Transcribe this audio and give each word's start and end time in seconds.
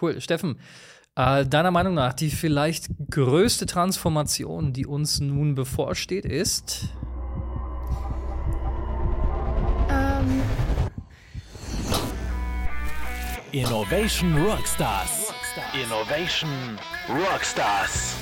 Cool. 0.00 0.20
Steffen, 0.20 0.58
äh, 1.16 1.46
deiner 1.46 1.70
Meinung 1.70 1.94
nach 1.94 2.12
die 2.12 2.30
vielleicht 2.30 2.88
größte 3.10 3.66
Transformation, 3.66 4.72
die 4.72 4.86
uns 4.86 5.20
nun 5.20 5.54
bevorsteht, 5.54 6.26
ist? 6.26 6.88
Ähm. 9.88 10.42
Innovation 13.52 14.36
Rockstars. 14.36 15.32
Innovation 15.72 16.78
Rockstars. 17.08 18.14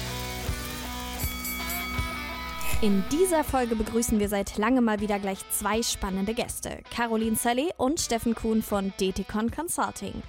In 2.81 3.03
dieser 3.11 3.43
Folge 3.43 3.77
begrüßen 3.77 4.21
wir 4.21 4.29
seit 4.29 4.59
langem 4.59 4.85
mal 4.85 5.01
wieder 5.01 5.19
gleich 5.19 5.39
zwei 5.51 5.83
spannende 5.83 6.35
Gäste. 6.35 6.83
Caroline 6.95 7.35
Saleh 7.35 7.71
und 7.79 7.99
Steffen 7.99 8.35
Kuhn 8.35 8.63
von 8.63 8.93
DTCon 9.01 9.51
Consulting. 9.51 10.23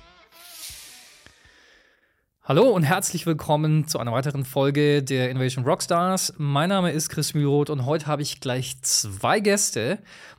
Hallo 2.47 2.69
und 2.69 2.83
herzlich 2.83 3.25
willkommen 3.25 3.87
zu 3.87 3.97
einer 3.97 4.11
weiteren 4.11 4.45
Folge 4.45 5.01
der 5.01 5.31
Innovation 5.31 5.65
Rockstars. 5.65 6.35
Mein 6.37 6.69
Name 6.69 6.91
ist 6.91 7.09
Chris 7.09 7.33
Mühlroth 7.33 7.71
und 7.71 7.87
heute 7.87 8.05
habe 8.05 8.21
ich 8.21 8.39
gleich 8.39 8.79
zwei 8.83 9.39
Gäste, 9.39 9.97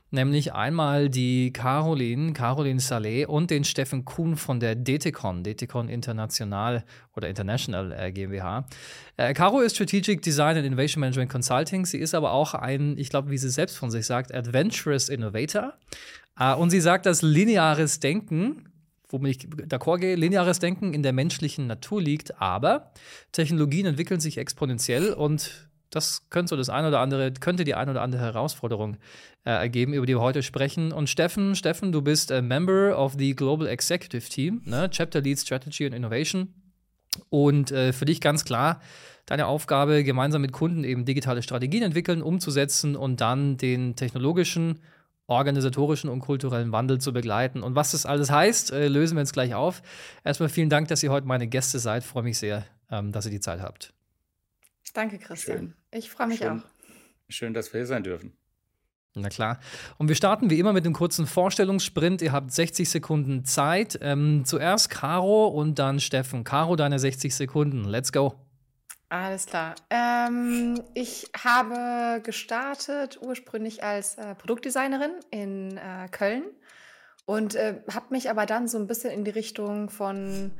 nämlich 0.09 0.53
einmal 0.53 1.09
die 1.09 1.51
Caroline, 1.51 2.31
Caroline 2.31 2.79
Saleh 2.79 3.25
und 3.25 3.51
den 3.51 3.65
Steffen 3.65 4.05
Kuhn 4.05 4.37
von 4.37 4.61
der 4.61 4.75
DTCon, 4.75 5.43
DTCon 5.43 5.89
International 5.89 6.85
oder 7.13 7.27
International 7.27 7.91
äh, 7.91 8.13
GmbH. 8.13 8.65
Äh, 9.17 9.33
Caro 9.33 9.59
ist 9.59 9.75
Strategic 9.75 10.21
Design 10.21 10.55
and 10.55 10.65
Innovation 10.65 11.01
Management 11.01 11.29
Consulting. 11.29 11.85
Sie 11.85 11.97
ist 11.97 12.15
aber 12.15 12.31
auch 12.31 12.53
ein, 12.53 12.97
ich 12.97 13.09
glaube, 13.09 13.31
wie 13.31 13.37
sie 13.37 13.49
selbst 13.49 13.77
von 13.77 13.91
sich 13.91 14.05
sagt, 14.05 14.33
Adventurous 14.33 15.09
Innovator. 15.09 15.73
Äh, 16.39 16.55
und 16.55 16.69
sie 16.69 16.79
sagt, 16.79 17.05
dass 17.05 17.21
lineares 17.21 17.99
Denken 17.99 18.63
womit 19.09 19.43
ich 19.43 19.49
d'accord 19.49 19.99
gehe, 19.99 20.15
lineares 20.15 20.59
Denken 20.59 20.93
in 20.93 21.03
der 21.03 21.13
menschlichen 21.13 21.67
Natur 21.67 22.01
liegt, 22.01 22.41
aber 22.41 22.91
Technologien 23.31 23.85
entwickeln 23.85 24.19
sich 24.19 24.37
exponentiell 24.37 25.13
und 25.13 25.67
das 25.89 26.29
könnte 26.29 26.49
so 26.49 26.55
das 26.57 26.69
eine 26.69 26.89
oder 26.89 26.99
andere, 26.99 27.31
könnte 27.31 27.63
die 27.63 27.75
eine 27.75 27.91
oder 27.91 28.01
andere 28.01 28.21
Herausforderung 28.21 28.97
äh, 29.45 29.51
ergeben, 29.51 29.93
über 29.93 30.05
die 30.05 30.15
wir 30.15 30.21
heute 30.21 30.43
sprechen. 30.43 30.91
Und 30.91 31.09
Steffen, 31.09 31.55
Steffen, 31.55 31.91
du 31.91 32.01
bist 32.01 32.31
a 32.31 32.41
Member 32.41 32.97
of 32.97 33.15
the 33.17 33.35
Global 33.35 33.67
Executive 33.67 34.27
Team, 34.29 34.61
ne? 34.65 34.89
Chapter 34.89 35.21
Lead 35.21 35.39
Strategy 35.39 35.85
and 35.85 35.95
Innovation. 35.95 36.53
Und 37.29 37.71
äh, 37.71 37.93
für 37.93 38.05
dich 38.05 38.19
ganz 38.21 38.43
klar, 38.43 38.81
deine 39.25 39.47
Aufgabe, 39.47 40.03
gemeinsam 40.03 40.41
mit 40.41 40.51
Kunden 40.51 40.83
eben 40.83 41.05
digitale 41.05 41.41
Strategien 41.41 41.83
entwickeln, 41.83 42.21
umzusetzen 42.21 42.95
und 42.95 43.21
dann 43.21 43.57
den 43.57 43.95
technologischen 43.95 44.79
organisatorischen 45.27 46.09
und 46.09 46.21
kulturellen 46.21 46.71
Wandel 46.71 46.99
zu 46.99 47.13
begleiten. 47.13 47.61
Und 47.61 47.75
was 47.75 47.91
das 47.91 48.05
alles 48.05 48.31
heißt, 48.31 48.71
äh, 48.71 48.87
lösen 48.87 49.15
wir 49.15 49.21
jetzt 49.21 49.33
gleich 49.33 49.53
auf. 49.53 49.81
Erstmal 50.23 50.49
vielen 50.49 50.69
Dank, 50.69 50.87
dass 50.87 51.03
ihr 51.03 51.11
heute 51.11 51.27
meine 51.27 51.47
Gäste 51.47 51.79
seid. 51.79 52.03
Ich 52.03 52.09
freue 52.09 52.23
mich 52.23 52.39
sehr, 52.39 52.65
ähm, 52.89 53.11
dass 53.11 53.25
ihr 53.25 53.31
die 53.31 53.41
Zeit 53.41 53.61
habt. 53.61 53.93
Danke, 54.93 55.19
Christian. 55.19 55.57
Schön. 55.57 55.73
Ich 55.91 56.09
freue 56.09 56.27
mich 56.27 56.39
Schön. 56.39 56.61
auch. 56.61 56.65
Schön, 57.29 57.53
dass 57.53 57.71
wir 57.73 57.81
hier 57.81 57.87
sein 57.87 58.03
dürfen. 58.03 58.33
Na 59.13 59.29
klar. 59.29 59.59
Und 59.97 60.07
wir 60.07 60.15
starten 60.15 60.49
wie 60.49 60.59
immer 60.59 60.73
mit 60.73 60.85
einem 60.85 60.93
kurzen 60.93 61.27
Vorstellungssprint. 61.27 62.21
Ihr 62.21 62.31
habt 62.31 62.51
60 62.51 62.89
Sekunden 62.89 63.45
Zeit. 63.45 63.99
Ähm, 64.01 64.43
zuerst 64.45 64.89
Caro 64.89 65.47
und 65.47 65.79
dann 65.79 65.99
Steffen. 65.99 66.43
Caro, 66.43 66.75
deine 66.75 66.99
60 66.99 67.35
Sekunden. 67.35 67.83
Let's 67.83 68.11
go. 68.11 68.35
Alles 69.09 69.45
klar. 69.45 69.75
Ähm, 69.89 70.83
ich 70.93 71.29
habe 71.41 72.21
gestartet 72.23 73.19
ursprünglich 73.21 73.83
als 73.83 74.15
äh, 74.17 74.35
Produktdesignerin 74.35 75.11
in 75.31 75.77
äh, 75.77 76.09
Köln 76.11 76.43
und 77.25 77.55
äh, 77.55 77.81
habe 77.93 78.07
mich 78.09 78.29
aber 78.29 78.45
dann 78.45 78.67
so 78.67 78.77
ein 78.77 78.87
bisschen 78.87 79.11
in 79.11 79.23
die 79.23 79.31
Richtung 79.31 79.89
von, 79.89 80.51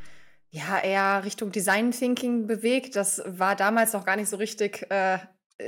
ja, 0.50 0.80
eher 0.80 1.26
Richtung 1.26 1.52
Design 1.52 1.92
Thinking 1.92 2.48
bewegt. 2.48 2.96
Das 2.96 3.22
war 3.26 3.56
damals 3.56 3.92
noch 3.92 4.06
gar 4.06 4.16
nicht 4.16 4.30
so 4.30 4.38
richtig 4.38 4.90
äh, 4.90 5.20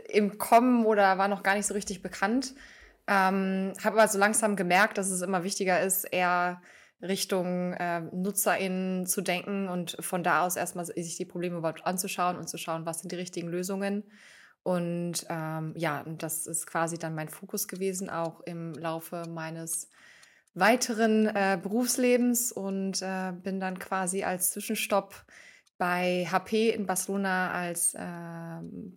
im 0.08 0.38
Kommen 0.38 0.86
oder 0.86 1.18
war 1.18 1.28
noch 1.28 1.44
gar 1.44 1.56
nicht 1.56 1.68
so 1.68 1.74
richtig 1.74 2.02
bekannt. 2.02 2.54
Ähm, 3.08 3.74
habe 3.84 4.00
aber 4.00 4.08
so 4.08 4.20
langsam 4.20 4.56
gemerkt, 4.56 4.98
dass 4.98 5.10
es 5.10 5.22
immer 5.22 5.44
wichtiger 5.44 5.82
ist, 5.82 6.06
eher 6.06 6.62
Richtung 7.02 7.74
äh, 7.74 8.02
NutzerInnen 8.02 9.06
zu 9.06 9.22
denken 9.22 9.68
und 9.70 9.96
von 10.00 10.24
da 10.24 10.46
aus 10.46 10.56
erstmal 10.56 10.86
sich 10.86 11.16
die 11.16 11.26
Probleme 11.26 11.58
überhaupt 11.58 11.86
anzuschauen 11.86 12.38
und 12.38 12.50
zu 12.50 12.58
schauen, 12.58 12.86
was 12.86 13.00
sind 13.00 13.12
die 13.12 13.18
richtigen 13.18 13.48
Lösungen. 13.48 14.04
Und 14.64 15.26
ähm, 15.30 15.74
ja, 15.78 16.04
das 16.06 16.46
ist 16.46 16.68
quasi 16.68 16.98
dann 16.98 17.16
mein 17.16 17.30
Fokus 17.30 17.68
gewesen, 17.68 18.10
auch 18.10 18.42
im 18.42 18.74
Laufe 18.74 19.24
meines 19.30 19.90
weiteren 20.54 21.28
äh, 21.28 21.58
Berufslebens 21.62 22.52
und 22.52 23.02
äh, 23.02 23.32
bin 23.32 23.60
dann 23.60 23.80
quasi 23.80 24.24
als 24.24 24.52
Zwischenstopp 24.52 25.26
bei 25.78 26.28
HP 26.30 26.72
in 26.72 26.86
Barcelona 26.86 27.52
als 27.52 27.94
äh, 27.94 28.02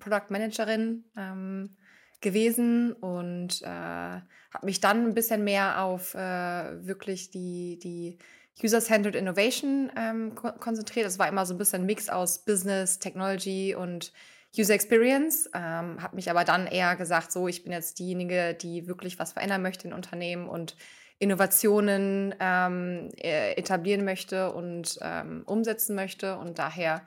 Product 0.00 0.30
Managerin 0.30 1.04
ähm, 1.16 1.76
gewesen 2.22 2.92
und 2.92 3.62
äh, 3.62 3.66
habe 3.66 4.66
mich 4.66 4.80
dann 4.80 5.06
ein 5.06 5.14
bisschen 5.14 5.44
mehr 5.44 5.82
auf 5.82 6.14
äh, 6.14 6.86
wirklich 6.86 7.30
die, 7.30 7.78
die 7.78 8.18
User-Centered 8.62 9.16
Innovation 9.16 9.90
ähm, 9.96 10.34
ko 10.34 10.52
konzentriert. 10.52 11.06
Es 11.06 11.18
war 11.18 11.28
immer 11.28 11.46
so 11.46 11.54
ein 11.54 11.58
bisschen 11.58 11.82
ein 11.82 11.86
Mix 11.86 12.08
aus 12.08 12.44
Business, 12.44 12.98
Technology 12.98 13.74
und 13.74 14.12
User 14.56 14.74
Experience. 14.74 15.50
Ähm, 15.54 16.02
habe 16.02 16.16
mich 16.16 16.30
aber 16.30 16.44
dann 16.44 16.66
eher 16.66 16.96
gesagt, 16.96 17.32
so, 17.32 17.48
ich 17.48 17.62
bin 17.62 17.72
jetzt 17.72 17.98
diejenige, 17.98 18.54
die 18.54 18.86
wirklich 18.86 19.18
was 19.18 19.32
verändern 19.32 19.62
möchte 19.62 19.88
in 19.88 19.94
Unternehmen 19.94 20.48
und 20.48 20.76
Innovationen 21.18 22.34
ähm, 22.40 23.10
e-, 23.16 23.52
etablieren 23.52 24.04
möchte 24.04 24.52
und 24.52 24.98
ähm, 25.00 25.42
umsetzen 25.46 25.94
möchte. 25.94 26.36
Und 26.36 26.58
daher 26.58 27.02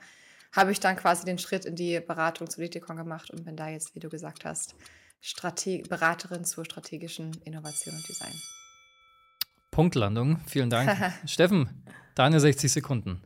habe 0.52 0.72
ich 0.72 0.80
dann 0.80 0.96
quasi 0.96 1.24
den 1.24 1.38
Schritt 1.38 1.64
in 1.64 1.76
die 1.76 2.00
Beratung 2.00 2.48
zu 2.48 2.60
Litikon 2.60 2.96
gemacht 2.96 3.30
und 3.30 3.44
bin 3.44 3.56
da 3.56 3.68
jetzt, 3.68 3.94
wie 3.94 4.00
du 4.00 4.08
gesagt 4.08 4.44
hast, 4.44 4.74
Strate 5.20 5.82
Beraterin 5.88 6.44
zur 6.44 6.64
strategischen 6.64 7.32
Innovation 7.44 7.94
und 7.94 8.08
Design. 8.08 8.34
Punktlandung, 9.70 10.40
vielen 10.46 10.70
Dank. 10.70 10.96
Steffen, 11.26 11.84
deine 12.14 12.40
60 12.40 12.72
Sekunden. 12.72 13.22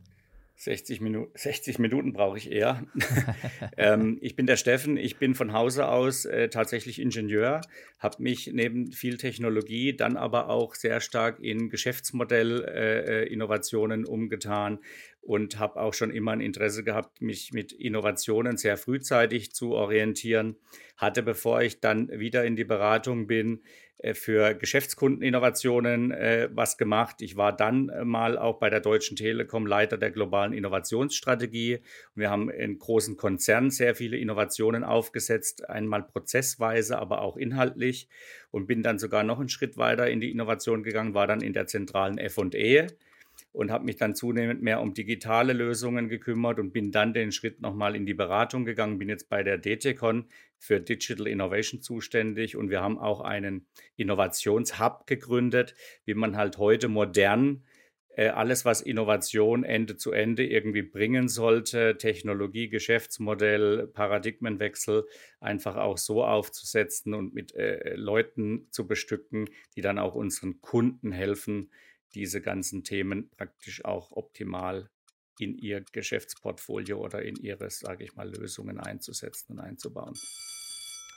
60, 0.61 1.01
Minu 1.01 1.27
60 1.35 1.79
Minuten 1.79 2.13
brauche 2.13 2.37
ich 2.37 2.53
eher. 2.53 2.85
ähm, 3.79 4.19
ich 4.21 4.37
bin 4.37 4.47
der 4.47 4.59
Steffen, 4.59 4.99
ich 4.99 5.17
bin 5.17 5.35
von 5.35 5.55
Hause 5.55 5.89
aus 5.89 6.27
äh, 6.27 6.51
tatsächlich 6.51 7.01
Ingenieur, 7.01 7.63
habe 7.99 8.23
mich 8.23 8.51
neben 8.53 8.93
viel 8.93 9.17
Technologie 9.17 9.97
dann 9.97 10.19
aber 10.19 10.51
auch 10.51 10.75
sehr 10.75 11.01
stark 11.01 11.41
in 11.41 11.71
Geschäftsmodellinnovationen 11.71 14.03
äh, 14.03 14.05
äh 14.05 14.11
umgetan 14.11 14.81
und 15.23 15.59
habe 15.59 15.81
auch 15.81 15.95
schon 15.95 16.11
immer 16.11 16.33
ein 16.33 16.43
Interesse 16.43 16.85
gehabt, 16.85 17.23
mich 17.23 17.55
mit 17.55 17.73
Innovationen 17.73 18.59
sehr 18.59 18.77
frühzeitig 18.77 19.55
zu 19.55 19.73
orientieren. 19.73 20.57
Hatte, 20.97 21.23
bevor 21.23 21.63
ich 21.63 21.81
dann 21.81 22.11
wieder 22.11 22.45
in 22.45 22.57
die 22.57 22.65
Beratung 22.65 23.27
bin, 23.27 23.63
für 24.15 24.55
Geschäftskundeninnovationen 24.55 26.11
äh, 26.11 26.49
was 26.53 26.79
gemacht. 26.79 27.17
Ich 27.21 27.37
war 27.37 27.55
dann 27.55 27.89
äh, 27.89 28.05
mal 28.05 28.39
auch 28.39 28.59
bei 28.59 28.71
der 28.71 28.81
Deutschen 28.81 29.17
Telekom 29.17 29.67
Leiter 29.67 29.99
der 29.99 30.11
globalen 30.11 30.53
Innovationsstrategie. 30.53 31.81
Wir 32.15 32.31
haben 32.31 32.51
in 32.51 32.79
großen 32.79 33.17
Konzernen 33.17 33.71
sehr 33.71 33.95
viele 33.95 34.17
Innovationen 34.17 34.85
aufgesetzt, 34.85 35.69
einmal 35.69 36.03
prozessweise, 36.03 36.99
aber 36.99 37.21
auch 37.21 37.37
inhaltlich 37.37 38.09
und 38.51 38.67
bin 38.67 38.83
dann 38.83 38.99
sogar 38.99 39.23
noch 39.23 39.39
einen 39.39 39.49
Schritt 39.49 39.77
weiter 39.77 40.09
in 40.09 40.21
die 40.21 40.31
Innovation 40.31 40.83
gegangen, 40.83 41.15
war 41.15 41.27
dann 41.27 41.41
in 41.41 41.53
der 41.53 41.67
zentralen 41.67 42.19
F&E 42.19 42.87
und 43.53 43.71
habe 43.71 43.85
mich 43.85 43.97
dann 43.97 44.15
zunehmend 44.15 44.63
mehr 44.63 44.81
um 44.81 44.95
digitale 44.95 45.53
Lösungen 45.53 46.09
gekümmert 46.09 46.59
und 46.59 46.73
bin 46.73 46.93
dann 46.93 47.13
den 47.13 47.33
Schritt 47.33 47.61
nochmal 47.61 47.97
in 47.97 48.07
die 48.07 48.15
Beratung 48.15 48.65
gegangen, 48.65 48.99
bin 48.99 49.09
jetzt 49.09 49.29
bei 49.29 49.43
der 49.43 49.59
DTCon 49.59 50.27
für 50.59 50.81
Digital 50.81 51.27
Innovation 51.27 51.81
zuständig 51.81 52.57
und 52.57 52.71
wir 52.71 52.81
haben 52.81 52.99
auch 52.99 53.21
einen 53.21 53.67
Innovationshub 53.97 55.07
gegründet, 55.07 55.75
wie 56.05 56.15
man 56.15 56.37
halt 56.37 56.59
heute 56.59 56.89
modern 56.89 57.65
äh, 58.17 58.29
alles, 58.29 58.65
was 58.65 58.83
Innovation 58.83 59.65
Ende 59.65 59.97
zu 59.97 60.13
Ende 60.13 60.45
irgendwie 60.45 60.83
bringen 60.83 61.29
sollte, 61.29 61.97
Technologie, 61.97 62.69
Geschäftsmodell, 62.69 63.87
Paradigmenwechsel, 63.87 65.07
einfach 65.41 65.77
auch 65.77 65.97
so 65.97 66.25
aufzusetzen 66.25 67.15
und 67.15 67.33
mit 67.35 67.55
äh, 67.55 67.95
Leuten 67.95 68.67
zu 68.73 68.87
bestücken, 68.87 69.47
die 69.77 69.81
dann 69.81 69.99
auch 69.99 70.15
unseren 70.15 70.61
Kunden 70.61 71.13
helfen, 71.13 71.71
diese 72.15 72.41
ganzen 72.41 72.85
Themen 72.85 73.31
praktisch 73.37 73.85
auch 73.85 74.11
optimal 74.13 74.91
in 75.39 75.57
ihr 75.57 75.83
Geschäftsportfolio 75.93 76.99
oder 76.99 77.23
in 77.23 77.37
ihre, 77.37 77.71
sage 77.71 78.05
ich 78.05 78.15
mal, 78.15 78.29
Lösungen 78.29 78.79
einzusetzen 78.79 79.53
und 79.53 79.61
einzubauen. 79.61 80.15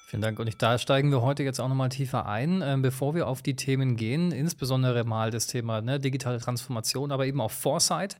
Vielen 0.07 0.21
Dank. 0.21 0.39
Und 0.39 0.61
da 0.61 0.77
steigen 0.77 1.11
wir 1.11 1.21
heute 1.21 1.43
jetzt 1.43 1.59
auch 1.59 1.67
nochmal 1.67 1.89
tiefer 1.89 2.27
ein, 2.27 2.61
äh, 2.61 2.77
bevor 2.79 3.15
wir 3.15 3.27
auf 3.27 3.41
die 3.41 3.55
Themen 3.55 3.95
gehen, 3.95 4.31
insbesondere 4.31 5.03
mal 5.03 5.31
das 5.31 5.47
Thema 5.47 5.81
ne, 5.81 5.99
digitale 5.99 6.39
Transformation, 6.39 7.11
aber 7.11 7.25
eben 7.25 7.41
auch 7.41 7.51
Foresight. 7.51 8.17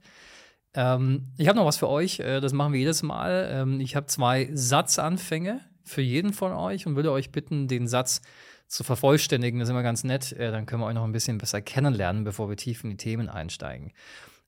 Ähm, 0.74 1.32
ich 1.38 1.48
habe 1.48 1.58
noch 1.58 1.66
was 1.66 1.78
für 1.78 1.88
euch, 1.88 2.20
äh, 2.20 2.42
das 2.42 2.52
machen 2.52 2.74
wir 2.74 2.80
jedes 2.80 3.04
Mal. 3.04 3.48
Ähm, 3.52 3.80
ich 3.80 3.96
habe 3.96 4.08
zwei 4.08 4.50
Satzanfänge 4.54 5.62
für 5.84 6.02
jeden 6.02 6.34
von 6.34 6.52
euch 6.52 6.88
und 6.88 6.96
würde 6.96 7.12
euch 7.12 7.32
bitten, 7.32 7.68
den 7.68 7.88
Satz 7.88 8.22
zu 8.68 8.84
vervollständigen. 8.84 9.60
Das 9.60 9.68
ist 9.68 9.72
immer 9.72 9.84
ganz 9.84 10.04
nett. 10.04 10.32
Äh, 10.34 10.52
dann 10.52 10.66
können 10.66 10.82
wir 10.82 10.88
euch 10.88 10.96
noch 10.96 11.04
ein 11.04 11.12
bisschen 11.12 11.38
besser 11.38 11.62
kennenlernen, 11.62 12.24
bevor 12.24 12.50
wir 12.50 12.58
tief 12.58 12.84
in 12.84 12.92
die 12.92 12.98
Themen 12.98 13.30
einsteigen. 13.30 13.94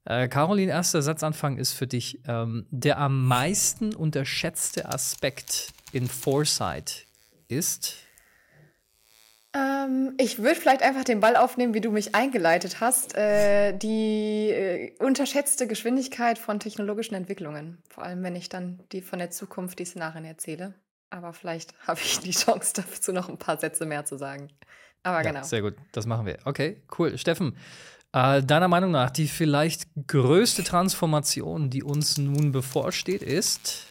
Äh, 0.05 0.27
Caroline, 0.27 0.71
erster 0.71 1.01
Satzanfang 1.01 1.57
ist 1.57 1.73
für 1.73 1.87
dich 1.87 2.19
ähm, 2.27 2.67
der 2.69 2.99
am 2.99 3.27
meisten 3.27 3.93
unterschätzte 3.93 4.87
Aspekt 4.87 5.73
in 5.91 6.07
Foresight 6.07 7.07
ist. 7.47 7.95
Ähm, 9.55 10.13
ich 10.17 10.39
würde 10.39 10.55
vielleicht 10.55 10.83
einfach 10.83 11.03
den 11.03 11.21
Ball 11.21 11.35
aufnehmen, 11.35 11.73
wie 11.73 11.81
du 11.81 11.91
mich 11.91 12.13
eingeleitet 12.13 12.81
hast. 12.81 13.15
Äh, 13.15 13.77
die 13.77 14.49
äh, 14.49 14.91
unterschätzte 14.99 15.65
Geschwindigkeit 15.65 16.37
von 16.37 16.59
technologischen 16.59 17.15
Entwicklungen. 17.15 17.81
Vor 17.89 18.03
allem, 18.03 18.21
wenn 18.21 18.35
ich 18.35 18.49
dann 18.49 18.81
die 18.91 19.01
von 19.01 19.19
der 19.19 19.31
Zukunft 19.31 19.79
die 19.79 19.85
Szenarien 19.85 20.25
erzähle. 20.25 20.73
Aber 21.15 21.31
vielleicht 21.31 21.73
habe 21.87 21.99
ich 22.01 22.19
die 22.19 22.31
Chance 22.31 22.73
dazu 22.75 23.13
noch 23.13 23.29
ein 23.29 23.37
paar 23.37 23.59
Sätze 23.59 23.85
mehr 23.85 24.05
zu 24.05 24.17
sagen. 24.17 24.49
Aber 25.01 25.23
ja, 25.23 25.31
genau. 25.31 25.43
Sehr 25.43 25.61
gut, 25.61 25.75
das 25.93 26.05
machen 26.05 26.25
wir. 26.25 26.39
Okay, 26.45 26.81
cool. 26.97 27.17
Steffen, 27.17 27.55
äh, 28.11 28.43
deiner 28.43 28.67
Meinung 28.67 28.91
nach 28.91 29.11
die 29.11 29.27
vielleicht 29.27 29.87
größte 30.07 30.63
Transformation, 30.63 31.69
die 31.69 31.83
uns 31.83 32.17
nun 32.17 32.51
bevorsteht, 32.51 33.23
ist? 33.23 33.87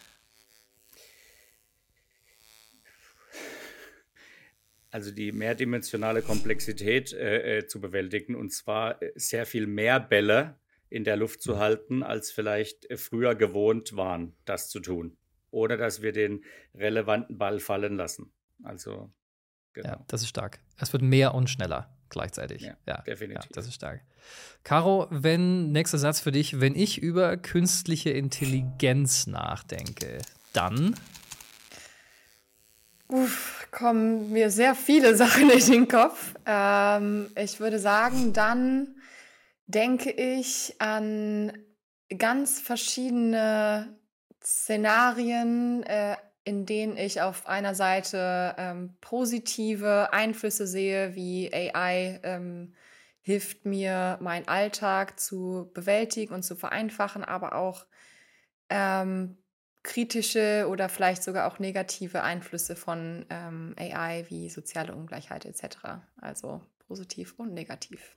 also 4.90 5.10
die 5.10 5.32
mehrdimensionale 5.32 6.22
Komplexität 6.22 7.12
äh, 7.12 7.58
äh, 7.58 7.66
zu 7.66 7.80
bewältigen 7.80 8.36
und 8.36 8.52
zwar 8.52 9.02
äh, 9.02 9.10
sehr 9.16 9.44
viel 9.44 9.66
mehr 9.66 9.98
Bälle 9.98 10.56
in 10.88 11.02
der 11.02 11.16
Luft 11.16 11.42
zu 11.42 11.58
halten, 11.58 12.04
als 12.04 12.30
vielleicht 12.30 12.88
äh, 12.88 12.96
früher 12.96 13.34
gewohnt 13.34 13.96
waren, 13.96 14.36
das 14.44 14.68
zu 14.68 14.78
tun. 14.78 15.16
Oder 15.54 15.76
dass 15.76 16.02
wir 16.02 16.12
den 16.12 16.44
relevanten 16.74 17.38
Ball 17.38 17.60
fallen 17.60 17.96
lassen. 17.96 18.32
Also, 18.64 19.12
genau. 19.72 19.88
Ja, 19.88 20.04
das 20.08 20.22
ist 20.22 20.28
stark. 20.28 20.58
Es 20.78 20.92
wird 20.92 21.02
mehr 21.02 21.32
und 21.34 21.48
schneller 21.48 21.96
gleichzeitig. 22.08 22.62
Ja, 22.62 22.76
ja 22.86 23.02
definitiv. 23.02 23.44
Ja, 23.44 23.50
das 23.54 23.68
ist 23.68 23.74
stark. 23.74 24.00
Caro, 24.64 25.06
wenn, 25.10 25.70
nächster 25.70 25.98
Satz 25.98 26.18
für 26.18 26.32
dich, 26.32 26.60
wenn 26.60 26.74
ich 26.74 27.00
über 27.00 27.36
künstliche 27.36 28.10
Intelligenz 28.10 29.28
nachdenke, 29.28 30.18
dann 30.52 30.96
Uff, 33.06 33.68
kommen 33.70 34.32
mir 34.32 34.50
sehr 34.50 34.74
viele 34.74 35.14
Sachen 35.14 35.50
in 35.50 35.70
den 35.70 35.88
Kopf. 35.88 36.34
Ähm, 36.46 37.30
ich 37.36 37.60
würde 37.60 37.78
sagen, 37.78 38.32
dann 38.32 38.96
denke 39.66 40.10
ich 40.10 40.74
an 40.80 41.52
ganz 42.18 42.60
verschiedene 42.60 43.96
Szenarien, 44.44 45.82
äh, 45.84 46.16
in 46.44 46.66
denen 46.66 46.96
ich 46.96 47.22
auf 47.22 47.46
einer 47.46 47.74
Seite 47.74 48.54
ähm, 48.58 48.94
positive 49.00 50.12
Einflüsse 50.12 50.66
sehe, 50.66 51.14
wie 51.14 51.50
AI 51.52 52.20
ähm, 52.22 52.74
hilft 53.22 53.64
mir, 53.64 54.18
meinen 54.20 54.46
Alltag 54.46 55.18
zu 55.18 55.70
bewältigen 55.72 56.34
und 56.34 56.42
zu 56.42 56.56
vereinfachen, 56.56 57.24
aber 57.24 57.54
auch 57.54 57.86
ähm, 58.68 59.38
kritische 59.82 60.66
oder 60.68 60.88
vielleicht 60.90 61.22
sogar 61.22 61.50
auch 61.50 61.58
negative 61.58 62.22
Einflüsse 62.22 62.76
von 62.76 63.24
ähm, 63.30 63.74
AI 63.78 64.26
wie 64.28 64.50
soziale 64.50 64.94
Ungleichheit 64.94 65.46
etc. 65.46 66.02
Also 66.16 66.60
positiv 66.86 67.34
und 67.38 67.54
negativ. 67.54 68.16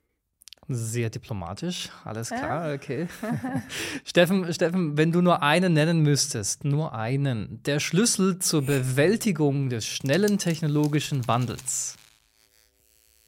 Sehr 0.69 1.09
diplomatisch, 1.09 1.89
alles 2.03 2.27
klar, 2.27 2.69
ja. 2.69 2.75
okay. 2.75 3.07
Steffen, 4.03 4.53
Steffen, 4.53 4.97
wenn 4.97 5.13
du 5.13 5.21
nur 5.21 5.41
einen 5.41 5.71
nennen 5.73 6.01
müsstest, 6.01 6.65
nur 6.65 6.93
einen, 6.93 7.63
der 7.63 7.79
Schlüssel 7.79 8.39
zur 8.39 8.63
Bewältigung 8.63 9.69
des 9.69 9.87
schnellen 9.87 10.37
technologischen 10.37 11.25
Wandels 11.27 11.95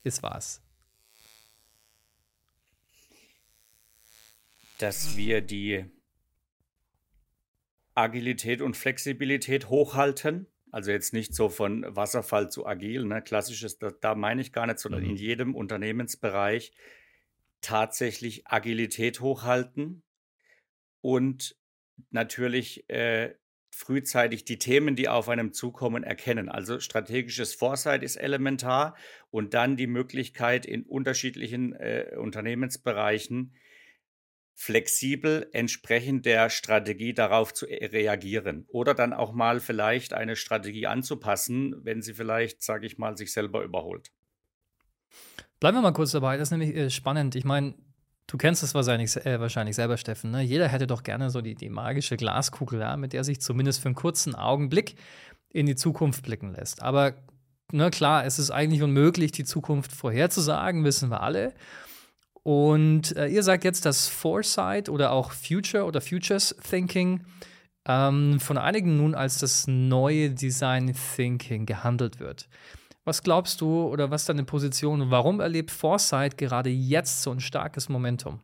ist 0.03 0.24
was? 0.24 0.62
Dass 4.77 5.15
wir 5.15 5.42
die 5.42 5.85
Agilität 7.95 8.62
und 8.62 8.77
Flexibilität 8.77 9.69
hochhalten. 9.69 10.47
Also 10.71 10.92
jetzt 10.92 11.13
nicht 11.13 11.33
so 11.33 11.50
von 11.50 11.83
Wasserfall 11.88 12.50
zu 12.50 12.65
agil, 12.65 13.03
ne? 13.06 13.21
klassisches, 13.21 13.80
da, 13.80 13.92
da 13.92 14.13
meine 14.13 14.42
ich 14.42 14.53
gar 14.53 14.68
nicht, 14.68 14.80
sondern 14.80 15.03
mhm. 15.03 15.09
in 15.12 15.15
jedem 15.15 15.56
Unternehmensbereich 15.56 16.71
tatsächlich 17.61 18.47
Agilität 18.47 19.21
hochhalten 19.21 20.03
und 21.01 21.56
natürlich 22.11 22.89
äh, 22.89 23.35
frühzeitig 23.71 24.45
die 24.45 24.59
Themen, 24.59 24.95
die 24.95 25.07
auf 25.07 25.29
einem 25.29 25.53
zukommen, 25.53 26.03
erkennen. 26.03 26.50
Also 26.50 26.79
strategisches 26.79 27.56
Foresight 27.56 28.03
ist 28.03 28.17
elementar 28.17 28.95
und 29.31 29.53
dann 29.53 29.77
die 29.77 29.88
Möglichkeit 29.88 30.65
in 30.65 30.83
unterschiedlichen 30.83 31.73
äh, 31.73 32.15
Unternehmensbereichen 32.17 33.53
flexibel 34.56 35.50
entsprechend 35.53 36.25
der 36.25 36.50
Strategie 36.50 37.13
darauf 37.13 37.53
zu 37.53 37.65
e-, 37.65 37.85
reagieren 37.85 38.65
oder 38.67 38.94
dann 38.94 39.13
auch 39.13 39.31
mal 39.31 39.61
vielleicht 39.61 40.11
eine 40.11 40.35
Strategie 40.35 40.85
anzupassen, 40.85 41.75
wenn 41.85 42.01
sie 42.01 42.13
vielleicht, 42.13 42.61
sage 42.61 42.85
ich 42.85 42.97
mal, 42.97 43.15
sich 43.15 43.31
selber 43.31 43.63
überholt. 43.63 44.11
Bleiben 45.59 45.77
wir 45.77 45.81
mal 45.81 45.94
kurz 45.94 46.11
dabei, 46.11 46.38
das 46.38 46.47
ist 46.47 46.51
nämlich 46.51 46.75
äh, 46.75 46.89
spannend. 46.89 47.35
Ich 47.35 47.44
meine, 47.44 47.73
du 48.27 48.38
kennst 48.38 48.63
das 48.63 48.73
wahrscheinlich, 48.73 49.15
äh, 49.25 49.39
wahrscheinlich 49.39 49.75
selber, 49.75 49.97
Steffen. 49.97 50.31
Ne? 50.31 50.41
Jeder 50.41 50.67
hätte 50.67 50.88
doch 50.88 51.03
gerne 51.03 51.29
so 51.29 51.41
die, 51.41 51.56
die 51.56 51.69
magische 51.69 52.15
Glaskugel, 52.15 52.79
ja, 52.79 52.95
mit 52.95 53.13
der 53.13 53.23
sich 53.23 53.41
zumindest 53.41 53.81
für 53.81 53.88
einen 53.88 53.95
kurzen 53.95 54.35
Augenblick 54.35 54.95
in 55.51 55.65
die 55.65 55.75
Zukunft 55.75 56.23
blicken 56.23 56.53
lässt. 56.53 56.81
Aber 56.81 57.13
na 57.71 57.89
klar, 57.89 58.25
es 58.25 58.39
ist 58.39 58.51
eigentlich 58.51 58.81
unmöglich, 58.81 59.31
die 59.31 59.44
Zukunft 59.44 59.91
vorherzusagen, 59.91 60.83
wissen 60.83 61.09
wir 61.09 61.21
alle. 61.21 61.53
Und 62.44 63.15
äh, 63.17 63.27
ihr 63.27 63.44
sagt 63.44 63.63
jetzt, 63.63 63.85
dass 63.85 64.07
Foresight 64.07 64.89
oder 64.89 65.11
auch 65.11 65.31
Future 65.31 65.83
oder 65.83 66.00
Futures 66.00 66.56
Thinking 66.67 67.25
ähm, 67.85 68.39
von 68.39 68.57
einigen 68.57 68.97
nun 68.97 69.13
als 69.13 69.39
das 69.39 69.67
neue 69.67 70.29
Design 70.29 70.95
Thinking 71.15 71.65
gehandelt 71.65 72.19
wird. 72.19 72.47
Was 73.09 73.23
glaubst 73.23 73.59
du 73.59 73.88
oder 73.88 74.11
was 74.11 74.21
ist 74.21 74.29
deine 74.29 74.44
Position? 74.44 75.09
Warum 75.09 75.39
erlebt 75.39 75.71
Foresight 75.71 76.38
gerade 76.38 76.69
jetzt 76.69 77.23
so 77.23 77.31
ein 77.31 77.39
starkes 77.39 77.89
Momentum? 77.89 78.39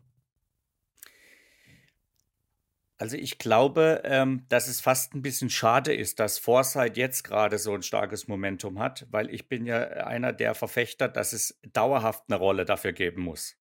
Also 2.98 3.16
ich 3.16 3.38
glaube, 3.38 4.02
ähm, 4.06 4.44
dass 4.50 4.68
es 4.68 4.82
fast 4.82 5.14
ein 5.14 5.22
bisschen 5.22 5.52
schade 5.52 5.94
ist, 5.94 6.20
dass 6.20 6.40
Foresight 6.40 6.98
jetzt 6.98 7.22
gerade 7.22 7.60
so 7.60 7.76
ein 7.76 7.84
starkes 7.84 8.28
Momentum 8.28 8.80
hat, 8.80 9.06
weil 9.12 9.30
ich 9.30 9.48
bin 9.48 9.68
ja 9.68 9.82
einer 9.82 10.34
der 10.34 10.56
Verfechter, 10.56 11.10
dass 11.10 11.32
es 11.34 11.60
dauerhaft 11.72 12.24
eine 12.28 12.40
Rolle 12.40 12.66
dafür 12.66 12.94
geben 12.94 13.22
muss. 13.22 13.58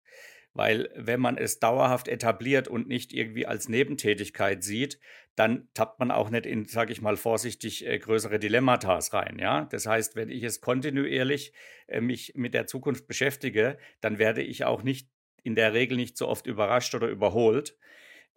Weil 0.54 0.90
wenn 0.96 1.20
man 1.20 1.38
es 1.38 1.60
dauerhaft 1.60 2.08
etabliert 2.08 2.68
und 2.68 2.88
nicht 2.88 3.12
irgendwie 3.12 3.48
als 3.48 3.70
Nebentätigkeit 3.70 4.64
sieht, 4.64 5.00
dann 5.36 5.68
tappt 5.74 6.00
man 6.00 6.12
auch 6.12 6.30
nicht 6.30 6.46
in, 6.46 6.66
sage 6.66 6.92
ich 6.92 7.02
mal 7.02 7.18
vorsichtig, 7.18 7.88
äh, 7.88 7.98
größere 7.98 8.38
Dilemmata 8.38 9.00
rein. 9.14 9.40
Ja? 9.40 9.66
Das 9.66 9.88
heißt, 9.88 10.16
wenn 10.16 10.30
ich 10.30 10.44
es 10.44 10.62
kontinuierlich 10.62 11.54
äh, 11.88 12.02
mich 12.02 12.34
mit 12.36 12.54
der 12.54 12.68
Zukunft 12.68 13.08
beschäftige, 13.08 13.78
dann 14.00 14.20
werde 14.20 14.44
ich 14.44 14.66
auch 14.66 14.84
nicht 14.84 15.10
in 15.44 15.56
der 15.56 15.74
Regel 15.74 15.98
nicht 15.98 16.18
so 16.18 16.28
oft 16.28 16.46
überrascht 16.46 16.94
oder 16.94 17.08
überholt. 17.08 17.78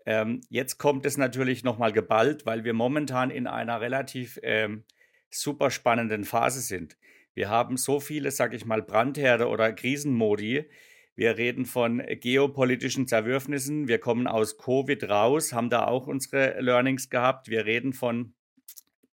Ähm, 0.06 0.40
jetzt 0.49 0.78
kommt 0.78 1.04
es 1.04 1.18
natürlich 1.18 1.64
nochmal 1.64 1.92
geballt, 1.92 2.46
weil 2.46 2.64
wir 2.64 2.73
momentan 2.73 3.30
in 3.30 3.46
einer 3.46 3.80
relativ 3.80 4.38
ähm, 4.42 4.85
super 5.30 5.70
spannenden 5.70 6.25
Phase 6.25 6.61
sind. 6.61 6.96
Wir 7.35 7.50
haben 7.50 7.76
so 7.76 8.00
viele, 8.00 8.30
sage 8.30 8.56
ich 8.56 8.64
mal, 8.64 8.82
Brandherde 8.82 9.49
oder 9.49 9.73
Krisenmodi, 9.73 10.70
wir 11.16 11.38
reden 11.38 11.64
von 11.64 12.02
geopolitischen 12.20 13.08
Zerwürfnissen. 13.08 13.88
Wir 13.88 13.99
kommen 13.99 14.26
aus 14.26 14.58
Covid 14.58 15.08
raus, 15.08 15.52
haben 15.52 15.70
da 15.70 15.87
auch 15.87 16.06
unsere 16.06 16.61
Learnings 16.61 17.11
gehabt. 17.11 17.49
Wir 17.49 17.64
reden 17.64 17.92
von 17.92 18.35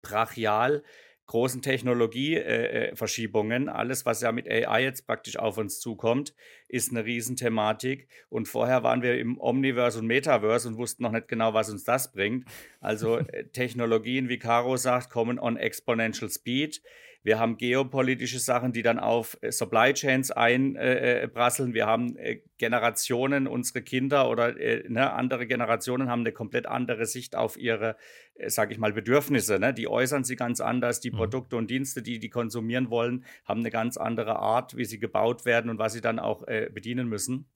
brachial 0.02 0.82
großen 1.26 1.62
Technologieverschiebungen. 1.62 3.68
Äh, 3.68 3.70
Alles, 3.70 4.04
was 4.04 4.20
ja 4.20 4.32
mit 4.32 4.46
AI 4.48 4.82
jetzt 4.82 5.06
praktisch 5.06 5.38
auf 5.38 5.56
uns 5.58 5.78
zukommt, 5.80 6.34
ist 6.68 6.90
eine 6.90 7.04
Riesenthematik. 7.04 8.08
Und 8.28 8.46
vorher 8.46 8.82
waren 8.82 9.02
wir 9.02 9.18
im 9.18 9.40
Omniverse 9.40 10.00
und 10.00 10.06
Metaverse 10.06 10.68
und 10.68 10.76
wussten 10.76 11.02
noch 11.02 11.12
nicht 11.12 11.28
genau, 11.28 11.54
was 11.54 11.70
uns 11.70 11.84
das 11.84 12.12
bringt. 12.12 12.44
Also 12.80 13.18
äh, 13.18 13.48
Technologien, 13.52 14.28
wie 14.28 14.38
Caro 14.38 14.76
sagt, 14.76 15.10
kommen 15.10 15.38
on 15.38 15.56
exponential 15.56 16.30
speed. 16.30 16.82
Wir 17.24 17.38
haben 17.38 17.56
geopolitische 17.56 18.38
Sachen, 18.38 18.72
die 18.72 18.82
dann 18.82 18.98
auf 18.98 19.38
äh, 19.40 19.50
Supply 19.50 19.94
Chains 19.94 20.30
einprasseln. 20.30 21.70
Äh, 21.70 21.72
äh 21.72 21.74
wir 21.74 21.86
haben 21.86 22.18
Generationen, 22.58 23.46
unsere 23.46 23.80
Kinder 23.80 24.28
oder 24.28 24.52
ne, 24.52 25.10
andere 25.10 25.46
Generationen 25.46 26.10
haben 26.10 26.20
eine 26.20 26.32
komplett 26.32 26.66
andere 26.66 27.06
Sicht 27.06 27.34
auf 27.34 27.56
ihre, 27.56 27.96
äh, 28.34 28.50
sage 28.50 28.74
ich 28.74 28.78
mal, 28.78 28.92
Bedürfnisse. 28.92 29.58
Ne? 29.58 29.72
Die 29.72 29.88
äußern 29.88 30.22
sie 30.22 30.36
ganz 30.36 30.60
anders. 30.60 31.00
Die 31.00 31.12
mhm. 31.12 31.16
Produkte 31.16 31.56
und 31.56 31.70
Dienste, 31.70 32.02
die 32.02 32.18
die 32.18 32.28
konsumieren 32.28 32.90
wollen, 32.90 33.24
haben 33.46 33.60
eine 33.60 33.70
ganz 33.70 33.96
andere 33.96 34.36
Art, 34.36 34.76
wie 34.76 34.84
sie 34.84 34.98
gebaut 34.98 35.46
werden 35.46 35.70
und 35.70 35.78
was 35.78 35.94
sie 35.94 36.02
dann 36.02 36.18
auch 36.18 36.46
äh, 36.46 36.68
bedienen 36.70 37.08
müssen. 37.08 37.46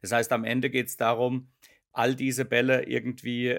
Das 0.00 0.12
heißt, 0.12 0.32
am 0.32 0.44
Ende 0.44 0.70
geht 0.70 0.88
es 0.88 0.96
darum, 0.96 1.48
all 1.92 2.14
diese 2.14 2.46
Bälle 2.46 2.84
irgendwie, 2.84 3.58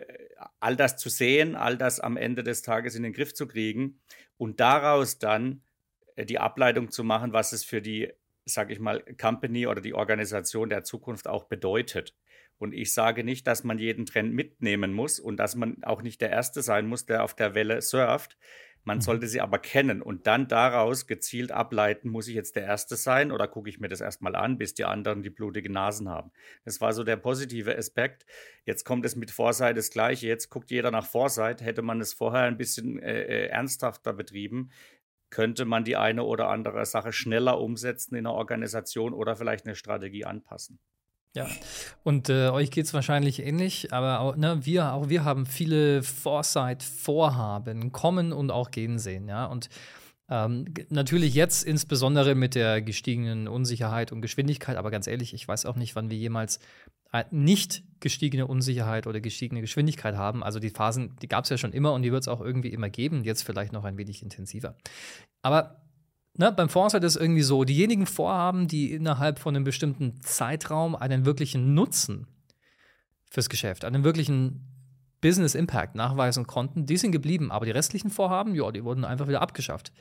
all 0.59 0.75
das 0.75 0.97
zu 0.97 1.09
sehen, 1.09 1.53
all 1.53 1.77
das 1.77 1.99
am 1.99 2.17
Ende 2.17 2.43
des 2.43 2.63
Tages 2.63 2.95
in 2.95 3.03
den 3.03 3.13
Griff 3.13 3.35
zu 3.35 3.47
kriegen 3.47 3.99
und 4.43 4.59
daraus 4.59 5.19
dann 5.19 5.61
äh, 6.17 6.25
die 6.25 6.37
Ableitung 6.37 6.91
zu 6.91 7.05
machen, 7.05 7.31
was 7.31 7.53
es 7.53 7.63
für 7.63 7.81
die, 7.81 8.11
sage 8.43 8.73
ich 8.73 8.79
mal, 8.81 9.01
Company 9.17 9.67
oder 9.67 9.79
die 9.79 9.93
Organisation 9.93 10.67
der 10.67 10.83
Zukunft 10.83 11.29
auch 11.29 11.45
bedeutet. 11.45 12.13
Und 12.57 12.73
ich 12.73 12.93
sage 12.93 13.23
nicht, 13.23 13.47
dass 13.47 13.63
man 13.63 13.79
jeden 13.79 14.05
Trend 14.05 14.33
mitnehmen 14.33 14.91
muss 14.91 15.21
und 15.21 15.37
dass 15.37 15.55
man 15.55 15.81
auch 15.85 16.01
nicht 16.01 16.19
der 16.19 16.29
Erste 16.29 16.61
sein 16.61 16.87
muss, 16.87 17.05
der 17.05 17.23
auf 17.23 17.33
der 17.33 17.55
Welle 17.55 17.81
surft. 17.81 18.37
Man 18.83 18.97
mhm. 18.97 19.01
sollte 19.01 19.27
sie 19.27 19.41
aber 19.41 19.59
kennen 19.59 20.01
und 20.01 20.27
dann 20.27 20.47
daraus 20.47 21.07
gezielt 21.07 21.51
ableiten, 21.51 22.09
muss 22.09 22.27
ich 22.27 22.35
jetzt 22.35 22.55
der 22.55 22.63
Erste 22.63 22.95
sein 22.95 23.31
oder 23.31 23.47
gucke 23.47 23.69
ich 23.69 23.79
mir 23.79 23.87
das 23.87 24.01
erstmal 24.01 24.35
an, 24.35 24.57
bis 24.57 24.73
die 24.73 24.85
anderen 24.85 25.23
die 25.23 25.29
blutigen 25.29 25.73
Nasen 25.73 26.09
haben. 26.09 26.31
Das 26.65 26.81
war 26.81 26.93
so 26.93 27.03
der 27.03 27.17
positive 27.17 27.77
Aspekt. 27.77 28.25
Jetzt 28.65 28.83
kommt 28.83 29.05
es 29.05 29.15
mit 29.15 29.31
Foresight 29.31 29.77
das 29.77 29.89
Gleiche. 29.89 30.27
Jetzt 30.27 30.49
guckt 30.49 30.71
jeder 30.71 30.91
nach 30.91 31.05
Foresight. 31.05 31.61
Hätte 31.61 31.81
man 31.81 32.01
es 32.01 32.13
vorher 32.13 32.43
ein 32.43 32.57
bisschen 32.57 32.99
äh, 32.99 33.23
äh 33.23 33.47
ernsthafter 33.47 34.13
betrieben, 34.13 34.71
könnte 35.29 35.65
man 35.65 35.83
die 35.83 35.95
eine 35.95 36.23
oder 36.23 36.49
andere 36.49 36.85
Sache 36.85 37.13
schneller 37.13 37.59
umsetzen 37.59 38.15
in 38.15 38.27
einer 38.27 38.35
Organisation 38.35 39.13
oder 39.13 39.35
vielleicht 39.35 39.65
eine 39.65 39.75
Strategie 39.75 40.25
anpassen. 40.25 40.79
Ja, 41.35 41.47
und 42.03 42.29
äh, 42.29 42.49
euch 42.49 42.69
geht 42.69 42.85
es 42.85 42.93
wahrscheinlich 42.93 43.41
ähnlich, 43.41 43.91
aber 43.91 44.19
auch, 44.19 44.35
ne, 44.35 44.59
wir, 44.63 44.93
auch 44.93 45.09
wir 45.09 45.23
haben 45.23 45.47
viele 45.47 46.03
Foresight-Vorhaben 46.03 47.91
kommen 47.91 48.31
und 48.31 48.51
auch 48.51 48.69
gehen 48.69 48.99
sehen, 48.99 49.27
ja. 49.27 49.45
Und 49.45 49.69
ähm, 50.29 50.65
natürlich 50.89 51.33
jetzt 51.33 51.63
insbesondere 51.63 52.35
mit 52.35 52.53
der 52.53 52.83
gestiegenen 52.83 53.47
Unsicherheit 53.47 54.11
und 54.11 54.21
Geschwindigkeit, 54.21 54.77
aber 54.77 54.91
ganz 54.91 55.07
ehrlich, 55.07 55.33
ich 55.33 55.47
weiß 55.47 55.65
auch 55.65 55.75
nicht, 55.75 55.95
wann 55.95 56.11
wir 56.11 56.17
jemals 56.17 56.59
äh, 57.11 57.25
nicht 57.31 57.83
gestiegene 57.99 58.45
Unsicherheit 58.47 59.07
oder 59.07 59.19
gestiegene 59.19 59.61
Geschwindigkeit 59.61 60.15
haben. 60.15 60.43
Also 60.43 60.59
die 60.59 60.69
Phasen, 60.69 61.15
die 61.21 61.27
gab 61.27 61.45
es 61.45 61.49
ja 61.49 61.57
schon 61.57 61.73
immer 61.73 61.93
und 61.93 62.03
die 62.03 62.11
wird 62.11 62.23
es 62.23 62.27
auch 62.27 62.41
irgendwie 62.41 62.69
immer 62.69 62.89
geben, 62.89 63.23
jetzt 63.23 63.43
vielleicht 63.43 63.73
noch 63.73 63.85
ein 63.85 63.97
wenig 63.97 64.21
intensiver. 64.21 64.75
Aber 65.41 65.82
ne, 66.37 66.51
beim 66.51 66.69
Foresight 66.69 67.03
ist 67.03 67.15
es 67.15 67.21
irgendwie 67.21 67.43
so, 67.43 67.63
diejenigen 67.63 68.05
Vorhaben, 68.05 68.67
die 68.67 68.91
innerhalb 68.91 69.39
von 69.39 69.55
einem 69.55 69.63
bestimmten 69.63 70.21
Zeitraum 70.21 70.95
einen 70.95 71.25
wirklichen 71.25 71.73
Nutzen 71.73 72.27
fürs 73.29 73.49
Geschäft, 73.49 73.85
einen 73.85 74.03
wirklichen 74.03 74.67
Business 75.21 75.55
Impact 75.55 75.95
nachweisen 75.95 76.45
konnten, 76.47 76.85
die 76.85 76.97
sind 76.97 77.11
geblieben. 77.11 77.51
Aber 77.51 77.65
die 77.65 77.71
restlichen 77.71 78.09
Vorhaben, 78.09 78.55
ja, 78.55 78.71
die 78.71 78.83
wurden 78.83 79.05
einfach 79.05 79.27
wieder 79.27 79.41
abgeschafft. 79.41 79.91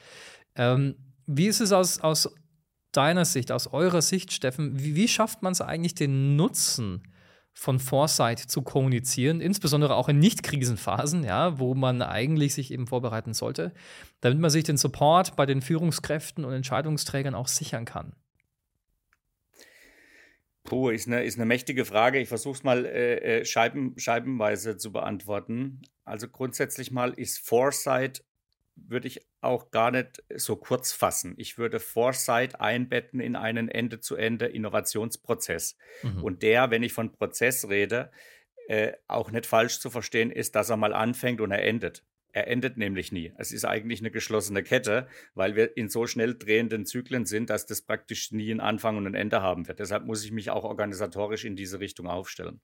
Ähm, 0.56 0.96
wie 1.26 1.46
ist 1.46 1.60
es 1.60 1.72
aus, 1.72 2.00
aus 2.00 2.34
deiner 2.90 3.24
Sicht, 3.24 3.52
aus 3.52 3.68
eurer 3.68 4.02
Sicht, 4.02 4.32
Steffen, 4.32 4.78
wie, 4.78 4.96
wie 4.96 5.08
schafft 5.08 5.42
man 5.42 5.52
es 5.52 5.60
eigentlich, 5.60 5.94
den 5.94 6.36
Nutzen 6.36 7.02
von 7.54 7.78
Foresight 7.78 8.38
zu 8.38 8.62
kommunizieren, 8.62 9.40
insbesondere 9.40 9.94
auch 9.94 10.08
in 10.08 10.18
Nicht-Krisenphasen, 10.18 11.24
ja, 11.24 11.58
wo 11.58 11.74
man 11.74 12.02
eigentlich 12.02 12.54
sich 12.54 12.72
eben 12.72 12.86
vorbereiten 12.86 13.34
sollte, 13.34 13.72
damit 14.20 14.38
man 14.38 14.50
sich 14.50 14.64
den 14.64 14.76
Support 14.76 15.36
bei 15.36 15.46
den 15.46 15.60
Führungskräften 15.60 16.44
und 16.44 16.52
Entscheidungsträgern 16.52 17.34
auch 17.34 17.48
sichern 17.48 17.84
kann? 17.84 18.14
Puh, 20.64 20.90
ist 20.90 21.08
eine, 21.08 21.24
ist 21.24 21.36
eine 21.36 21.44
mächtige 21.44 21.84
Frage. 21.84 22.20
Ich 22.20 22.28
versuche 22.28 22.54
es 22.54 22.62
mal 22.62 22.86
äh, 22.86 23.40
äh, 23.40 23.44
scheiben, 23.44 23.94
scheibenweise 23.98 24.76
zu 24.76 24.92
beantworten. 24.92 25.82
Also 26.04 26.28
grundsätzlich 26.28 26.90
mal 26.92 27.12
ist 27.12 27.46
Foresight 27.46 28.24
würde 28.74 29.08
ich 29.08 29.26
auch 29.40 29.70
gar 29.70 29.90
nicht 29.90 30.22
so 30.34 30.56
kurz 30.56 30.92
fassen. 30.92 31.34
Ich 31.36 31.58
würde 31.58 31.80
Foresight 31.80 32.60
einbetten 32.60 33.20
in 33.20 33.36
einen 33.36 33.68
Ende-zu-Ende-Innovationsprozess. 33.68 35.76
Mhm. 36.02 36.24
Und 36.24 36.42
der, 36.42 36.70
wenn 36.70 36.82
ich 36.82 36.92
von 36.92 37.12
Prozess 37.12 37.68
rede, 37.68 38.10
äh, 38.68 38.92
auch 39.08 39.30
nicht 39.30 39.46
falsch 39.46 39.80
zu 39.80 39.90
verstehen 39.90 40.30
ist, 40.30 40.54
dass 40.54 40.70
er 40.70 40.76
mal 40.76 40.94
anfängt 40.94 41.40
und 41.40 41.50
er 41.50 41.64
endet. 41.64 42.04
Er 42.32 42.48
endet 42.48 42.78
nämlich 42.78 43.12
nie. 43.12 43.32
Es 43.36 43.52
ist 43.52 43.66
eigentlich 43.66 44.00
eine 44.00 44.10
geschlossene 44.10 44.62
Kette, 44.62 45.06
weil 45.34 45.54
wir 45.54 45.76
in 45.76 45.90
so 45.90 46.06
schnell 46.06 46.34
drehenden 46.34 46.86
Zyklen 46.86 47.26
sind, 47.26 47.50
dass 47.50 47.66
das 47.66 47.82
praktisch 47.82 48.32
nie 48.32 48.50
ein 48.50 48.60
Anfang 48.60 48.96
und 48.96 49.06
ein 49.06 49.14
Ende 49.14 49.42
haben 49.42 49.68
wird. 49.68 49.80
Deshalb 49.80 50.06
muss 50.06 50.24
ich 50.24 50.32
mich 50.32 50.48
auch 50.48 50.64
organisatorisch 50.64 51.44
in 51.44 51.56
diese 51.56 51.78
Richtung 51.78 52.06
aufstellen. 52.06 52.62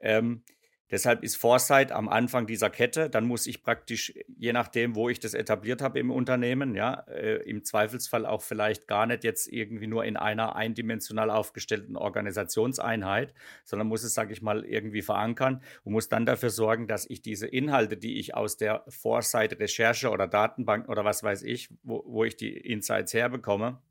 Ähm, 0.00 0.42
Deshalb 0.90 1.22
ist 1.22 1.36
Foresight 1.36 1.92
am 1.92 2.08
Anfang 2.08 2.46
dieser 2.46 2.70
Kette. 2.70 3.10
Dann 3.10 3.26
muss 3.26 3.46
ich 3.46 3.62
praktisch, 3.62 4.14
je 4.38 4.52
nachdem, 4.52 4.94
wo 4.94 5.08
ich 5.10 5.20
das 5.20 5.34
etabliert 5.34 5.82
habe 5.82 5.98
im 5.98 6.10
Unternehmen, 6.10 6.74
ja, 6.74 7.04
äh, 7.08 7.42
im 7.48 7.62
Zweifelsfall 7.62 8.24
auch 8.24 8.40
vielleicht 8.40 8.88
gar 8.88 9.06
nicht 9.06 9.22
jetzt 9.22 9.48
irgendwie 9.48 9.86
nur 9.86 10.04
in 10.04 10.16
einer 10.16 10.56
eindimensional 10.56 11.30
aufgestellten 11.30 11.96
Organisationseinheit, 11.96 13.34
sondern 13.64 13.88
muss 13.88 14.02
es, 14.02 14.14
sage 14.14 14.32
ich 14.32 14.40
mal, 14.40 14.64
irgendwie 14.64 15.02
verankern 15.02 15.62
und 15.84 15.92
muss 15.92 16.08
dann 16.08 16.24
dafür 16.24 16.50
sorgen, 16.50 16.88
dass 16.88 17.08
ich 17.08 17.20
diese 17.20 17.46
Inhalte, 17.46 17.98
die 17.98 18.18
ich 18.18 18.34
aus 18.34 18.56
der 18.56 18.84
Foresight-Recherche 18.88 20.08
oder 20.08 20.26
Datenbank 20.26 20.88
oder 20.88 21.04
was 21.04 21.22
weiß 21.22 21.42
ich, 21.42 21.68
wo, 21.82 22.02
wo 22.06 22.24
ich 22.24 22.36
die 22.36 22.56
Insights 22.56 23.12
herbekomme, 23.12 23.82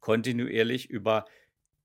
kontinuierlich 0.00 0.88
über 0.88 1.26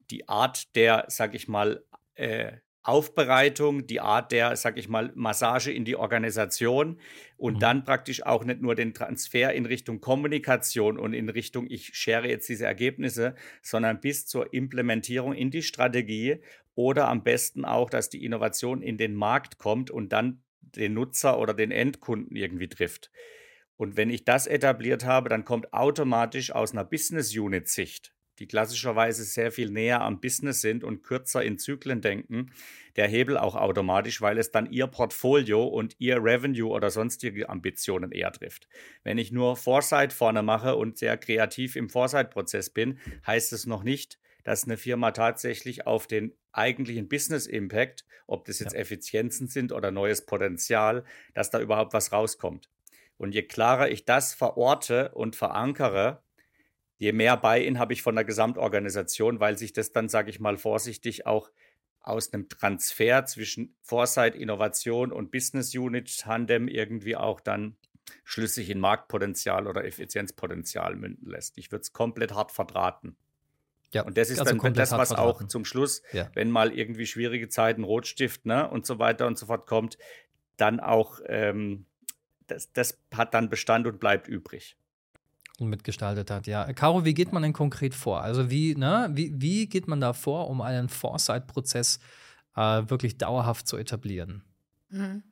die 0.09 0.29
Art 0.29 0.75
der, 0.75 1.05
sage 1.07 1.35
ich 1.35 1.47
mal, 1.47 1.83
äh, 2.15 2.53
Aufbereitung, 2.83 3.87
die 3.87 4.01
Art 4.01 4.31
der, 4.33 4.55
sag 4.57 4.77
ich 4.77 4.89
mal, 4.89 5.11
Massage 5.15 5.71
in 5.71 5.85
die 5.85 5.95
Organisation 5.95 6.99
und 7.37 7.55
mhm. 7.55 7.59
dann 7.59 7.83
praktisch 7.85 8.25
auch 8.25 8.43
nicht 8.43 8.61
nur 8.61 8.75
den 8.75 8.93
Transfer 8.93 9.53
in 9.53 9.65
Richtung 9.65 10.01
Kommunikation 10.01 10.99
und 10.99 11.13
in 11.13 11.29
Richtung, 11.29 11.65
ich 11.69 11.95
share 11.95 12.27
jetzt 12.27 12.49
diese 12.49 12.65
Ergebnisse, 12.65 13.35
sondern 13.61 14.01
bis 14.01 14.27
zur 14.27 14.53
Implementierung 14.53 15.33
in 15.33 15.49
die 15.49 15.61
Strategie 15.61 16.41
oder 16.75 17.07
am 17.07 17.23
besten 17.23 17.63
auch, 17.63 17.89
dass 17.89 18.09
die 18.09 18.25
Innovation 18.25 18.81
in 18.81 18.97
den 18.97 19.15
Markt 19.15 19.57
kommt 19.57 19.89
und 19.89 20.11
dann 20.11 20.43
den 20.61 20.93
Nutzer 20.93 21.39
oder 21.39 21.53
den 21.53 21.71
Endkunden 21.71 22.35
irgendwie 22.35 22.67
trifft. 22.67 23.11
Und 23.77 23.95
wenn 23.95 24.09
ich 24.09 24.25
das 24.25 24.45
etabliert 24.45 25.05
habe, 25.05 25.29
dann 25.29 25.45
kommt 25.45 25.73
automatisch 25.73 26.51
aus 26.51 26.73
einer 26.73 26.83
Business 26.83 27.35
Unit 27.35 27.69
Sicht 27.69 28.13
die 28.43 28.47
klassischerweise 28.47 29.23
sehr 29.23 29.53
viel 29.53 29.69
näher 29.69 30.01
am 30.01 30.19
Business 30.19 30.59
sind 30.59 30.83
und 30.83 31.01
kürzer 31.01 31.41
in 31.41 31.57
Zyklen 31.57 32.01
denken, 32.01 32.51
der 32.97 33.07
Hebel 33.07 33.38
auch 33.38 33.55
automatisch, 33.55 34.19
weil 34.21 34.38
es 34.38 34.51
dann 34.51 34.69
ihr 34.69 34.88
Portfolio 34.88 35.63
und 35.63 35.95
ihr 35.97 36.17
Revenue 36.21 36.69
oder 36.69 36.89
sonstige 36.89 37.47
Ambitionen 37.47 38.12
eher 38.12 38.33
trifft. 38.33 38.67
Wenn 39.01 39.17
ich 39.17 39.31
nur 39.31 39.55
Foresight 39.55 40.12
vorne 40.12 40.43
mache 40.43 40.75
und 40.75 40.97
sehr 40.97 41.15
kreativ 41.15 41.77
im 41.77 41.88
Foresight-Prozess 41.88 42.71
bin, 42.71 43.00
heißt 43.25 43.53
es 43.53 43.65
noch 43.65 43.83
nicht, 43.83 44.19
dass 44.43 44.65
eine 44.65 44.75
Firma 44.75 45.12
tatsächlich 45.12 45.88
auf 45.88 46.05
den 46.05 46.33
eigentlichen 46.51 47.07
Business 47.07 47.47
Impact, 47.47 48.03
ob 48.27 48.43
das 48.43 48.59
jetzt 48.59 48.73
ja. 48.73 48.79
Effizienzen 48.79 49.47
sind 49.47 49.71
oder 49.71 49.89
neues 49.89 50.25
Potenzial, 50.25 51.05
dass 51.33 51.50
da 51.50 51.62
überhaupt 51.62 51.93
was 51.93 52.12
rauskommt. 52.12 52.69
Und 53.15 53.33
je 53.33 53.43
klarer 53.43 53.89
ich 53.89 54.03
das 54.03 54.33
verorte 54.33 55.13
und 55.13 55.38
verankere, 55.38 56.21
je 57.03 57.12
mehr 57.12 57.36
Buy-in 57.36 57.79
habe 57.79 57.91
ich 57.91 58.01
von 58.01 58.15
der 58.15 58.24
Gesamtorganisation, 58.24 59.41
weil 59.41 59.57
sich 59.57 59.74
das 59.74 59.91
dann, 59.91 60.07
sage 60.07 60.29
ich 60.29 60.39
mal 60.39 60.57
vorsichtig, 60.57 61.25
auch 61.27 61.51
aus 62.00 62.33
einem 62.33 62.48
Transfer 62.48 63.25
zwischen 63.25 63.75
Foresight, 63.81 64.36
Innovation 64.36 65.12
und 65.12 65.29
Business 65.29 65.75
Unit 65.75 66.17
Tandem 66.17 66.69
irgendwie 66.69 67.17
auch 67.17 67.41
dann 67.41 67.75
schlüssig 68.24 68.69
in 68.69 68.79
Marktpotenzial 68.79 69.67
oder 69.67 69.83
Effizienzpotenzial 69.83 70.95
münden 70.95 71.29
lässt. 71.29 71.57
Ich 71.57 71.72
würde 71.72 71.81
es 71.81 71.91
komplett 71.91 72.33
hart 72.33 72.51
verdrahten. 72.53 73.17
Ja, 73.91 74.03
und 74.03 74.17
das 74.17 74.29
ist 74.29 74.39
also 74.39 74.55
dann 74.55 74.74
das, 74.74 74.91
was 74.91 75.12
auch 75.12 75.45
zum 75.48 75.65
Schluss, 75.65 76.01
ja. 76.13 76.29
wenn 76.33 76.51
mal 76.51 76.74
irgendwie 76.74 77.05
schwierige 77.05 77.50
Zeiten, 77.50 77.83
Rotstift 77.83 78.45
ne, 78.45 78.69
und 78.69 78.86
so 78.86 78.98
weiter 78.98 79.27
und 79.27 79.38
so 79.38 79.45
fort 79.45 79.67
kommt, 79.67 79.98
dann 80.55 80.79
auch, 80.79 81.19
ähm, 81.27 81.86
das, 82.48 82.72
das 82.72 83.00
hat 83.13 83.33
dann 83.33 83.50
Bestand 83.50 83.88
und 83.88 84.00
bleibt 84.00 84.27
übrig 84.27 84.77
mitgestaltet 85.60 86.31
hat. 86.31 86.48
Ja, 86.48 86.72
Caro, 86.74 87.05
wie 87.05 87.13
geht 87.13 87.31
man 87.31 87.43
denn 87.43 87.53
konkret 87.53 87.93
vor? 87.93 88.22
Also 88.22 88.50
wie, 88.50 88.75
ne, 88.75 89.10
wie, 89.12 89.33
wie 89.39 89.67
geht 89.67 89.88
man 89.88 90.01
da 90.01 90.13
vor, 90.13 90.50
um 90.50 90.62
einen 90.62 90.89
Foresight-Prozess 90.89 92.00
äh, 92.55 92.83
wirklich 92.88 93.17
dauerhaft 93.17 93.67
zu 93.67 93.77
etablieren? 93.77 94.43
Mhm. 94.89 95.24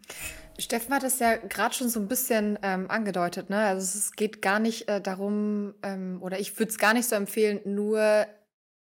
Steffen 0.60 0.94
hat 0.94 1.04
es 1.04 1.20
ja 1.20 1.38
gerade 1.38 1.74
schon 1.74 1.90
so 1.90 2.00
ein 2.00 2.08
bisschen 2.08 2.60
ähm, 2.62 2.90
angedeutet. 2.90 3.50
Ne? 3.50 3.58
Also 3.58 3.98
es 3.98 4.12
geht 4.12 4.42
gar 4.42 4.60
nicht 4.60 4.88
äh, 4.88 5.02
darum, 5.02 5.74
ähm, 5.82 6.20
oder 6.22 6.40
ich 6.40 6.58
würde 6.60 6.72
es 6.72 6.78
gar 6.78 6.94
nicht 6.94 7.08
so 7.08 7.16
empfehlen, 7.16 7.62
nur 7.66 8.28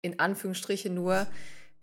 in 0.03 0.21
Anführungsstrichen 0.21 0.95
nur 0.95 1.27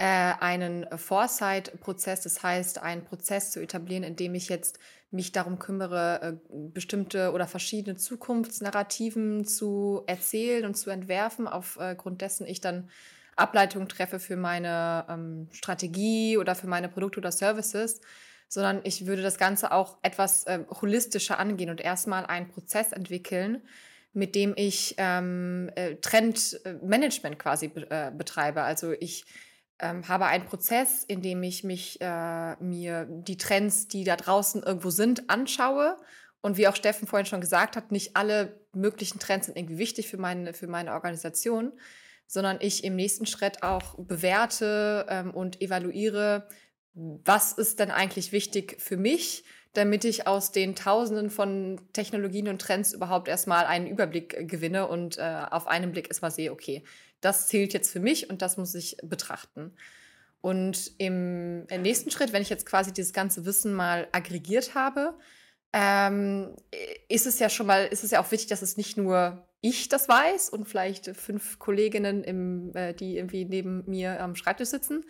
einen 0.05 0.87
Foresight-Prozess, 0.97 2.21
das 2.21 2.41
heißt 2.41 2.81
einen 2.81 3.03
Prozess 3.03 3.51
zu 3.51 3.61
etablieren, 3.61 4.03
in 4.03 4.15
dem 4.15 4.35
ich 4.35 4.49
jetzt 4.49 4.79
mich 5.11 5.31
darum 5.33 5.59
kümmere, 5.59 6.21
äh, 6.21 6.57
bestimmte 6.73 7.33
oder 7.33 7.45
verschiedene 7.45 7.97
Zukunftsnarrativen 7.97 9.45
zu 9.45 10.03
erzählen 10.07 10.65
und 10.65 10.75
zu 10.75 10.89
entwerfen, 10.89 11.47
aufgrund 11.47 12.21
äh, 12.21 12.25
dessen 12.25 12.47
ich 12.47 12.61
dann 12.61 12.89
Ableitungen 13.35 13.89
treffe 13.89 14.19
für 14.19 14.37
meine 14.37 15.05
ähm, 15.09 15.47
Strategie 15.51 16.37
oder 16.37 16.55
für 16.55 16.67
meine 16.67 16.89
Produkte 16.89 17.19
oder 17.19 17.31
Services, 17.31 18.01
sondern 18.47 18.81
ich 18.83 19.05
würde 19.05 19.21
das 19.21 19.37
Ganze 19.37 19.71
auch 19.71 19.97
etwas 20.01 20.45
äh, 20.45 20.59
holistischer 20.81 21.39
angehen 21.39 21.69
und 21.69 21.81
erstmal 21.81 22.25
einen 22.25 22.49
Prozess 22.49 22.91
entwickeln, 22.91 23.61
mit 24.13 24.35
dem 24.35 24.53
ich 24.55 24.95
ähm, 24.97 25.69
äh, 25.75 25.95
Trendmanagement 25.95 27.39
quasi 27.39 27.69
be 27.69 27.89
äh, 27.89 28.11
betreibe. 28.15 28.61
Also 28.61 28.91
ich 28.91 29.25
ähm, 29.81 30.07
habe 30.07 30.25
einen 30.25 30.45
Prozess, 30.45 31.03
in 31.03 31.21
dem 31.21 31.43
ich 31.43 31.63
mich 31.63 31.99
äh, 32.01 32.55
mir 32.63 33.05
die 33.09 33.37
Trends, 33.37 33.87
die 33.87 34.03
da 34.03 34.15
draußen 34.15 34.63
irgendwo 34.63 34.89
sind, 34.89 35.29
anschaue. 35.29 35.97
Und 36.41 36.57
wie 36.57 36.67
auch 36.67 36.75
Steffen 36.75 37.07
vorhin 37.07 37.25
schon 37.25 37.41
gesagt 37.41 37.75
hat, 37.75 37.91
nicht 37.91 38.15
alle 38.15 38.59
möglichen 38.73 39.19
Trends 39.19 39.47
sind 39.47 39.57
irgendwie 39.57 39.77
wichtig 39.77 40.07
für 40.07 40.17
meine, 40.17 40.53
für 40.53 40.67
meine 40.67 40.93
Organisation, 40.93 41.73
sondern 42.25 42.57
ich 42.61 42.83
im 42.83 42.95
nächsten 42.95 43.25
Schritt 43.25 43.61
auch 43.61 43.95
bewerte 43.97 45.05
ähm, 45.09 45.31
und 45.31 45.61
evaluiere, 45.61 46.47
was 46.93 47.53
ist 47.53 47.79
denn 47.79 47.91
eigentlich 47.91 48.31
wichtig 48.31 48.77
für 48.79 48.97
mich, 48.97 49.43
damit 49.73 50.03
ich 50.03 50.27
aus 50.27 50.51
den 50.51 50.75
Tausenden 50.75 51.29
von 51.29 51.79
Technologien 51.93 52.47
und 52.47 52.61
Trends 52.61 52.93
überhaupt 52.93 53.27
erstmal 53.27 53.65
einen 53.65 53.87
Überblick 53.87 54.33
äh, 54.33 54.45
gewinne 54.45 54.87
und 54.87 55.17
äh, 55.17 55.43
auf 55.49 55.67
einen 55.67 55.91
Blick 55.91 56.07
erstmal 56.07 56.31
sehe, 56.31 56.51
okay, 56.51 56.83
das 57.21 57.47
zählt 57.47 57.73
jetzt 57.73 57.91
für 57.91 57.99
mich 57.99 58.29
und 58.29 58.41
das 58.41 58.57
muss 58.57 58.75
ich 58.75 58.97
betrachten. 59.03 59.73
Und 60.41 60.91
im, 60.97 61.65
nächsten 61.65 62.09
Schritt, 62.09 62.33
wenn 62.33 62.41
ich 62.41 62.49
jetzt 62.49 62.65
quasi 62.65 62.91
dieses 62.91 63.13
ganze 63.13 63.45
Wissen 63.45 63.73
mal 63.73 64.07
aggregiert 64.11 64.73
habe, 64.73 65.13
ähm, 65.71 66.55
ist 67.07 67.27
es 67.27 67.39
ja 67.39 67.49
schon 67.49 67.67
mal, 67.67 67.85
ist 67.85 68.03
es 68.03 68.11
ja 68.11 68.21
auch 68.21 68.31
wichtig, 68.31 68.47
dass 68.47 68.61
es 68.61 68.75
nicht 68.75 68.97
nur 68.97 69.47
ich 69.61 69.87
das 69.87 70.09
weiß 70.09 70.49
und 70.49 70.67
vielleicht 70.67 71.15
fünf 71.15 71.59
Kolleginnen, 71.59 72.23
im, 72.23 72.75
äh, 72.75 72.93
die 72.93 73.17
irgendwie 73.17 73.45
neben 73.45 73.83
mir 73.87 74.19
am 74.19 74.35
Schreibtisch 74.35 74.69
sitzen, 74.69 75.05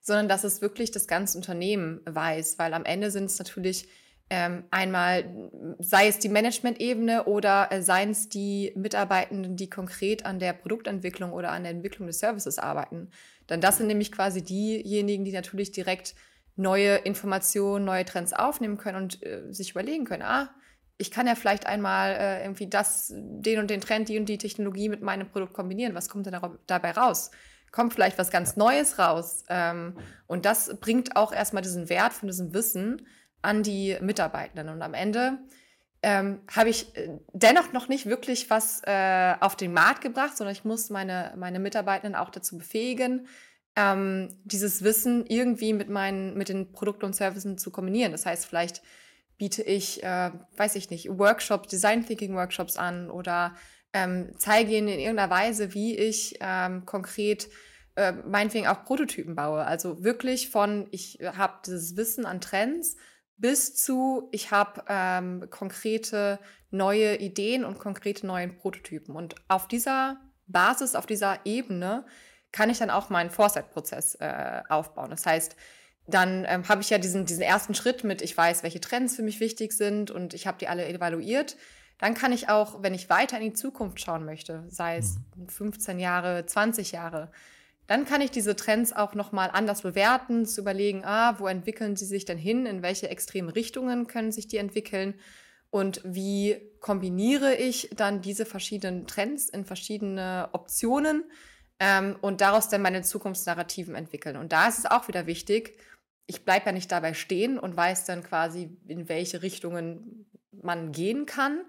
sondern 0.00 0.28
dass 0.28 0.44
es 0.44 0.62
wirklich 0.62 0.92
das 0.92 1.08
ganze 1.08 1.36
Unternehmen 1.36 2.00
weiß, 2.04 2.58
weil 2.58 2.72
am 2.72 2.84
Ende 2.84 3.10
sind 3.10 3.24
es 3.24 3.38
natürlich 3.38 3.88
ähm, 4.28 4.64
einmal, 4.70 5.50
sei 5.78 6.08
es 6.08 6.18
die 6.18 6.28
Management-Ebene 6.28 7.24
oder 7.24 7.70
äh, 7.70 7.80
seien 7.80 8.10
es 8.10 8.28
die 8.28 8.72
Mitarbeitenden, 8.74 9.56
die 9.56 9.70
konkret 9.70 10.26
an 10.26 10.40
der 10.40 10.52
Produktentwicklung 10.52 11.32
oder 11.32 11.52
an 11.52 11.62
der 11.62 11.72
Entwicklung 11.72 12.08
des 12.08 12.18
Services 12.18 12.58
arbeiten. 12.58 13.10
Denn 13.48 13.60
das 13.60 13.78
sind 13.78 13.86
nämlich 13.86 14.10
quasi 14.10 14.42
diejenigen, 14.42 15.24
die 15.24 15.32
natürlich 15.32 15.70
direkt 15.70 16.16
neue 16.56 16.96
Informationen, 16.96 17.84
neue 17.84 18.04
Trends 18.04 18.32
aufnehmen 18.32 18.78
können 18.78 19.02
und 19.02 19.22
äh, 19.22 19.42
sich 19.52 19.70
überlegen 19.70 20.04
können, 20.04 20.22
ah, 20.22 20.50
ich 20.98 21.10
kann 21.10 21.26
ja 21.26 21.34
vielleicht 21.34 21.66
einmal 21.66 22.12
äh, 22.12 22.42
irgendwie 22.42 22.68
das, 22.68 23.12
den 23.14 23.58
und 23.58 23.70
den 23.70 23.80
Trend, 23.80 24.08
die 24.08 24.18
und 24.18 24.28
die 24.28 24.38
Technologie 24.38 24.88
mit 24.88 25.02
meinem 25.02 25.28
Produkt 25.28 25.52
kombinieren. 25.52 25.94
Was 25.94 26.08
kommt 26.08 26.26
denn 26.26 26.40
dabei 26.66 26.90
raus? 26.92 27.30
Kommt 27.70 27.92
vielleicht 27.92 28.18
was 28.18 28.30
ganz 28.30 28.56
Neues 28.56 28.98
raus? 28.98 29.44
Ähm, 29.48 29.98
und 30.26 30.46
das 30.46 30.80
bringt 30.80 31.16
auch 31.16 31.32
erstmal 31.32 31.62
diesen 31.62 31.90
Wert 31.90 32.14
von 32.14 32.28
diesem 32.28 32.54
Wissen 32.54 33.06
an 33.42 33.62
die 33.62 33.96
Mitarbeitenden. 34.00 34.68
Und 34.68 34.82
am 34.82 34.94
Ende 34.94 35.38
ähm, 36.02 36.40
habe 36.54 36.68
ich 36.68 36.96
äh, 36.96 37.18
dennoch 37.32 37.72
noch 37.72 37.88
nicht 37.88 38.06
wirklich 38.06 38.50
was 38.50 38.82
äh, 38.84 39.34
auf 39.40 39.56
den 39.56 39.72
Markt 39.72 40.02
gebracht, 40.02 40.36
sondern 40.36 40.54
ich 40.54 40.64
muss 40.64 40.90
meine, 40.90 41.34
meine 41.36 41.58
Mitarbeitenden 41.58 42.14
auch 42.14 42.30
dazu 42.30 42.58
befähigen, 42.58 43.26
ähm, 43.76 44.28
dieses 44.44 44.82
Wissen 44.84 45.26
irgendwie 45.26 45.72
mit 45.72 45.88
meinen, 45.88 46.36
mit 46.36 46.48
den 46.48 46.72
Produkten 46.72 47.06
und 47.06 47.16
Services 47.16 47.62
zu 47.62 47.70
kombinieren. 47.70 48.12
Das 48.12 48.26
heißt, 48.26 48.46
vielleicht 48.46 48.82
biete 49.36 49.62
ich, 49.62 50.02
äh, 50.02 50.30
weiß 50.56 50.76
ich 50.76 50.90
nicht, 50.90 51.08
Workshops, 51.10 51.68
Design 51.68 52.06
Thinking 52.06 52.34
Workshops 52.34 52.76
an 52.76 53.10
oder 53.10 53.54
ähm, 53.92 54.32
zeige 54.38 54.76
ihnen 54.76 54.88
in 54.88 54.98
irgendeiner 54.98 55.30
Weise, 55.30 55.74
wie 55.74 55.96
ich 55.96 56.38
ähm, 56.40 56.86
konkret 56.86 57.48
äh, 57.96 58.12
meinetwegen 58.12 58.66
auch 58.66 58.84
Prototypen 58.84 59.34
baue. 59.34 59.64
Also 59.64 60.04
wirklich 60.04 60.50
von, 60.50 60.86
ich 60.90 61.18
habe 61.22 61.54
dieses 61.66 61.96
Wissen 61.96 62.26
an 62.26 62.40
Trends 62.40 62.96
bis 63.36 63.74
zu, 63.74 64.28
ich 64.32 64.50
habe 64.50 64.84
ähm, 64.88 65.48
konkrete 65.50 66.38
neue 66.70 67.16
Ideen 67.16 67.64
und 67.64 67.78
konkrete 67.78 68.26
neue 68.26 68.48
Prototypen. 68.48 69.14
Und 69.14 69.34
auf 69.48 69.68
dieser 69.68 70.18
Basis, 70.46 70.94
auf 70.94 71.06
dieser 71.06 71.40
Ebene 71.44 72.04
kann 72.52 72.70
ich 72.70 72.78
dann 72.78 72.90
auch 72.90 73.10
meinen 73.10 73.30
Foresight-Prozess 73.30 74.16
äh, 74.16 74.62
aufbauen. 74.68 75.10
Das 75.10 75.26
heißt, 75.26 75.56
dann 76.06 76.46
ähm, 76.48 76.68
habe 76.68 76.80
ich 76.82 76.90
ja 76.90 76.98
diesen, 76.98 77.26
diesen 77.26 77.42
ersten 77.42 77.74
Schritt 77.74 78.04
mit, 78.04 78.22
ich 78.22 78.36
weiß, 78.36 78.62
welche 78.62 78.80
Trends 78.80 79.16
für 79.16 79.22
mich 79.22 79.40
wichtig 79.40 79.72
sind 79.72 80.10
und 80.10 80.34
ich 80.34 80.46
habe 80.46 80.58
die 80.58 80.68
alle 80.68 80.86
evaluiert. 80.88 81.56
Dann 81.98 82.14
kann 82.14 82.32
ich 82.32 82.48
auch, 82.48 82.82
wenn 82.82 82.94
ich 82.94 83.10
weiter 83.10 83.38
in 83.38 83.44
die 83.44 83.52
Zukunft 83.54 84.00
schauen 84.00 84.24
möchte, 84.24 84.64
sei 84.68 84.98
es 84.98 85.18
15 85.48 85.96
mhm. 85.96 86.02
Jahre, 86.02 86.46
20 86.46 86.92
Jahre, 86.92 87.30
dann 87.86 88.04
kann 88.04 88.20
ich 88.20 88.30
diese 88.30 88.56
Trends 88.56 88.92
auch 88.92 89.14
nochmal 89.14 89.50
anders 89.52 89.82
bewerten, 89.82 90.46
zu 90.46 90.60
überlegen, 90.60 91.04
ah, 91.04 91.38
wo 91.38 91.46
entwickeln 91.46 91.96
sie 91.96 92.06
sich 92.06 92.24
denn 92.24 92.38
hin, 92.38 92.66
in 92.66 92.82
welche 92.82 93.08
extremen 93.08 93.48
Richtungen 93.48 94.06
können 94.06 94.32
sich 94.32 94.48
die 94.48 94.56
entwickeln? 94.56 95.14
Und 95.70 96.00
wie 96.04 96.56
kombiniere 96.80 97.54
ich 97.54 97.90
dann 97.94 98.22
diese 98.22 98.46
verschiedenen 98.46 99.06
Trends 99.06 99.48
in 99.48 99.64
verschiedene 99.64 100.48
Optionen 100.52 101.24
ähm, 101.78 102.16
und 102.20 102.40
daraus 102.40 102.68
dann 102.68 102.82
meine 102.82 103.02
Zukunftsnarrativen 103.02 103.94
entwickeln. 103.94 104.36
Und 104.36 104.52
da 104.52 104.68
ist 104.68 104.78
es 104.78 104.86
auch 104.86 105.08
wieder 105.08 105.26
wichtig, 105.26 105.76
ich 106.26 106.44
bleibe 106.44 106.66
ja 106.66 106.72
nicht 106.72 106.90
dabei 106.90 107.14
stehen 107.14 107.58
und 107.58 107.76
weiß 107.76 108.04
dann 108.04 108.22
quasi, 108.22 108.76
in 108.88 109.08
welche 109.08 109.42
Richtungen 109.42 110.26
man 110.50 110.92
gehen 110.92 111.26
kann, 111.26 111.64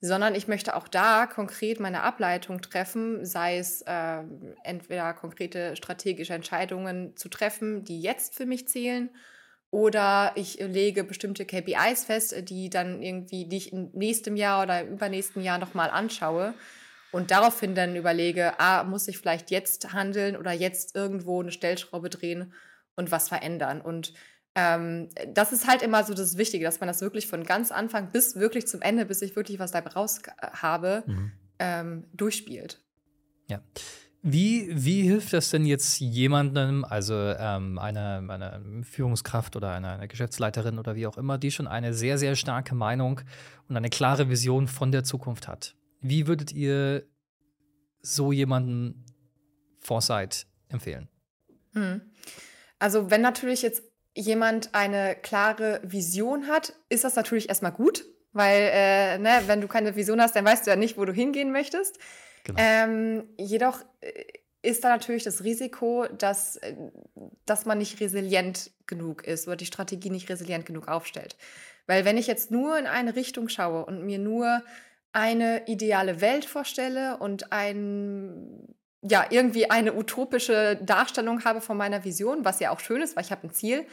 sondern 0.00 0.34
ich 0.34 0.48
möchte 0.48 0.76
auch 0.76 0.88
da 0.88 1.26
konkret 1.26 1.80
meine 1.80 2.02
Ableitung 2.02 2.60
treffen, 2.60 3.24
sei 3.24 3.58
es 3.58 3.82
äh, 3.82 4.22
entweder 4.62 5.14
konkrete 5.14 5.76
strategische 5.76 6.34
Entscheidungen 6.34 7.16
zu 7.16 7.28
treffen, 7.28 7.84
die 7.84 8.00
jetzt 8.00 8.34
für 8.34 8.46
mich 8.46 8.68
zählen, 8.68 9.10
oder 9.70 10.32
ich 10.36 10.58
lege 10.60 11.04
bestimmte 11.04 11.44
KPIs 11.44 12.04
fest, 12.04 12.48
die 12.48 12.70
dann 12.70 13.02
irgendwie, 13.02 13.46
die 13.46 13.56
ich 13.56 13.72
im 13.72 13.90
nächsten 13.92 14.36
Jahr 14.36 14.62
oder 14.62 14.84
übernächsten 14.84 15.42
Jahr 15.42 15.58
nochmal 15.58 15.90
anschaue 15.90 16.54
und 17.12 17.30
daraufhin 17.30 17.74
dann 17.74 17.96
überlege, 17.96 18.58
ah, 18.58 18.84
muss 18.84 19.08
ich 19.08 19.18
vielleicht 19.18 19.50
jetzt 19.50 19.92
handeln 19.92 20.36
oder 20.36 20.52
jetzt 20.52 20.94
irgendwo 20.94 21.40
eine 21.40 21.50
Stellschraube 21.50 22.10
drehen 22.10 22.52
und 22.94 23.10
was 23.10 23.28
verändern. 23.28 23.80
Und 23.80 24.14
ähm, 24.56 25.10
das 25.34 25.52
ist 25.52 25.68
halt 25.68 25.82
immer 25.82 26.02
so 26.02 26.14
das 26.14 26.38
Wichtige, 26.38 26.64
dass 26.64 26.80
man 26.80 26.86
das 26.86 27.02
wirklich 27.02 27.26
von 27.26 27.44
ganz 27.44 27.70
Anfang 27.70 28.10
bis 28.10 28.36
wirklich 28.36 28.66
zum 28.66 28.80
Ende, 28.80 29.04
bis 29.04 29.20
ich 29.20 29.36
wirklich 29.36 29.58
was 29.58 29.70
dabei 29.70 29.90
raus 29.90 30.22
habe, 30.40 31.04
mhm. 31.06 31.32
ähm, 31.58 32.04
durchspielt. 32.14 32.80
Ja. 33.48 33.60
Wie, 34.22 34.68
wie 34.72 35.02
hilft 35.02 35.34
das 35.34 35.50
denn 35.50 35.66
jetzt 35.66 36.00
jemandem, 36.00 36.84
also 36.84 37.14
ähm, 37.14 37.78
einer 37.78 38.24
eine 38.28 38.82
Führungskraft 38.82 39.54
oder 39.54 39.72
einer 39.72 39.92
eine 39.92 40.08
Geschäftsleiterin 40.08 40.78
oder 40.78 40.96
wie 40.96 41.06
auch 41.06 41.18
immer, 41.18 41.36
die 41.36 41.50
schon 41.50 41.68
eine 41.68 41.92
sehr, 41.92 42.16
sehr 42.16 42.34
starke 42.34 42.74
Meinung 42.74 43.20
und 43.68 43.76
eine 43.76 43.90
klare 43.90 44.28
Vision 44.30 44.68
von 44.68 44.90
der 44.90 45.04
Zukunft 45.04 45.46
hat? 45.46 45.76
Wie 46.00 46.26
würdet 46.26 46.50
ihr 46.52 47.04
so 48.00 48.32
jemanden 48.32 49.04
Foresight 49.78 50.46
empfehlen? 50.70 51.08
Hm. 51.74 52.00
Also, 52.78 53.10
wenn 53.10 53.20
natürlich 53.20 53.62
jetzt 53.62 53.82
jemand 54.16 54.74
eine 54.74 55.14
klare 55.14 55.80
Vision 55.84 56.48
hat, 56.48 56.72
ist 56.88 57.04
das 57.04 57.14
natürlich 57.14 57.48
erstmal 57.48 57.72
gut, 57.72 58.04
weil, 58.32 58.70
äh, 58.72 59.18
ne, 59.18 59.42
wenn 59.46 59.60
du 59.60 59.68
keine 59.68 59.94
Vision 59.94 60.20
hast, 60.20 60.34
dann 60.34 60.44
weißt 60.44 60.66
du 60.66 60.70
ja 60.70 60.76
nicht, 60.76 60.98
wo 60.98 61.04
du 61.04 61.12
hingehen 61.12 61.52
möchtest. 61.52 61.98
Genau. 62.44 62.58
Ähm, 62.60 63.24
jedoch 63.38 63.84
äh, 64.00 64.10
ist 64.62 64.84
da 64.84 64.88
natürlich 64.88 65.24
das 65.24 65.44
Risiko, 65.44 66.06
dass, 66.18 66.56
äh, 66.56 66.74
dass 67.44 67.66
man 67.66 67.78
nicht 67.78 68.00
resilient 68.00 68.70
genug 68.86 69.26
ist 69.26 69.46
oder 69.46 69.56
die 69.56 69.66
Strategie 69.66 70.10
nicht 70.10 70.28
resilient 70.28 70.66
genug 70.66 70.88
aufstellt. 70.88 71.36
Weil 71.86 72.04
wenn 72.04 72.16
ich 72.16 72.26
jetzt 72.26 72.50
nur 72.50 72.78
in 72.78 72.86
eine 72.86 73.16
Richtung 73.16 73.48
schaue 73.48 73.84
und 73.84 74.04
mir 74.04 74.18
nur 74.18 74.62
eine 75.12 75.66
ideale 75.66 76.20
Welt 76.20 76.44
vorstelle 76.44 77.16
und 77.18 77.52
ein, 77.52 78.75
ja, 79.08 79.26
irgendwie 79.30 79.70
eine 79.70 79.94
utopische 79.94 80.76
Darstellung 80.76 81.44
habe 81.44 81.60
von 81.60 81.76
meiner 81.76 82.04
Vision, 82.04 82.44
was 82.44 82.60
ja 82.60 82.70
auch 82.70 82.80
schön 82.80 83.02
ist, 83.02 83.16
weil 83.16 83.24
ich 83.24 83.30
habe 83.30 83.46
ein 83.46 83.52
Ziel, 83.52 83.86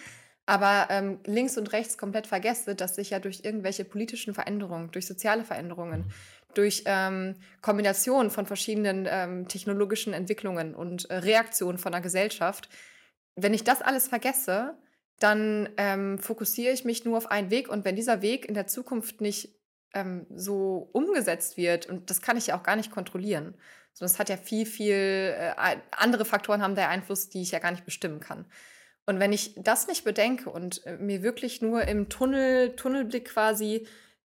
aber 0.45 0.87
ähm, 0.89 1.19
links 1.25 1.57
und 1.57 1.71
rechts 1.71 1.97
komplett 1.97 2.27
vergesse, 2.27 2.75
dass 2.75 2.95
sich 2.95 3.11
ja 3.11 3.19
durch 3.19 3.41
irgendwelche 3.43 3.85
politischen 3.85 4.33
Veränderungen, 4.33 4.91
durch 4.91 5.07
soziale 5.07 5.43
Veränderungen, 5.43 6.01
mhm. 6.01 6.53
durch 6.53 6.83
ähm, 6.85 7.35
Kombination 7.61 8.29
von 8.29 8.45
verschiedenen 8.45 9.07
ähm, 9.09 9.47
technologischen 9.47 10.13
Entwicklungen 10.13 10.75
und 10.75 11.09
äh, 11.09 11.15
Reaktionen 11.15 11.77
von 11.77 11.91
der 11.91 12.01
Gesellschaft, 12.01 12.69
wenn 13.35 13.53
ich 13.53 13.63
das 13.63 13.81
alles 13.81 14.07
vergesse, 14.07 14.77
dann 15.19 15.69
ähm, 15.77 16.19
fokussiere 16.19 16.73
ich 16.73 16.85
mich 16.85 17.05
nur 17.05 17.17
auf 17.17 17.31
einen 17.31 17.49
Weg 17.49 17.69
und 17.69 17.85
wenn 17.85 17.95
dieser 17.95 18.21
Weg 18.21 18.45
in 18.45 18.53
der 18.53 18.67
Zukunft 18.67 19.21
nicht 19.21 19.55
ähm, 19.93 20.25
so 20.35 20.89
umgesetzt 20.91 21.55
wird, 21.55 21.85
und 21.85 22.09
das 22.09 22.21
kann 22.21 22.35
ich 22.35 22.47
ja 22.47 22.57
auch 22.57 22.63
gar 22.63 22.75
nicht 22.75 22.91
kontrollieren, 22.91 23.55
sondern 23.93 24.13
es 24.13 24.19
hat 24.19 24.29
ja 24.29 24.37
viel, 24.37 24.65
viel, 24.65 25.35
äh, 25.37 25.53
andere 25.91 26.25
Faktoren 26.25 26.61
haben 26.61 26.75
da 26.75 26.87
Einfluss, 26.87 27.29
die 27.29 27.41
ich 27.41 27.51
ja 27.51 27.59
gar 27.59 27.71
nicht 27.71 27.85
bestimmen 27.85 28.19
kann. 28.19 28.45
Und 29.05 29.19
wenn 29.19 29.33
ich 29.33 29.53
das 29.57 29.87
nicht 29.87 30.03
bedenke 30.03 30.49
und 30.49 30.85
äh, 30.85 30.97
mir 30.97 31.23
wirklich 31.23 31.61
nur 31.61 31.87
im 31.87 32.09
Tunnel, 32.09 32.75
Tunnelblick 32.75 33.25
quasi 33.25 33.87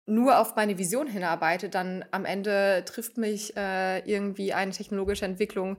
nur 0.06 0.40
auf 0.40 0.56
meine 0.56 0.78
Vision 0.78 1.08
hinarbeite, 1.08 1.70
dann 1.70 2.06
am 2.12 2.26
Ende 2.26 2.84
trifft 2.86 3.18
mich 3.18 3.56
äh, 3.58 4.00
irgendwie 4.00 4.54
eine 4.54 4.72
technologische 4.72 5.26
Entwicklung, 5.26 5.78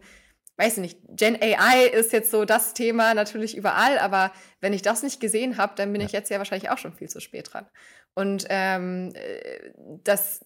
weiß 0.57 0.75
ich 0.75 0.83
nicht, 0.83 0.99
Gen 1.09 1.38
AI 1.41 1.87
ist 1.87 2.12
jetzt 2.12 2.31
so 2.31 2.45
das 2.45 2.75
Thema 2.75 3.14
natürlich 3.14 3.57
überall, 3.57 3.99
aber 3.99 4.33
wenn 4.61 4.73
ich 4.73 4.83
das 4.83 5.03
nicht 5.03 5.21
gesehen 5.21 5.57
habe, 5.57 5.75
dann 5.77 5.93
bin 5.93 6.01
ja. 6.01 6.07
ich 6.07 6.12
jetzt 6.12 6.31
ja 6.31 6.38
wahrscheinlich 6.38 6.69
auch 6.71 6.79
schon 6.79 6.93
viel 6.93 7.09
zu 7.09 7.21
spät 7.21 7.53
dran. 7.53 7.67
Und 8.14 8.47
ähm, 8.49 9.12
äh, 9.14 9.71
das, 10.05 10.45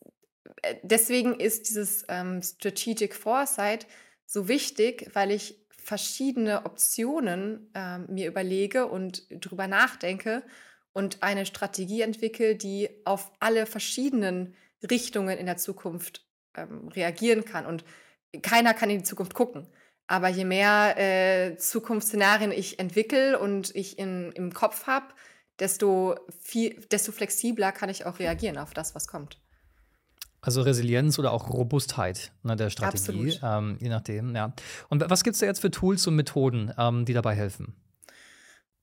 deswegen 0.82 1.38
ist 1.38 1.68
dieses 1.68 2.04
ähm, 2.08 2.42
Strategic 2.42 3.14
Foresight 3.14 3.86
so 4.26 4.48
wichtig, 4.48 5.10
weil 5.14 5.30
ich 5.30 5.58
verschiedene 5.76 6.64
Optionen 6.64 7.70
ähm, 7.74 8.06
mir 8.08 8.28
überlege 8.28 8.86
und 8.86 9.26
drüber 9.30 9.66
nachdenke 9.66 10.42
und 10.92 11.22
eine 11.22 11.46
Strategie 11.46 12.02
entwickle, 12.02 12.54
die 12.54 12.88
auf 13.04 13.32
alle 13.40 13.66
verschiedenen 13.66 14.54
Richtungen 14.88 15.38
in 15.38 15.46
der 15.46 15.56
Zukunft 15.56 16.26
ähm, 16.56 16.88
reagieren 16.88 17.44
kann. 17.44 17.66
Und 17.66 17.84
keiner 18.42 18.74
kann 18.74 18.90
in 18.90 18.98
die 18.98 19.04
Zukunft 19.04 19.34
gucken. 19.34 19.66
Aber 20.06 20.28
je 20.28 20.44
mehr 20.44 20.96
äh, 20.98 21.56
Zukunftsszenarien 21.56 22.52
ich 22.52 22.78
entwickle 22.78 23.38
und 23.38 23.74
ich 23.74 23.98
in, 23.98 24.32
im 24.32 24.52
Kopf 24.52 24.86
habe, 24.86 25.06
desto, 25.58 26.16
desto 26.90 27.12
flexibler 27.12 27.72
kann 27.72 27.88
ich 27.88 28.04
auch 28.04 28.18
reagieren 28.18 28.58
auf 28.58 28.74
das, 28.74 28.94
was 28.94 29.06
kommt. 29.06 29.40
Also 30.44 30.62
Resilienz 30.62 31.20
oder 31.20 31.32
auch 31.32 31.50
Robustheit 31.50 32.32
ne, 32.42 32.56
der 32.56 32.68
Strategie, 32.68 33.38
ähm, 33.44 33.78
je 33.80 33.88
nachdem, 33.88 34.34
ja. 34.34 34.52
Und 34.88 35.08
was 35.08 35.22
gibt 35.22 35.34
es 35.34 35.40
da 35.40 35.46
jetzt 35.46 35.60
für 35.60 35.70
Tools 35.70 36.04
und 36.08 36.16
Methoden, 36.16 36.74
ähm, 36.76 37.04
die 37.04 37.12
dabei 37.12 37.36
helfen? 37.36 37.76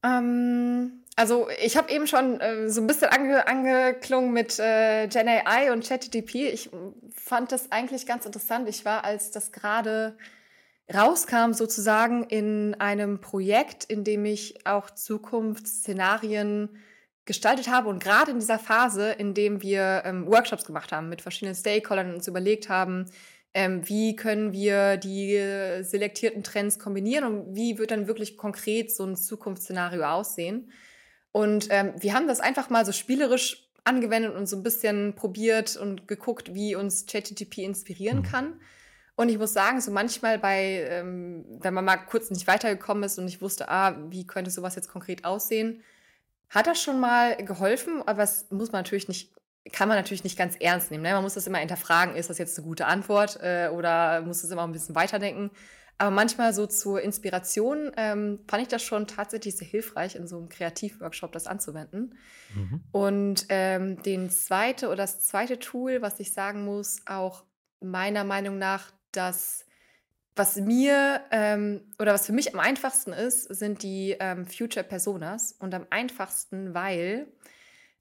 Ähm, 0.02 1.04
also 1.18 1.50
ich 1.62 1.76
habe 1.76 1.92
eben 1.92 2.08
schon 2.08 2.40
äh, 2.40 2.70
so 2.70 2.80
ein 2.80 2.88
bisschen 2.88 3.10
ange 3.10 3.46
angeklungen 3.46 4.32
mit 4.32 4.58
äh, 4.58 5.08
Gen 5.08 5.28
AI 5.28 5.74
und 5.74 5.86
ChatGPT. 5.86 6.36
Ich 6.36 6.70
fand 7.14 7.52
das 7.52 7.74
eigentlich 7.74 8.06
ganz 8.06 8.26
interessant. 8.26 8.70
Ich 8.70 8.86
war, 8.86 9.04
als 9.04 9.30
das 9.32 9.52
gerade 9.52 10.16
rauskam, 10.94 11.52
sozusagen 11.52 12.24
in 12.24 12.74
einem 12.80 13.20
Projekt, 13.20 13.84
in 13.84 14.06
dem 14.06 14.24
ich 14.24 14.66
auch 14.66 14.90
Zukunftsszenarien 14.92 16.70
gestaltet 17.30 17.70
habe 17.70 17.90
und 17.90 18.04
gerade 18.04 18.32
in 18.32 18.40
dieser 18.40 18.58
Phase, 18.58 19.12
in 19.12 19.36
dem 19.36 19.62
wir 19.62 20.02
ähm, 20.04 20.26
Workshops 20.26 20.66
gemacht 20.66 20.92
haben 20.92 21.10
mit 21.10 21.22
verschiedenen 21.22 21.54
Stakeholdern 21.54 22.10
und 22.10 22.16
uns 22.16 22.28
überlegt 22.28 22.70
haben, 22.70 23.06
ähm, 23.54 23.88
wie 23.88 24.16
können 24.16 24.52
wir 24.52 24.98
die 24.98 25.36
äh, 25.36 25.84
selektierten 25.84 26.44
Trends 26.44 26.80
kombinieren 26.80 27.24
und 27.24 27.56
wie 27.56 27.78
wird 27.78 27.92
dann 27.92 28.08
wirklich 28.08 28.36
konkret 28.36 28.92
so 28.92 29.06
ein 29.06 29.16
Zukunftsszenario 29.16 30.04
aussehen. 30.04 30.72
Und 31.32 31.68
ähm, 31.70 31.94
wir 32.00 32.16
haben 32.16 32.28
das 32.28 32.40
einfach 32.40 32.72
mal 32.72 32.84
so 32.84 32.92
spielerisch 32.92 33.70
angewendet 33.84 34.36
und 34.36 34.48
so 34.48 34.58
ein 34.58 34.64
bisschen 34.64 35.14
probiert 35.14 35.78
und 35.78 36.08
geguckt, 36.08 36.56
wie 36.56 36.74
uns 36.74 37.06
ChatGTP 37.06 37.60
inspirieren 37.60 38.20
mhm. 38.20 38.24
kann. 38.24 38.60
Und 39.16 39.30
ich 39.30 39.38
muss 39.38 39.54
sagen, 39.54 39.82
so 39.82 39.92
manchmal 39.92 40.40
bei, 40.40 40.88
ähm, 40.90 41.46
wenn 41.60 41.76
man 41.76 41.86
mal 41.86 41.98
kurz 41.98 42.32
nicht 42.32 42.48
weitergekommen 42.48 43.04
ist 43.04 43.20
und 43.20 43.28
ich 43.28 43.40
wusste, 43.40 43.70
ah, 43.70 43.96
wie 44.10 44.26
könnte 44.26 44.50
sowas 44.50 44.76
jetzt 44.76 44.90
konkret 44.90 45.26
aussehen, 45.26 45.84
hat 46.50 46.68
das 46.68 46.82
schon 46.82 47.00
mal 47.00 47.36
geholfen, 47.38 48.02
aber 48.06 48.22
das 48.22 48.50
muss 48.50 48.72
man 48.72 48.80
natürlich 48.80 49.08
nicht, 49.08 49.34
kann 49.72 49.88
man 49.88 49.98
natürlich 49.98 50.24
nicht 50.24 50.38
ganz 50.38 50.56
ernst 50.60 50.92
nehmen. 50.92 51.04
Ne? 51.04 51.14
Man 51.14 51.24
muss 51.24 51.36
das 51.36 51.48
immer 51.48 51.60
hinterfragen, 51.60 52.16
ist 52.16 52.30
das 52.30 52.38
jetzt 52.38 52.58
eine 52.58 52.68
gute 52.68 52.86
Antwort 52.88 53.40
äh, 53.42 53.70
oder 53.72 54.22
muss 54.22 54.42
das 54.42 54.52
immer 54.52 54.64
ein 54.64 54.72
bisschen 54.72 54.96
weiterdenken. 54.96 55.52
Aber 56.00 56.12
manchmal 56.12 56.54
so 56.54 56.66
zur 56.66 57.02
Inspiration 57.02 57.92
ähm, 57.98 58.40
fand 58.48 58.64
ich 58.64 58.70
das 58.70 58.82
schon 58.82 59.06
tatsächlich 59.06 59.58
sehr 59.58 59.68
hilfreich, 59.68 60.16
in 60.16 60.28
so 60.28 60.38
einem 60.38 60.48
Kreativworkshop 60.48 61.34
das 61.34 61.46
anzuwenden. 61.46 62.16
Mhm. 62.56 62.82
Und 62.94 63.46
ähm, 63.50 64.02
den 64.02 64.30
zweite 64.30 64.88
oder 64.88 64.96
das 64.96 65.28
zweite 65.28 65.60
Tool, 65.60 66.02
was 66.02 66.20
ich 66.22 66.34
sagen 66.34 66.64
muss, 66.64 67.02
auch 67.06 67.44
meiner 67.82 68.24
Meinung 68.24 68.58
nach 68.58 68.94
das 69.12 69.66
was 70.40 70.56
mir 70.56 71.22
ähm, 71.32 71.82
oder 72.00 72.14
was 72.14 72.26
für 72.26 72.32
mich 72.32 72.54
am 72.54 72.60
einfachsten 72.60 73.12
ist, 73.12 73.44
sind 73.44 73.84
die 73.84 74.16
ähm, 74.20 74.48
Future 74.48 74.86
Personas. 74.86 75.52
Und 75.60 75.76
am 75.76 75.86
einfachsten, 75.90 76.74
weil 76.74 77.28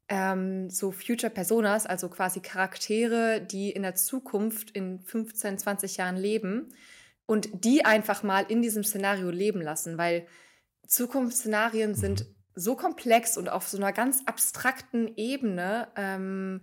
ähm, 0.09 0.70
so 0.70 0.92
Future 0.92 1.31
Personas, 1.31 1.85
also 1.85 2.09
quasi 2.09 2.40
Charaktere, 2.40 3.40
die 3.40 3.70
in 3.70 3.83
der 3.83 3.96
Zukunft 3.96 4.70
in 4.70 5.01
15, 5.01 5.59
20 5.59 5.96
Jahren 5.96 6.16
leben 6.16 6.72
und 7.27 7.64
die 7.64 7.85
einfach 7.85 8.22
mal 8.22 8.46
in 8.48 8.62
diesem 8.62 8.85
Szenario 8.85 9.31
leben 9.31 9.61
lassen, 9.61 9.98
weil 9.98 10.27
Zukunftsszenarien 10.87 11.94
sind 11.94 12.20
mhm. 12.20 12.35
so 12.55 12.77
komplex 12.77 13.37
und 13.37 13.51
auf 13.51 13.68
so 13.68 13.77
einer 13.77 13.92
ganz 13.92 14.22
abstrakten 14.27 15.12
Ebene 15.16 15.88
ähm, 15.96 16.62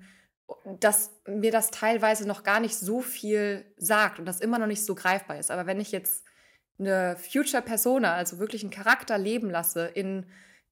dass 0.80 1.12
mir 1.28 1.52
das 1.52 1.72
teilweise 1.72 2.28
noch 2.28 2.44
gar 2.44 2.60
nicht 2.60 2.76
so 2.76 3.02
viel 3.02 3.66
sagt 3.78 4.20
und 4.20 4.26
das 4.26 4.40
immer 4.40 4.60
noch 4.60 4.68
nicht 4.68 4.86
so 4.86 4.96
greifbar 4.96 5.40
ist. 5.40 5.52
Aber 5.52 5.66
wenn 5.66 5.80
ich 5.80 5.92
jetzt 5.92 6.24
eine 6.78 7.16
Future 7.18 7.64
Persona, 7.64 8.14
also 8.16 8.40
wirklich 8.40 8.64
einen 8.64 8.72
Charakter 8.72 9.18
leben 9.18 9.50
lasse 9.50 9.86
in 9.88 10.26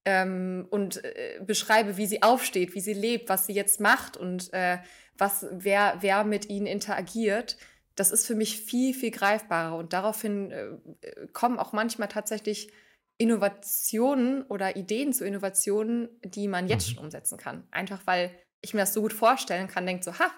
ähm, 0.06 0.68
und 0.70 1.04
äh, 1.04 1.40
beschreibe, 1.46 1.98
wie 1.98 2.06
sie 2.06 2.22
aufsteht, 2.22 2.76
wie 2.76 2.82
sie 2.82 2.94
lebt, 2.94 3.30
was 3.30 3.46
sie 3.46 3.54
jetzt 3.54 3.80
macht 3.80 4.18
und 4.18 4.52
äh, 4.54 4.80
was 5.18 5.46
wer 5.52 5.98
wer 6.02 6.24
mit 6.24 6.50
ihnen 6.50 6.66
interagiert, 6.66 7.58
das 7.96 8.12
ist 8.12 8.28
für 8.28 8.36
mich 8.36 8.60
viel 8.60 8.94
viel 8.94 9.12
greifbarer 9.12 9.78
und 9.78 9.94
daraufhin 9.94 10.52
äh, 10.52 11.28
kommen 11.32 11.58
auch 11.58 11.72
manchmal 11.72 12.10
tatsächlich 12.10 12.70
Innovationen 13.18 14.44
oder 14.44 14.76
Ideen 14.76 15.14
zu 15.14 15.26
Innovationen, 15.26 16.10
die 16.24 16.48
man 16.48 16.68
jetzt 16.68 16.90
mhm. 16.90 16.96
schon 16.96 17.04
umsetzen 17.06 17.38
kann. 17.38 17.66
Einfach 17.72 18.02
weil 18.06 18.32
ich 18.64 18.74
mir 18.74 18.80
das 18.80 18.94
so 18.94 19.02
gut 19.02 19.14
vorstellen 19.14 19.68
kann, 19.68 19.86
denkt 19.86 20.04
so, 20.04 20.18
ha, 20.18 20.32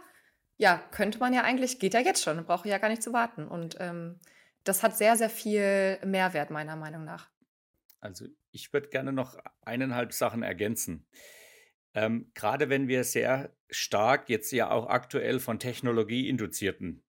ja, 0.57 0.81
könnte 0.91 1.19
man 1.19 1.33
ja 1.33 1.43
eigentlich, 1.43 1.79
geht 1.79 1.93
ja 1.93 1.99
jetzt 1.99 2.23
schon, 2.23 2.43
brauche 2.45 2.67
ich 2.67 2.71
ja 2.71 2.79
gar 2.79 2.89
nicht 2.89 3.03
zu 3.03 3.13
warten. 3.13 3.47
Und 3.47 3.77
ähm, 3.79 4.19
das 4.63 4.83
hat 4.83 4.97
sehr, 4.97 5.15
sehr 5.15 5.29
viel 5.29 5.99
Mehrwert, 6.03 6.49
meiner 6.49 6.75
Meinung 6.75 7.05
nach. 7.05 7.29
Also 8.01 8.25
ich 8.51 8.73
würde 8.73 8.89
gerne 8.89 9.13
noch 9.13 9.37
eineinhalb 9.61 10.11
Sachen 10.11 10.43
ergänzen. 10.43 11.05
Ähm, 11.93 12.31
Gerade 12.33 12.69
wenn 12.69 12.87
wir 12.87 13.03
sehr 13.03 13.55
stark 13.69 14.29
jetzt 14.29 14.51
ja 14.51 14.71
auch 14.71 14.87
aktuell 14.87 15.39
von 15.39 15.59
technologieinduzierten 15.59 17.03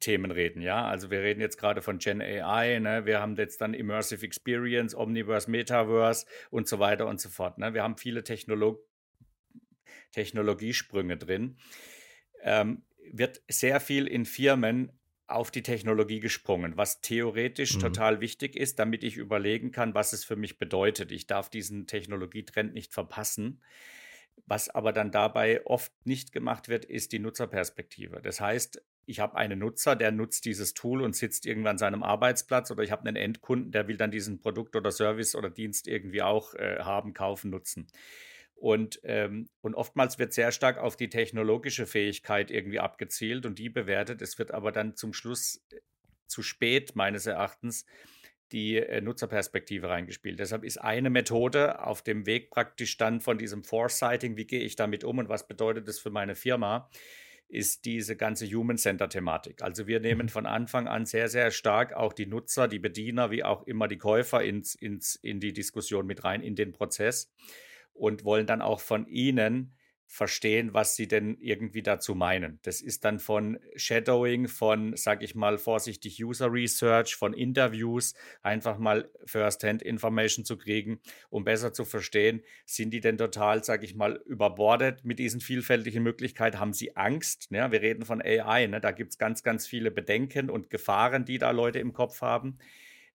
Themen 0.00 0.30
reden, 0.30 0.60
ja. 0.60 0.86
Also 0.86 1.10
wir 1.10 1.22
reden 1.22 1.40
jetzt 1.40 1.56
gerade 1.56 1.80
von 1.80 1.98
Gen 1.98 2.20
AI, 2.20 2.78
ne? 2.78 3.06
wir 3.06 3.20
haben 3.20 3.36
jetzt 3.36 3.62
dann 3.62 3.72
Immersive 3.72 4.24
Experience, 4.24 4.94
Omniverse, 4.94 5.50
Metaverse 5.50 6.26
und 6.50 6.68
so 6.68 6.78
weiter 6.78 7.06
und 7.06 7.20
so 7.20 7.30
fort. 7.30 7.56
Ne? 7.58 7.72
Wir 7.72 7.82
haben 7.82 7.96
viele 7.96 8.22
Technologien. 8.22 8.84
Technologiesprünge 10.12 11.16
drin, 11.16 11.56
ähm, 12.42 12.82
wird 13.12 13.42
sehr 13.48 13.80
viel 13.80 14.06
in 14.06 14.24
Firmen 14.24 14.92
auf 15.28 15.50
die 15.50 15.62
Technologie 15.62 16.20
gesprungen, 16.20 16.76
was 16.76 17.00
theoretisch 17.00 17.76
mhm. 17.76 17.80
total 17.80 18.20
wichtig 18.20 18.54
ist, 18.54 18.78
damit 18.78 19.02
ich 19.02 19.16
überlegen 19.16 19.72
kann, 19.72 19.94
was 19.94 20.12
es 20.12 20.24
für 20.24 20.36
mich 20.36 20.58
bedeutet. 20.58 21.10
Ich 21.10 21.26
darf 21.26 21.50
diesen 21.50 21.86
Technologietrend 21.86 22.74
nicht 22.74 22.92
verpassen. 22.92 23.60
Was 24.44 24.68
aber 24.68 24.92
dann 24.92 25.10
dabei 25.10 25.64
oft 25.64 25.92
nicht 26.04 26.32
gemacht 26.32 26.68
wird, 26.68 26.84
ist 26.84 27.12
die 27.12 27.18
Nutzerperspektive. 27.18 28.20
Das 28.22 28.40
heißt, 28.40 28.82
ich 29.06 29.20
habe 29.20 29.36
einen 29.36 29.58
Nutzer, 29.58 29.96
der 29.96 30.12
nutzt 30.12 30.44
dieses 30.44 30.74
Tool 30.74 31.00
und 31.00 31.16
sitzt 31.16 31.46
irgendwann 31.46 31.72
an 31.72 31.78
seinem 31.78 32.02
Arbeitsplatz 32.02 32.70
oder 32.70 32.82
ich 32.82 32.90
habe 32.90 33.06
einen 33.06 33.16
Endkunden, 33.16 33.72
der 33.72 33.88
will 33.88 33.96
dann 33.96 34.10
diesen 34.10 34.38
Produkt 34.38 34.76
oder 34.76 34.90
Service 34.90 35.34
oder 35.34 35.48
Dienst 35.48 35.88
irgendwie 35.88 36.22
auch 36.22 36.54
äh, 36.54 36.80
haben, 36.80 37.14
kaufen, 37.14 37.50
nutzen. 37.50 37.86
Und, 38.56 39.00
ähm, 39.04 39.50
und 39.60 39.74
oftmals 39.74 40.18
wird 40.18 40.32
sehr 40.32 40.50
stark 40.50 40.78
auf 40.78 40.96
die 40.96 41.10
technologische 41.10 41.86
Fähigkeit 41.86 42.50
irgendwie 42.50 42.80
abgezielt 42.80 43.44
und 43.44 43.58
die 43.58 43.68
bewertet. 43.68 44.22
Es 44.22 44.38
wird 44.38 44.50
aber 44.50 44.72
dann 44.72 44.96
zum 44.96 45.12
Schluss 45.12 45.62
äh, 45.70 45.76
zu 46.26 46.42
spät, 46.42 46.96
meines 46.96 47.26
Erachtens, 47.26 47.84
die 48.52 48.76
äh, 48.76 49.00
Nutzerperspektive 49.00 49.88
reingespielt. 49.88 50.38
Deshalb 50.38 50.64
ist 50.64 50.78
eine 50.78 51.10
Methode 51.10 51.84
auf 51.84 52.02
dem 52.02 52.26
Weg 52.26 52.50
praktisch 52.50 52.96
dann 52.96 53.20
von 53.20 53.38
diesem 53.38 53.62
Foresighting, 53.62 54.36
wie 54.36 54.46
gehe 54.46 54.60
ich 54.60 54.74
damit 54.74 55.04
um 55.04 55.18
und 55.18 55.28
was 55.28 55.46
bedeutet 55.46 55.86
das 55.86 55.98
für 55.98 56.10
meine 56.10 56.34
Firma, 56.34 56.88
ist 57.48 57.84
diese 57.84 58.16
ganze 58.16 58.46
Human-Center-Thematik. 58.46 59.62
Also 59.62 59.86
wir 59.86 60.00
nehmen 60.00 60.26
mhm. 60.26 60.30
von 60.30 60.46
Anfang 60.46 60.88
an 60.88 61.06
sehr, 61.06 61.28
sehr 61.28 61.50
stark 61.50 61.92
auch 61.92 62.12
die 62.12 62.26
Nutzer, 62.26 62.68
die 62.68 62.78
Bediener, 62.78 63.30
wie 63.30 63.44
auch 63.44 63.66
immer 63.66 63.86
die 63.86 63.98
Käufer 63.98 64.42
ins, 64.42 64.74
ins, 64.74 65.14
in 65.16 65.40
die 65.40 65.52
Diskussion 65.52 66.06
mit 66.06 66.24
rein, 66.24 66.42
in 66.42 66.56
den 66.56 66.72
Prozess 66.72 67.32
und 67.98 68.24
wollen 68.24 68.46
dann 68.46 68.62
auch 68.62 68.80
von 68.80 69.06
ihnen 69.06 69.76
verstehen, 70.08 70.72
was 70.72 70.94
sie 70.94 71.08
denn 71.08 71.36
irgendwie 71.40 71.82
dazu 71.82 72.14
meinen. 72.14 72.60
Das 72.62 72.80
ist 72.80 73.04
dann 73.04 73.18
von 73.18 73.58
Shadowing, 73.74 74.46
von, 74.46 74.96
sag 74.96 75.22
ich 75.22 75.34
mal, 75.34 75.58
vorsichtig 75.58 76.22
User 76.22 76.52
Research, 76.52 77.16
von 77.16 77.32
Interviews, 77.32 78.14
einfach 78.42 78.78
mal 78.78 79.10
First-Hand-Information 79.24 80.44
zu 80.44 80.56
kriegen, 80.56 81.00
um 81.28 81.44
besser 81.44 81.72
zu 81.72 81.84
verstehen, 81.84 82.42
sind 82.64 82.90
die 82.90 83.00
denn 83.00 83.18
total, 83.18 83.64
sag 83.64 83.82
ich 83.82 83.94
mal, 83.96 84.22
überbordet 84.26 85.04
mit 85.04 85.18
diesen 85.18 85.40
vielfältigen 85.40 86.02
Möglichkeiten? 86.02 86.60
Haben 86.60 86.72
sie 86.72 86.96
Angst? 86.96 87.48
Ja, 87.50 87.72
wir 87.72 87.82
reden 87.82 88.04
von 88.04 88.22
AI, 88.22 88.68
ne? 88.68 88.80
da 88.80 88.92
gibt 88.92 89.10
es 89.10 89.18
ganz, 89.18 89.42
ganz 89.42 89.66
viele 89.66 89.90
Bedenken 89.90 90.50
und 90.50 90.70
Gefahren, 90.70 91.24
die 91.24 91.38
da 91.38 91.50
Leute 91.50 91.80
im 91.80 91.92
Kopf 91.92 92.20
haben. 92.22 92.58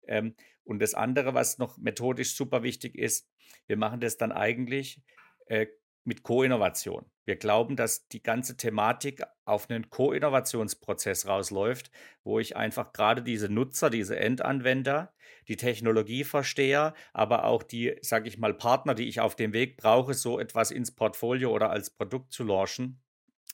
Ähm, 0.07 0.35
und 0.63 0.79
das 0.79 0.93
andere, 0.93 1.33
was 1.33 1.57
noch 1.57 1.77
methodisch 1.77 2.35
super 2.35 2.63
wichtig 2.63 2.95
ist, 2.95 3.29
wir 3.67 3.77
machen 3.77 3.99
das 3.99 4.17
dann 4.17 4.31
eigentlich 4.31 5.01
äh, 5.47 5.67
mit 6.03 6.23
Co-Innovation. 6.23 7.05
Wir 7.25 7.35
glauben, 7.35 7.75
dass 7.75 8.07
die 8.07 8.23
ganze 8.23 8.57
Thematik 8.57 9.23
auf 9.45 9.69
einen 9.69 9.89
Co-Innovationsprozess 9.89 11.27
rausläuft, 11.27 11.91
wo 12.23 12.39
ich 12.39 12.55
einfach 12.55 12.91
gerade 12.91 13.21
diese 13.21 13.49
Nutzer, 13.49 13.89
diese 13.89 14.17
Endanwender, 14.17 15.13
die 15.47 15.57
Technologieversteher, 15.57 16.93
aber 17.13 17.45
auch 17.45 17.63
die, 17.63 17.95
sage 18.01 18.27
ich 18.27 18.37
mal, 18.37 18.53
Partner, 18.53 18.95
die 18.95 19.07
ich 19.07 19.19
auf 19.19 19.35
dem 19.35 19.53
Weg 19.53 19.77
brauche, 19.77 20.13
so 20.13 20.39
etwas 20.39 20.71
ins 20.71 20.93
Portfolio 20.93 21.51
oder 21.51 21.69
als 21.69 21.91
Produkt 21.91 22.33
zu 22.33 22.43
launchen, 22.43 23.01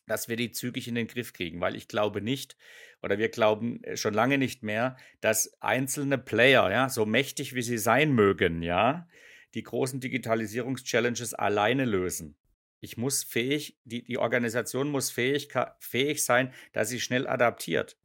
dass 0.07 0.27
wir 0.27 0.35
die 0.35 0.51
zügig 0.51 0.87
in 0.87 0.95
den 0.95 1.07
Griff 1.07 1.33
kriegen, 1.33 1.61
weil 1.61 1.75
ich 1.75 1.87
glaube 1.87 2.21
nicht 2.21 2.57
oder 3.03 3.17
wir 3.17 3.29
glauben 3.29 3.83
äh, 3.83 3.97
schon 3.97 4.13
lange 4.13 4.37
nicht 4.37 4.63
mehr, 4.63 4.97
dass 5.21 5.61
einzelne 5.61 6.17
Player, 6.17 6.71
ja, 6.71 6.89
so 6.89 7.05
mächtig 7.05 7.53
wie 7.53 7.61
sie 7.61 7.77
sein 7.77 8.13
mögen, 8.13 8.63
ja, 8.63 9.07
die 9.53 9.63
großen 9.63 9.99
Digitalisierungs-Challenges 9.99 11.33
alleine 11.33 11.85
lösen. 11.85 12.35
Ich 12.79 12.97
muss 12.97 13.23
fähig, 13.23 13.79
die, 13.83 14.03
die 14.03 14.17
Organisation 14.17 14.89
muss 14.89 15.09
fähig, 15.09 15.49
fähig 15.79 16.23
sein, 16.23 16.53
dass 16.73 16.89
sie 16.89 16.99
schnell 16.99 17.27
adaptiert. 17.27 17.97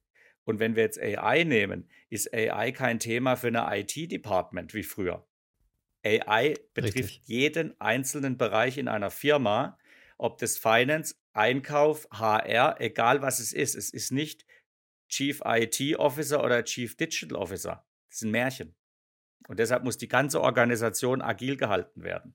Und 0.44 0.58
wenn 0.58 0.76
wir 0.76 0.82
jetzt 0.82 1.00
AI 1.00 1.44
nehmen, 1.44 1.88
ist 2.08 2.32
AI 2.34 2.72
kein 2.72 2.98
Thema 2.98 3.36
für 3.36 3.48
eine 3.48 3.66
IT-Department 3.70 4.74
wie 4.74 4.82
früher. 4.82 5.26
AI 6.04 6.54
betrifft 6.74 6.96
Richtig. 6.96 7.22
jeden 7.26 7.80
einzelnen 7.80 8.38
Bereich 8.38 8.76
in 8.78 8.88
einer 8.88 9.10
Firma, 9.10 9.78
ob 10.18 10.38
das 10.38 10.58
Finance, 10.58 11.14
Einkauf, 11.32 12.06
HR, 12.10 12.80
egal 12.80 13.22
was 13.22 13.38
es 13.38 13.52
ist. 13.52 13.74
Es 13.74 13.90
ist 13.90 14.12
nicht 14.12 14.44
Chief 15.08 15.42
IT 15.44 15.98
Officer 15.98 16.44
oder 16.44 16.64
Chief 16.64 16.96
Digital 16.96 17.36
Officer. 17.38 17.86
Das 18.08 18.16
ist 18.16 18.22
ein 18.22 18.30
Märchen. 18.30 18.74
Und 19.48 19.58
deshalb 19.58 19.84
muss 19.84 19.98
die 19.98 20.08
ganze 20.08 20.40
Organisation 20.40 21.22
agil 21.22 21.56
gehalten 21.56 22.02
werden. 22.02 22.34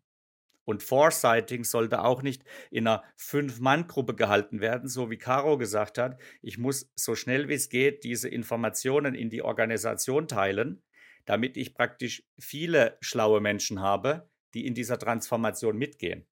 Und 0.66 0.84
Foresighting 0.84 1.64
sollte 1.64 2.04
auch 2.04 2.22
nicht 2.22 2.44
in 2.72 2.88
einer 2.88 3.04
Fünf-Mann-Gruppe 3.16 4.16
gehalten 4.16 4.60
werden, 4.60 4.90
so 4.90 5.10
wie 5.10 5.18
Caro 5.18 5.58
gesagt 5.58 5.98
hat. 5.98 6.20
Ich 6.42 6.58
muss 6.58 6.92
so 6.94 7.16
schnell 7.16 7.48
wie 7.48 7.54
es 7.54 7.70
geht 7.70 8.04
diese 8.04 8.28
Informationen 8.28 9.16
in 9.16 9.30
die 9.30 9.42
Organisation 9.42 10.28
teilen, 10.28 10.84
damit 11.24 11.56
ich 11.56 11.74
praktisch 11.74 12.24
viele 12.38 12.98
schlaue 13.00 13.40
Menschen 13.40 13.80
habe, 13.80 14.30
die 14.54 14.68
in 14.68 14.74
dieser 14.74 15.00
Transformation 15.00 15.78
mitgehen. 15.78 16.28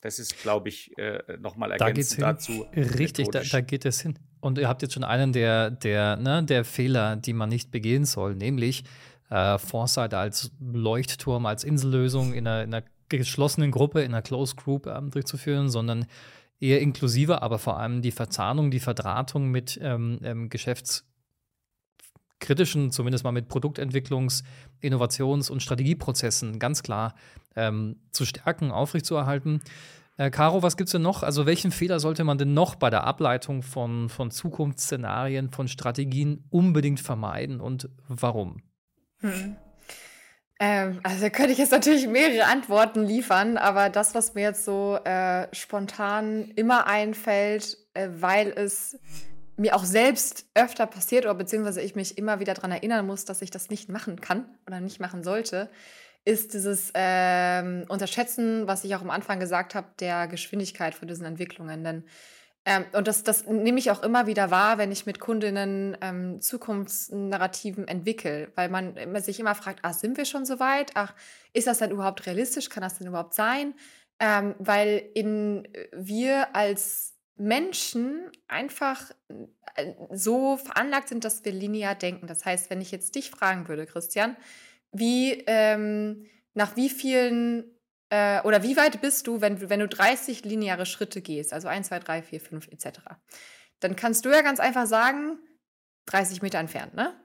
Das 0.00 0.18
ist, 0.18 0.40
glaube 0.40 0.70
ich, 0.70 0.96
äh, 0.98 1.22
nochmal 1.38 1.72
ergänzend 1.72 2.22
da 2.22 2.32
dazu. 2.32 2.66
Richtig, 2.74 3.28
da, 3.28 3.42
da, 3.42 3.60
geht 3.60 3.84
es 3.84 4.00
hin. 4.00 4.18
Und 4.40 4.56
ihr 4.56 4.68
habt 4.68 4.80
jetzt 4.82 4.94
schon 4.94 5.04
einen 5.04 5.32
der, 5.32 5.70
der, 5.70 6.16
ne, 6.16 6.42
der 6.42 6.64
Fehler, 6.64 7.16
die 7.16 7.34
man 7.34 7.50
nicht 7.50 7.70
begehen 7.70 8.06
soll, 8.06 8.34
nämlich 8.34 8.84
äh, 9.28 9.58
Foresight 9.58 10.14
als 10.14 10.52
Leuchtturm, 10.60 11.44
als 11.44 11.64
Insellösung 11.64 12.32
in 12.32 12.46
einer, 12.46 12.62
in 12.64 12.74
einer 12.74 12.84
geschlossenen 13.08 13.70
Gruppe, 13.70 14.00
in 14.00 14.12
einer 14.12 14.22
Closed 14.22 14.56
Group 14.56 14.86
ähm, 14.86 15.10
durchzuführen, 15.10 15.68
sondern 15.68 16.06
eher 16.60 16.80
inklusiver, 16.80 17.42
aber 17.42 17.58
vor 17.58 17.78
allem 17.78 18.02
die 18.02 18.10
Verzahnung, 18.10 18.70
die 18.70 18.80
Verdrahtung 18.80 19.50
mit 19.50 19.78
ähm, 19.82 20.18
ähm, 20.22 20.48
geschäftskritischen, 22.40 22.90
zumindest 22.90 23.24
mal 23.24 23.32
mit 23.32 23.48
Produktentwicklungs-, 23.48 24.42
Innovations- 24.80 25.50
und 25.50 25.62
Strategieprozessen 25.62 26.58
ganz 26.58 26.82
klar 26.82 27.14
ähm, 27.56 27.96
zu 28.10 28.24
stärken, 28.24 28.72
aufrechtzuerhalten. 28.72 29.60
Äh, 30.16 30.30
Caro, 30.30 30.62
was 30.62 30.76
gibt 30.76 30.88
es 30.88 30.92
denn 30.92 31.02
noch? 31.02 31.22
Also, 31.22 31.46
welchen 31.46 31.70
Fehler 31.70 32.00
sollte 32.00 32.24
man 32.24 32.38
denn 32.38 32.54
noch 32.54 32.74
bei 32.74 32.90
der 32.90 33.04
Ableitung 33.04 33.62
von, 33.62 34.08
von 34.08 34.30
Zukunftsszenarien, 34.30 35.50
von 35.50 35.68
Strategien 35.68 36.44
unbedingt 36.50 37.00
vermeiden 37.00 37.60
und 37.60 37.88
warum? 38.08 38.62
Hm. 39.20 39.56
Ähm, 40.62 41.00
also 41.02 41.22
da 41.22 41.30
könnte 41.30 41.52
ich 41.52 41.58
jetzt 41.58 41.72
natürlich 41.72 42.06
mehrere 42.06 42.44
Antworten 42.44 43.02
liefern, 43.06 43.56
aber 43.56 43.88
das, 43.88 44.14
was 44.14 44.34
mir 44.34 44.42
jetzt 44.42 44.66
so 44.66 44.98
äh, 45.04 45.46
spontan 45.54 46.50
immer 46.54 46.86
einfällt, 46.86 47.78
äh, 47.94 48.08
weil 48.12 48.48
es 48.48 48.98
mir 49.56 49.76
auch 49.76 49.84
selbst 49.84 50.46
öfter 50.54 50.86
passiert 50.86 51.24
oder 51.24 51.34
beziehungsweise 51.34 51.80
ich 51.80 51.94
mich 51.94 52.18
immer 52.18 52.40
wieder 52.40 52.54
daran 52.54 52.72
erinnern 52.72 53.06
muss, 53.06 53.24
dass 53.24 53.42
ich 53.42 53.50
das 53.50 53.70
nicht 53.70 53.88
machen 53.88 54.20
kann 54.20 54.46
oder 54.66 54.80
nicht 54.80 55.00
machen 55.00 55.22
sollte, 55.22 55.70
ist 56.24 56.54
dieses 56.54 56.92
ähm, 56.94 57.84
Unterschätzen, 57.88 58.66
was 58.66 58.84
ich 58.84 58.94
auch 58.94 59.00
am 59.00 59.10
Anfang 59.10 59.40
gesagt 59.40 59.74
habe, 59.74 59.88
der 60.00 60.28
Geschwindigkeit 60.28 60.94
von 60.94 61.08
diesen 61.08 61.24
Entwicklungen. 61.24 61.82
Denn 61.82 62.04
ähm, 62.66 62.84
und 62.92 63.08
das, 63.08 63.22
das 63.22 63.46
nehme 63.46 63.78
ich 63.78 63.90
auch 63.90 64.02
immer 64.02 64.26
wieder 64.26 64.50
wahr, 64.50 64.76
wenn 64.76 64.92
ich 64.92 65.06
mit 65.06 65.18
Kundinnen 65.18 65.96
ähm, 66.02 66.40
Zukunftsnarrativen 66.40 67.88
entwickle, 67.88 68.52
weil 68.54 68.68
man 68.68 68.94
sich 69.22 69.40
immer 69.40 69.54
fragt, 69.54 69.80
ach, 69.82 69.94
sind 69.94 70.18
wir 70.18 70.26
schon 70.26 70.44
so 70.44 70.60
weit? 70.60 70.90
Ach, 70.94 71.14
ist 71.54 71.66
das 71.66 71.78
denn 71.78 71.90
überhaupt 71.90 72.26
realistisch? 72.26 72.68
Kann 72.68 72.82
das 72.82 72.98
denn 72.98 73.06
überhaupt 73.06 73.34
sein? 73.34 73.74
Ähm, 74.18 74.54
weil 74.58 75.02
in, 75.14 75.64
äh, 75.72 75.88
wir 75.92 76.54
als 76.54 77.14
Menschen 77.40 78.30
einfach 78.48 79.10
äh, 79.74 79.94
so 80.12 80.58
veranlagt 80.58 81.08
sind, 81.08 81.24
dass 81.24 81.44
wir 81.44 81.52
linear 81.52 81.94
denken. 81.94 82.26
Das 82.26 82.44
heißt, 82.44 82.68
wenn 82.68 82.82
ich 82.82 82.90
jetzt 82.90 83.14
dich 83.14 83.30
fragen 83.30 83.66
würde, 83.66 83.86
Christian, 83.86 84.36
wie, 84.92 85.42
ähm, 85.46 86.26
nach 86.52 86.76
wie 86.76 86.90
vielen 86.90 87.64
äh, 88.10 88.42
oder 88.42 88.62
wie 88.62 88.76
weit 88.76 89.00
bist 89.00 89.26
du, 89.26 89.40
wenn, 89.40 89.70
wenn 89.70 89.80
du 89.80 89.88
30 89.88 90.44
lineare 90.44 90.84
Schritte 90.84 91.22
gehst, 91.22 91.54
also 91.54 91.68
1, 91.68 91.88
2, 91.88 91.98
3, 92.00 92.22
4, 92.22 92.40
5 92.40 92.68
etc., 92.68 93.00
dann 93.80 93.96
kannst 93.96 94.26
du 94.26 94.28
ja 94.28 94.42
ganz 94.42 94.60
einfach 94.60 94.86
sagen, 94.86 95.38
30 96.06 96.42
Meter 96.42 96.58
entfernt, 96.58 96.94
ne? 96.94 97.18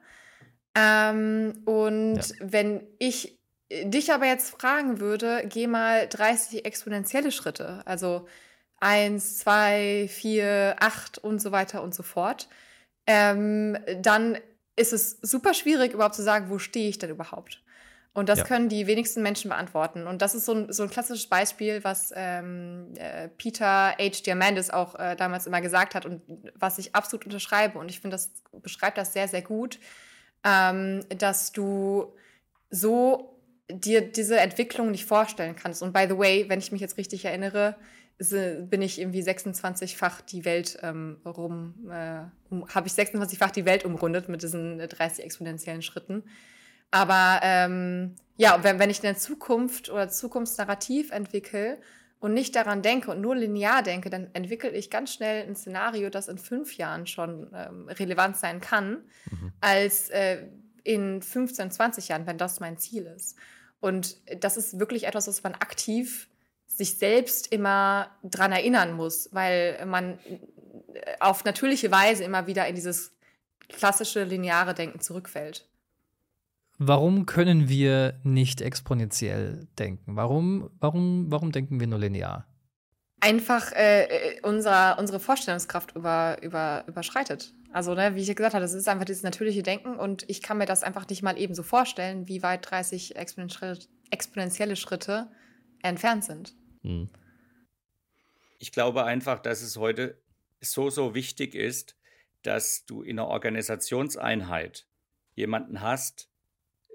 Ähm, 0.76 1.64
und 1.66 2.16
ja. 2.18 2.36
wenn 2.40 2.88
ich 3.00 3.40
dich 3.72 4.14
aber 4.14 4.28
jetzt 4.28 4.50
fragen 4.50 5.00
würde, 5.00 5.44
geh 5.48 5.68
mal 5.68 6.08
30 6.08 6.66
exponentielle 6.66 7.32
Schritte, 7.32 7.82
also 7.86 8.28
1, 8.86 9.40
2, 9.40 10.08
4, 10.10 10.76
8 10.80 11.18
und 11.18 11.42
so 11.42 11.52
weiter 11.52 11.82
und 11.82 11.96
so 11.96 12.04
fort, 12.04 12.48
ähm, 13.08 13.78
dann 14.00 14.38
ist 14.76 14.94
es 14.94 15.18
super 15.22 15.56
schwierig, 15.56 15.94
überhaupt 15.94 16.14
zu 16.14 16.22
sagen, 16.22 16.50
wo 16.50 16.60
stehe 16.60 16.88
ich 16.88 17.00
denn 17.00 17.10
überhaupt? 17.10 17.64
Und 18.14 18.30
das 18.30 18.40
ja. 18.40 18.46
können 18.46 18.70
die 18.70 18.86
wenigsten 18.86 19.24
Menschen 19.24 19.50
beantworten. 19.50 20.06
Und 20.06 20.22
das 20.22 20.36
ist 20.36 20.46
so 20.46 20.54
ein, 20.54 20.72
so 20.72 20.84
ein 20.84 20.90
klassisches 20.90 21.28
Beispiel, 21.28 21.84
was 21.84 22.14
ähm, 22.16 22.94
äh, 22.96 23.28
Peter 23.28 23.96
H. 23.98 24.22
Diamandis 24.26 24.70
auch 24.70 24.96
äh, 24.96 25.16
damals 25.16 25.48
immer 25.48 25.62
gesagt 25.62 25.96
hat 25.96 26.06
und 26.06 26.22
was 26.54 26.78
ich 26.78 26.94
absolut 26.96 27.26
unterschreibe. 27.26 27.80
Und 27.80 27.90
ich 27.90 28.00
finde, 28.00 28.16
das 28.16 28.32
beschreibt 28.54 29.00
das 29.00 29.14
sehr, 29.14 29.28
sehr 29.28 29.42
gut, 29.42 29.80
ähm, 30.46 31.02
dass 31.10 31.52
du 31.52 32.14
so 32.70 33.36
dir 33.70 34.02
diese 34.02 34.40
Entwicklung 34.40 34.92
nicht 34.92 35.06
vorstellen 35.06 35.56
kannst. 35.56 35.82
Und 35.82 35.92
by 35.92 36.06
the 36.08 36.18
way, 36.18 36.46
wenn 36.48 36.60
ich 36.60 36.72
mich 36.72 36.82
jetzt 36.82 36.98
richtig 36.98 37.26
erinnere, 37.26 37.76
bin 38.18 38.82
ich 38.82 39.00
irgendwie 39.00 39.22
26-fach 39.22 40.22
die 40.22 40.46
Welt 40.46 40.78
ähm, 40.82 41.18
rum, 41.26 41.90
äh, 41.92 42.22
um, 42.50 42.68
habe 42.74 42.88
ich 42.88 42.94
26-fach 42.94 43.52
die 43.52 43.66
Welt 43.66 43.84
umrundet 43.84 44.30
mit 44.30 44.42
diesen 44.42 44.78
30 44.78 45.26
exponentiellen 45.26 45.82
Schritten. 45.82 46.24
Aber 46.92 47.40
ähm, 47.44 48.16
ja, 48.38 48.64
wenn, 48.64 48.80
wenn 48.80 48.90
ich 48.90 49.04
eine 49.04 49.18
Zukunft 49.18 49.90
oder 49.90 50.08
Zukunftsnarrativ 50.08 51.12
entwickle 51.12 51.78
und 52.20 52.34
nicht 52.34 52.56
daran 52.56 52.82
denke 52.82 53.12
und 53.12 53.20
nur 53.20 53.36
linear 53.36 53.84
denke, 53.84 54.10
dann 54.10 54.30
entwickle 54.34 54.72
ich 54.72 54.90
ganz 54.90 55.14
schnell 55.14 55.46
ein 55.46 55.56
Szenario, 55.56 56.10
das 56.10 56.30
in 56.30 56.38
fünf 56.38 56.78
Jahren 56.78 57.08
schon 57.08 57.52
ähm, 57.54 57.90
relevant 57.90 58.38
sein 58.38 58.62
kann, 58.62 59.04
mhm. 59.30 59.52
als 59.60 60.10
äh, 60.10 60.48
in 60.84 61.22
15, 61.22 61.72
20 61.72 62.08
Jahren, 62.08 62.28
wenn 62.28 62.38
das 62.38 62.62
mein 62.62 62.78
Ziel 62.78 63.12
ist. 63.14 63.38
Und 63.82 64.18
das 64.42 64.56
ist 64.56 64.80
wirklich 64.80 65.06
etwas, 65.06 65.28
was 65.28 65.44
man 65.44 65.54
aktiv 65.54 66.30
sich 66.76 66.98
selbst 66.98 67.52
immer 67.52 68.10
dran 68.24 68.52
erinnern 68.52 68.94
muss, 68.94 69.30
weil 69.32 69.86
man 69.86 70.20
auf 71.20 71.46
natürliche 71.46 71.92
Weise 71.92 72.24
immer 72.24 72.48
wieder 72.48 72.68
in 72.68 72.76
dieses 72.76 73.14
klassische 73.70 74.24
lineare 74.24 74.74
Denken 74.74 75.00
zurückfällt. 75.00 75.68
Warum 76.78 77.26
können 77.26 77.70
wir 77.70 78.20
nicht 78.24 78.60
exponentiell 78.60 79.68
denken? 79.80 80.18
Warum, 80.18 80.70
warum, 80.80 81.28
warum 81.30 81.52
denken 81.54 81.80
wir 81.80 81.88
nur 81.88 82.00
linear? 82.00 82.46
Einfach 83.22 83.72
äh, 83.72 84.40
unser, 84.44 85.00
unsere 85.00 85.22
Vorstellungskraft 85.22 85.96
über, 85.96 86.38
über, 86.42 86.84
überschreitet. 86.88 87.54
Also, 87.72 87.94
ne, 87.94 88.16
wie 88.16 88.22
ich 88.22 88.36
gesagt 88.36 88.54
habe, 88.54 88.62
das 88.62 88.74
ist 88.74 88.90
einfach 88.90 89.06
dieses 89.06 89.24
natürliche 89.24 89.64
Denken 89.64 89.96
und 89.96 90.30
ich 90.30 90.42
kann 90.42 90.58
mir 90.58 90.66
das 90.66 90.84
einfach 90.84 91.08
nicht 91.08 91.24
mal 91.24 91.38
eben 91.38 91.56
so 91.56 91.64
vorstellen, 91.64 92.28
wie 92.28 92.44
weit 92.44 92.70
30 92.70 93.16
exponentielle 93.16 94.76
Schritte 94.76 95.28
entfernt 95.82 96.26
sind. 96.26 96.56
Hm. 96.86 97.10
Ich 98.60 98.72
glaube 98.72 99.04
einfach, 99.06 99.40
dass 99.40 99.62
es 99.62 99.76
heute 99.76 100.22
so, 100.62 100.90
so 100.90 101.16
wichtig 101.16 101.56
ist, 101.56 101.98
dass 102.44 102.86
du 102.86 103.02
in 103.02 103.20
einer 103.20 103.28
Organisationseinheit 103.28 104.88
jemanden 105.34 105.82
hast, 105.82 106.30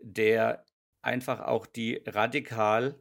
der 0.00 0.64
einfach 1.02 1.40
auch 1.40 1.66
die 1.66 2.02
radikal 2.06 2.98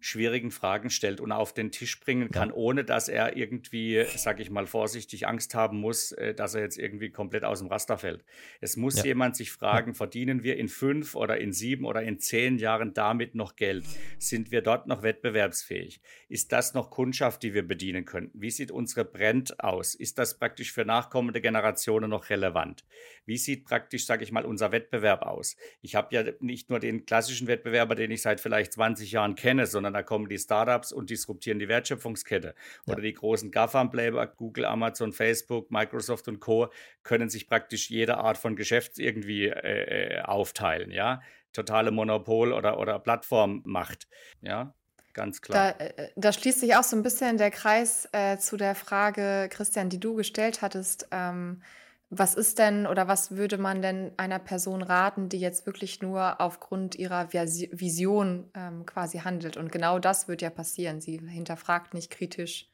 schwierigen 0.00 0.50
Fragen 0.50 0.90
stellt 0.90 1.20
und 1.20 1.32
auf 1.32 1.52
den 1.52 1.70
Tisch 1.70 1.98
bringen 2.00 2.30
kann, 2.30 2.50
ja. 2.50 2.54
ohne 2.54 2.84
dass 2.84 3.08
er 3.08 3.36
irgendwie, 3.36 4.04
sag 4.16 4.40
ich 4.40 4.50
mal 4.50 4.66
vorsichtig, 4.66 5.26
Angst 5.26 5.54
haben 5.54 5.80
muss, 5.80 6.12
äh, 6.12 6.34
dass 6.34 6.54
er 6.54 6.62
jetzt 6.62 6.78
irgendwie 6.78 7.10
komplett 7.10 7.44
aus 7.44 7.58
dem 7.58 7.68
Raster 7.68 7.98
fällt. 7.98 8.24
Es 8.60 8.76
muss 8.76 8.98
ja. 8.98 9.06
jemand 9.06 9.36
sich 9.36 9.50
fragen, 9.50 9.94
verdienen 9.94 10.42
wir 10.42 10.56
in 10.56 10.68
fünf 10.68 11.14
oder 11.14 11.38
in 11.38 11.52
sieben 11.52 11.84
oder 11.84 12.02
in 12.02 12.18
zehn 12.18 12.58
Jahren 12.58 12.94
damit 12.94 13.34
noch 13.34 13.56
Geld? 13.56 13.84
Sind 14.18 14.50
wir 14.50 14.62
dort 14.62 14.86
noch 14.86 15.02
wettbewerbsfähig? 15.02 16.00
Ist 16.28 16.52
das 16.52 16.74
noch 16.74 16.90
Kundschaft, 16.90 17.42
die 17.42 17.54
wir 17.54 17.66
bedienen 17.66 18.04
könnten? 18.04 18.40
Wie 18.40 18.50
sieht 18.50 18.70
unsere 18.70 19.04
Brand 19.04 19.60
aus? 19.60 19.94
Ist 19.94 20.18
das 20.18 20.38
praktisch 20.38 20.72
für 20.72 20.84
nachkommende 20.84 21.40
Generationen 21.40 22.10
noch 22.10 22.30
relevant? 22.30 22.84
Wie 23.26 23.36
sieht 23.36 23.64
praktisch, 23.64 24.06
sag 24.06 24.22
ich 24.22 24.32
mal, 24.32 24.44
unser 24.44 24.72
Wettbewerb 24.72 25.22
aus? 25.22 25.56
Ich 25.82 25.94
habe 25.94 26.14
ja 26.14 26.24
nicht 26.40 26.70
nur 26.70 26.80
den 26.80 27.04
klassischen 27.04 27.46
Wettbewerber, 27.46 27.94
den 27.94 28.10
ich 28.10 28.22
seit 28.22 28.40
vielleicht 28.40 28.72
20 28.72 29.12
Jahren 29.12 29.34
kenne, 29.34 29.66
sondern 29.66 29.87
sondern 29.88 30.02
da 30.02 30.02
kommen 30.02 30.28
die 30.28 30.38
Startups 30.38 30.92
und 30.92 31.10
disruptieren 31.10 31.58
die 31.58 31.68
Wertschöpfungskette. 31.68 32.54
Ja. 32.86 32.92
Oder 32.92 33.02
die 33.02 33.14
großen 33.14 33.50
GAFAM-Player, 33.50 34.26
Google, 34.26 34.66
Amazon, 34.66 35.12
Facebook, 35.12 35.70
Microsoft 35.70 36.28
und 36.28 36.40
Co. 36.40 36.68
können 37.02 37.30
sich 37.30 37.48
praktisch 37.48 37.88
jede 37.90 38.18
Art 38.18 38.38
von 38.38 38.54
Geschäft 38.54 38.98
irgendwie 38.98 39.46
äh, 39.46 40.18
äh, 40.18 40.20
aufteilen, 40.22 40.90
ja. 40.90 41.22
Totale 41.52 41.90
Monopol- 41.90 42.52
oder, 42.52 42.78
oder 42.78 42.98
Plattformmacht, 42.98 44.06
ja. 44.42 44.74
Ganz 45.14 45.40
klar. 45.40 45.74
Da, 45.78 45.84
äh, 45.86 46.10
da, 46.14 46.32
schließt 46.32 46.60
sich 46.60 46.76
auch 46.76 46.84
so 46.84 46.94
ein 46.94 47.02
bisschen 47.02 47.38
der 47.38 47.50
Kreis 47.50 48.08
äh, 48.12 48.36
zu 48.38 48.56
der 48.56 48.74
Frage, 48.74 49.48
Christian, 49.50 49.88
die 49.88 49.98
du 49.98 50.14
gestellt 50.14 50.62
hattest. 50.62 51.08
Ähm, 51.10 51.62
Was 52.10 52.34
ist 52.34 52.58
denn 52.58 52.86
oder 52.86 53.06
was 53.06 53.32
würde 53.32 53.58
man 53.58 53.82
denn 53.82 54.12
einer 54.16 54.38
Person 54.38 54.80
raten, 54.82 55.28
die 55.28 55.38
jetzt 55.38 55.66
wirklich 55.66 56.00
nur 56.00 56.40
aufgrund 56.40 56.94
ihrer 56.94 57.32
Vision 57.32 58.50
ähm, 58.54 58.86
quasi 58.86 59.18
handelt? 59.18 59.58
Und 59.58 59.70
genau 59.70 59.98
das 59.98 60.26
wird 60.26 60.40
ja 60.40 60.48
passieren. 60.48 61.02
Sie 61.02 61.18
hinterfragt 61.18 61.92
nicht 61.92 62.10
kritisch, 62.10 62.70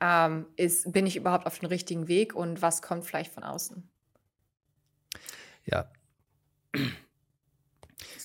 ähm, 0.00 0.46
ist, 0.56 0.92
bin 0.92 1.06
ich 1.06 1.16
überhaupt 1.16 1.46
auf 1.46 1.58
dem 1.58 1.68
richtigen 1.68 2.08
Weg 2.08 2.34
und 2.34 2.60
was 2.60 2.82
kommt 2.82 3.06
vielleicht 3.06 3.32
von 3.32 3.42
außen? 3.42 3.88
Ja. 5.64 5.90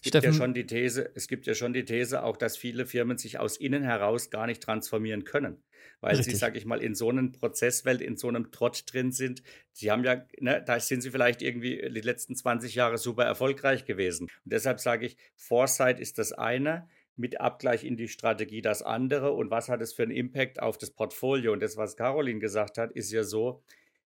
Es 0.06 0.12
gibt 0.12 0.16
ja 0.16 0.22
Steffen- 0.22 0.38
schon 0.38 0.54
die 0.54 0.66
These, 0.66 1.12
es 1.16 1.28
gibt 1.28 1.48
ja 1.48 1.54
schon 1.54 1.72
die 1.72 1.86
These 1.86 2.24
auch, 2.24 2.36
dass 2.36 2.58
viele 2.58 2.86
Firmen 2.86 3.18
sich 3.18 3.40
aus 3.40 3.56
innen 3.56 3.84
heraus 3.84 4.30
gar 4.30 4.48
nicht 4.48 4.62
transformieren 4.62 5.24
können, 5.24 5.64
weil 6.02 6.16
sie, 6.16 6.20
Richtig. 6.24 6.40
sage 6.40 6.58
ich 6.58 6.66
mal, 6.66 6.82
in 6.84 6.94
so 6.94 7.10
einem 7.10 7.32
Prozesswelt, 7.32 8.02
in 8.02 8.18
so 8.18 8.28
einem 8.28 8.52
Trott 8.52 8.84
drin 8.88 9.14
sind. 9.14 9.44
Sie 9.72 9.92
haben 9.92 10.04
ja, 10.04 10.26
ne, 10.40 10.62
da 10.66 10.78
sind 10.80 11.02
sie 11.02 11.12
vielleicht 11.12 11.42
irgendwie 11.42 11.78
die 11.78 12.02
letzten 12.02 12.36
20 12.36 12.76
Jahre 12.76 12.98
super 12.98 13.24
erfolgreich 13.24 13.86
gewesen. 13.86 14.24
Und 14.44 14.54
deshalb 14.54 14.82
sage 14.82 15.06
ich, 15.06 15.16
Foresight 15.38 16.00
ist 16.02 16.18
das 16.18 16.34
eine, 16.34 16.90
mit 17.16 17.40
Abgleich 17.40 17.84
in 17.86 17.96
die 17.96 18.08
Strategie 18.10 18.62
das 18.62 18.82
andere. 18.82 19.32
Und 19.32 19.52
was 19.52 19.70
hat 19.70 19.82
es 19.82 19.94
für 19.94 20.04
einen 20.04 20.12
Impact 20.12 20.60
auf 20.62 20.78
das 20.78 20.92
Portfolio? 20.92 21.54
Und 21.54 21.62
das, 21.62 21.78
was 21.78 21.96
Caroline 21.96 22.40
gesagt 22.40 22.78
hat, 22.78 22.92
ist 22.92 23.12
ja 23.12 23.24
so, 23.24 23.64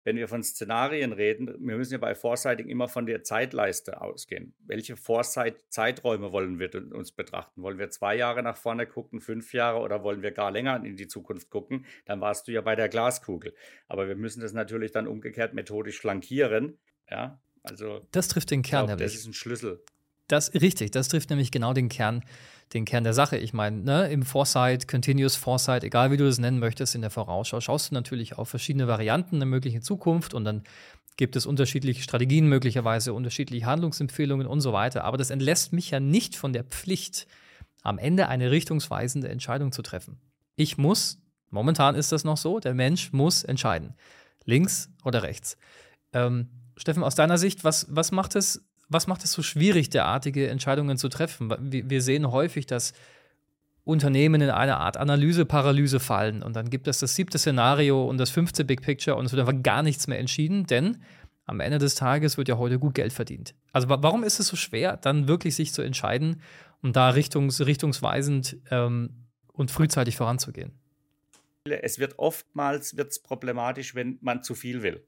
wenn 0.04 0.18
wir 0.18 0.28
von 0.28 0.44
Szenarien 0.44 1.13
reden, 1.13 1.48
wir 1.60 1.78
müssen 1.78 1.94
ja 1.94 1.98
bei 1.98 2.16
Foresighting 2.16 2.68
immer 2.68 2.88
von 2.88 3.06
der 3.06 3.24
Zeitleiste 3.24 4.02
ausgehen. 4.02 4.54
Welche 4.66 4.96
Foresight-Zeiträume 4.96 6.32
wollen 6.32 6.60
wir 6.60 6.70
uns 6.94 7.12
betrachten? 7.12 7.63
Wollen 7.63 7.78
wir 7.78 7.89
zwei 7.89 8.16
Jahre 8.16 8.44
nach 8.44 8.58
vorne 8.58 8.86
gucken, 8.86 9.22
fünf 9.22 9.54
Jahre 9.54 9.80
oder 9.80 10.04
wollen 10.04 10.22
wir 10.22 10.32
gar 10.32 10.52
länger 10.52 10.84
in 10.84 10.98
die 10.98 11.08
Zukunft 11.08 11.50
gucken? 11.50 11.86
Dann 12.06 12.22
warst 12.22 12.48
du 12.48 12.52
ja 12.52 12.62
bei 12.62 12.76
der 12.76 12.89
Glaskugel. 12.89 13.54
Aber 13.88 14.08
wir 14.08 14.16
müssen 14.16 14.42
das 14.42 14.54
natürlich 14.54 14.92
dann 14.92 15.08
umgekehrt 15.08 15.54
methodisch 15.54 16.00
flankieren. 16.00 16.80
Ja, 17.10 17.42
also 17.63 18.06
Das 18.12 18.28
trifft 18.28 18.52
den 18.52 18.62
Kern 18.62 18.88
glaube, 18.88 19.04
das 19.04 19.16
ist 19.16 19.26
ein 19.26 19.34
Schlüssel. 19.34 19.84
Das 20.28 20.54
richtig, 20.54 20.92
das 20.92 21.10
trifft 21.10 21.30
nämlich 21.30 21.52
genau 21.52 21.74
den 21.74 21.89
Kern, 21.89 22.24
den 22.73 22.86
Kern 22.86 23.04
der 23.04 23.13
Sache. 23.13 23.38
Ich 23.38 23.54
meine, 23.54 23.78
ne, 23.78 24.08
im 24.10 24.23
Foresight, 24.23 24.88
Continuous 24.88 25.36
Foresight, 25.36 25.84
egal 25.84 26.12
wie 26.12 26.17
du 26.17 26.26
das 26.26 26.39
nennen 26.39 26.60
möchtest, 26.60 26.95
in 26.95 27.02
der 27.02 27.10
Vorausschau, 27.10 27.62
schaust 27.62 27.91
du 27.91 27.95
natürlich 27.95 28.38
auf 28.38 28.49
verschiedene 28.49 28.88
Varianten 28.88 29.39
der 29.39 29.47
möglichen 29.47 29.82
Zukunft 29.82 30.34
und 30.34 30.45
dann 30.45 30.63
gibt 31.17 31.36
es 31.36 31.45
unterschiedliche 31.45 32.02
Strategien, 32.02 32.47
möglicherweise 32.47 33.13
unterschiedliche 33.13 33.65
Handlungsempfehlungen 33.65 34.47
und 34.47 34.62
so 34.62 34.73
weiter. 34.73 35.04
Aber 35.04 35.17
das 35.17 35.30
entlässt 35.30 35.73
mich 35.73 35.91
ja 35.91 35.99
nicht 35.99 36.36
von 36.36 36.54
der 36.54 36.63
Pflicht, 36.63 37.28
am 37.84 37.97
Ende 37.97 38.30
eine 38.30 38.49
richtungsweisende 38.49 39.30
Entscheidung 39.30 39.71
zu 39.71 39.82
treffen. 39.82 40.19
Ich 40.56 40.78
muss, 40.78 41.21
momentan 41.49 41.95
ist 41.95 42.12
das 42.12 42.23
noch 42.23 42.38
so, 42.38 42.60
der 42.60 42.73
Mensch 42.73 43.12
muss 43.12 43.43
entscheiden. 43.43 43.95
Links 44.45 44.89
oder 45.04 45.23
rechts. 45.23 45.58
Ähm, 46.13 46.49
Steffen, 46.78 47.04
aus 47.04 47.15
deiner 47.15 47.38
Sicht, 47.38 47.63
was, 47.63 47.88
was, 47.89 48.12
macht 48.12 48.36
es, 48.36 48.65
was 48.94 49.08
macht 49.08 49.24
es 49.24 49.32
so 49.32 49.42
schwierig, 49.42 49.90
derartige 49.90 50.48
Entscheidungen 50.48 50.98
zu 50.98 51.10
treffen? 51.10 51.54
Wir, 51.60 52.02
sehen 52.02 52.32
häufig, 52.32 52.66
dass 52.66 52.94
Unternehmen 53.84 54.40
in 54.42 54.50
eine 54.50 54.78
Art 54.78 54.96
Analyse-Paralyse 54.96 56.00
fallen 56.00 56.42
und 56.42 56.56
dann 56.56 56.70
gibt 56.70 56.88
es 56.88 57.00
das 57.00 57.16
siebte 57.16 57.38
Szenario 57.38 58.06
und 58.08 58.18
das 58.18 58.30
fünfte 58.30 58.64
Big 58.64 58.82
Picture 58.82 59.18
und 59.18 59.26
es 59.26 59.34
wird 59.34 59.42
einfach 59.46 59.62
gar 59.62 59.84
nichts 59.84 60.08
mehr 60.08 60.20
entschieden, 60.20 60.66
denn 60.68 61.04
am 61.46 61.60
Ende 61.60 61.80
des 61.80 61.96
Tages 61.96 62.38
wird 62.38 62.48
ja 62.48 62.58
heute 62.58 62.80
gut 62.80 62.94
Geld 62.96 63.12
verdient. 63.12 63.54
Also 63.74 63.90
wa- 63.90 63.98
warum 64.02 64.24
ist 64.24 64.40
es 64.40 64.48
so 64.48 64.56
schwer, 64.56 64.96
dann 64.96 65.28
wirklich 65.28 65.56
sich 65.56 65.74
zu 65.74 65.82
entscheiden 65.82 66.42
und 66.82 66.96
da 66.96 67.10
richtungs 67.10 67.60
richtungsweisend 67.60 68.58
ähm, 68.72 69.10
und 69.52 69.70
frühzeitig 69.70 70.16
voranzugehen? 70.16 70.72
Es 71.66 72.00
wird 72.00 72.20
oftmals 72.20 72.96
wird's 72.96 73.22
problematisch, 73.22 73.96
wenn 73.96 74.18
man 74.22 74.44
zu 74.44 74.56
viel 74.56 74.82
will, 74.84 75.04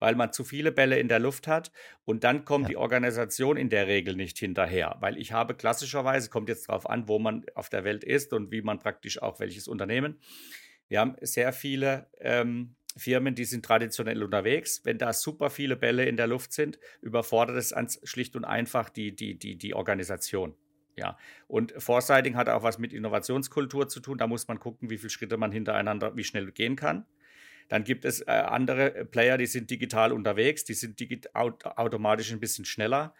weil 0.00 0.16
man 0.16 0.32
zu 0.32 0.42
viele 0.42 0.72
Bälle 0.72 0.98
in 0.98 1.06
der 1.06 1.20
Luft 1.20 1.46
hat 1.46 1.70
und 2.04 2.24
dann 2.24 2.44
kommt 2.44 2.64
Ja. 2.64 2.68
die 2.70 2.76
Organisation 2.76 3.56
in 3.56 3.68
der 3.68 3.86
Regel 3.86 4.16
nicht 4.16 4.38
hinterher, 4.38 4.96
weil 5.00 5.16
ich 5.16 5.32
habe 5.32 5.54
klassischerweise, 5.54 6.28
kommt 6.30 6.48
jetzt 6.48 6.68
darauf 6.68 6.90
an, 6.90 7.06
wo 7.06 7.20
man 7.20 7.44
auf 7.54 7.68
der 7.68 7.84
Welt 7.84 8.02
ist 8.02 8.32
und 8.32 8.50
wie 8.50 8.62
man 8.62 8.80
praktisch 8.80 9.22
auch 9.22 9.38
welches 9.38 9.68
Unternehmen. 9.68 10.18
Wir 10.88 10.98
haben 10.98 11.14
sehr 11.20 11.52
viele 11.52 12.08
ähm, 12.18 12.74
Firmen, 12.96 13.36
die 13.36 13.44
sind 13.44 13.64
traditionell 13.64 14.22
unterwegs. 14.24 14.80
Wenn 14.84 14.98
da 14.98 15.12
super 15.12 15.48
viele 15.50 15.76
Bälle 15.76 16.06
in 16.06 16.16
der 16.16 16.26
Luft 16.26 16.52
sind, 16.52 16.80
überfordert 17.02 17.56
es 17.56 17.72
ans- 17.72 18.00
schlicht 18.02 18.34
und 18.34 18.44
einfach 18.44 18.90
die, 18.90 19.14
die, 19.14 19.38
die, 19.38 19.56
die 19.56 19.74
Organisation. 19.74 20.56
Ja, 20.96 21.16
und 21.46 21.72
Foresighting 21.78 22.34
hat 22.36 22.48
auch 22.48 22.64
was 22.64 22.78
mit 22.78 22.92
Innovationskultur 22.92 23.88
zu 23.88 24.00
tun. 24.00 24.18
Da 24.18 24.26
muss 24.26 24.48
man 24.48 24.58
gucken, 24.58 24.90
wie 24.90 24.98
viele 24.98 25.10
Schritte 25.10 25.36
man 25.36 25.52
hintereinander, 25.52 26.16
wie 26.16 26.24
schnell 26.24 26.50
gehen 26.50 26.74
kann. 26.74 27.06
Dann 27.70 27.84
gibt 27.84 28.04
es 28.04 28.20
äh, 28.22 28.32
andere 28.32 29.04
Player, 29.04 29.38
die 29.38 29.46
sind 29.46 29.70
digital 29.70 30.12
unterwegs, 30.12 30.64
die 30.64 30.74
sind 30.74 31.00
aut 31.34 31.64
automatisch 31.64 32.32
ein 32.32 32.40
bisschen 32.40 32.64
schneller. 32.64 33.14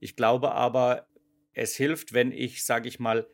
Ich 0.00 0.16
glaube 0.16 0.52
aber, 0.52 1.06
es 1.52 1.76
hilft, 1.76 2.14
wenn 2.14 2.32
ich, 2.32 2.64
sage 2.64 2.88
ich 2.88 2.98
mal, 2.98 3.28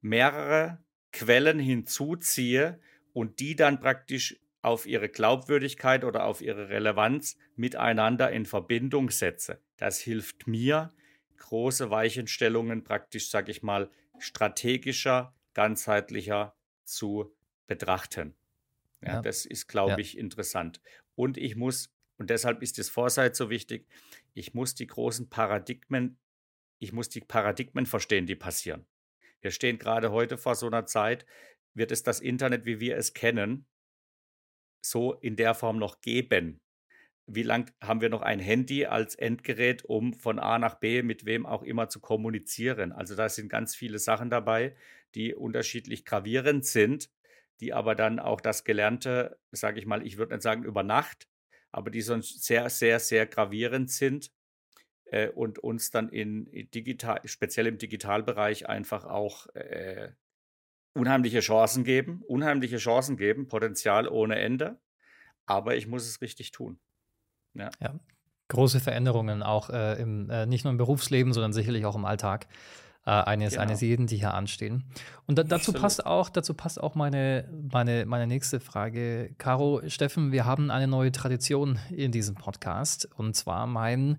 mehrere 0.00 0.82
Quellen 1.12 1.58
hinzuziehe 1.58 2.80
und 3.12 3.40
die 3.40 3.56
dann 3.56 3.78
praktisch 3.78 4.40
auf 4.62 4.86
ihre 4.86 5.10
Glaubwürdigkeit 5.10 6.02
oder 6.04 6.24
auf 6.24 6.40
ihre 6.40 6.70
Relevanz 6.70 7.36
miteinander 7.54 8.30
in 8.32 8.46
Verbindung 8.46 9.10
setze. 9.10 9.60
Das 9.76 10.00
hilft 10.00 10.46
mir, 10.46 10.90
große 11.36 11.90
Weichenstellungen 11.90 12.84
praktisch, 12.84 13.28
sage 13.28 13.50
ich 13.50 13.62
mal, 13.62 13.90
strategischer, 14.18 15.34
ganzheitlicher 15.52 16.54
zu 16.84 17.34
betrachten. 17.66 18.34
Ja, 19.02 19.16
Ja. 19.16 19.22
das 19.22 19.46
ist, 19.46 19.66
glaube 19.68 19.92
Ja. 19.92 19.98
ich, 20.00 20.16
interessant. 20.18 20.80
Und 21.14 21.36
ich 21.38 21.56
muss, 21.56 21.94
und 22.18 22.30
deshalb 22.30 22.62
ist 22.62 22.78
das 22.78 22.88
Foresight 22.90 23.36
so 23.36 23.50
wichtig, 23.50 23.88
ich 24.34 24.54
muss 24.54 24.74
die 24.74 24.86
großen 24.86 25.28
Paradigmen, 25.30 26.18
ich 26.80 26.92
muss 26.92 27.08
die 27.08 27.20
Paradigmen 27.20 27.86
verstehen, 27.86 28.26
die 28.26 28.36
passieren. 28.36 28.86
Wir 29.42 29.50
stehen 29.52 29.78
gerade 29.78 30.12
heute 30.12 30.38
vor 30.38 30.54
so 30.54 30.66
einer 30.66 30.86
Zeit, 30.86 31.26
wird 31.74 31.92
es 31.92 32.02
das 32.02 32.20
Internet, 32.20 32.66
wie 32.66 32.80
wir 32.80 32.96
es 32.96 33.14
kennen, 33.14 33.66
so 34.84 35.14
in 35.14 35.36
der 35.36 35.54
Form 35.54 35.78
noch 35.78 36.00
geben? 36.00 36.60
Wie 37.26 37.42
lang 37.44 37.72
haben 37.82 38.00
wir 38.00 38.10
noch 38.10 38.22
ein 38.22 38.40
Handy 38.40 38.86
als 38.86 39.14
Endgerät, 39.14 39.84
um 39.84 40.14
von 40.14 40.38
A 40.38 40.58
nach 40.58 40.76
B 40.76 41.02
mit 41.02 41.26
wem 41.26 41.46
auch 41.46 41.62
immer 41.62 41.88
zu 41.88 42.00
kommunizieren? 42.00 42.92
Also 42.92 43.16
da 43.16 43.28
sind 43.28 43.48
ganz 43.48 43.76
viele 43.76 43.98
Sachen 43.98 44.30
dabei, 44.30 44.76
die 45.14 45.34
unterschiedlich 45.34 46.04
gravierend 46.04 46.66
sind, 46.66 47.10
die 47.60 47.72
aber 47.72 47.94
dann 47.94 48.18
auch 48.18 48.40
das 48.40 48.64
Gelernte, 48.64 49.38
sage 49.52 49.78
ich 49.78 49.86
mal, 49.86 50.06
ich 50.06 50.16
würde 50.16 50.34
nicht 50.34 50.42
sagen 50.42 50.64
über 50.64 50.82
Nacht, 50.82 51.28
aber 51.70 51.90
die 51.90 52.02
sonst 52.02 52.44
sehr, 52.44 52.68
sehr, 52.70 52.98
sehr 52.98 53.26
gravierend 53.26 53.90
sind 53.90 54.32
äh, 55.06 55.28
und 55.28 55.58
uns 55.58 55.90
dann 55.90 56.08
in, 56.08 56.46
digital, 56.70 57.20
speziell 57.24 57.66
im 57.66 57.78
Digitalbereich 57.78 58.68
einfach 58.68 59.04
auch 59.04 59.46
äh, 59.54 60.12
unheimliche 60.94 61.40
Chancen 61.40 61.84
geben, 61.84 62.22
unheimliche 62.26 62.78
Chancen 62.78 63.16
geben, 63.16 63.46
Potenzial 63.46 64.08
ohne 64.08 64.38
Ende. 64.38 64.80
Aber 65.46 65.76
ich 65.76 65.86
muss 65.86 66.06
es 66.06 66.20
richtig 66.20 66.52
tun. 66.52 66.80
Ja. 67.54 67.70
Ja, 67.80 67.98
große 68.48 68.80
Veränderungen 68.80 69.42
auch 69.42 69.70
äh, 69.70 70.00
im, 70.00 70.30
äh, 70.30 70.46
nicht 70.46 70.64
nur 70.64 70.70
im 70.70 70.78
Berufsleben, 70.78 71.32
sondern 71.32 71.52
sicherlich 71.52 71.84
auch 71.84 71.96
im 71.96 72.04
Alltag 72.04 72.46
äh, 73.06 73.10
eines, 73.10 73.52
Genau. 73.52 73.62
eines 73.62 73.80
jeden, 73.80 74.06
die 74.06 74.16
hier 74.16 74.34
anstehen. 74.34 74.84
Und 75.26 75.38
da, 75.38 75.42
dazu 75.42 75.70
Absolut. 75.70 75.80
passt 75.80 76.06
auch, 76.06 76.28
dazu 76.28 76.54
passt 76.54 76.80
auch 76.80 76.94
meine, 76.94 77.48
meine, 77.72 78.06
meine 78.06 78.26
nächste 78.26 78.60
Frage. 78.60 79.34
Caro, 79.38 79.82
Steffen, 79.88 80.32
wir 80.32 80.44
haben 80.44 80.70
eine 80.70 80.86
neue 80.86 81.12
Tradition 81.12 81.78
in 81.90 82.12
diesem 82.12 82.34
Podcast. 82.34 83.08
Und 83.16 83.34
zwar 83.36 83.66
mein 83.66 84.18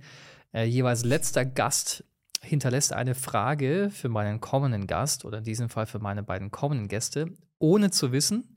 äh, 0.54 0.63
jeweils 0.63 1.04
letzter 1.06 1.46
Gast 1.46 2.04
hinterlässt 2.41 2.91
eine 2.91 3.13
Frage 3.13 3.89
für 3.91 4.10
meinen 4.10 4.41
kommenden 4.41 4.88
Gast 4.88 5.26
oder 5.26 5.39
in 5.39 5.44
diesem 5.44 5.70
Fall 5.70 5.86
für 5.86 6.00
meine 6.00 6.24
beiden 6.24 6.50
kommenden 6.50 6.88
Gäste, 6.88 7.28
ohne 7.60 7.91
zu 7.91 8.12
wissen, 8.12 8.56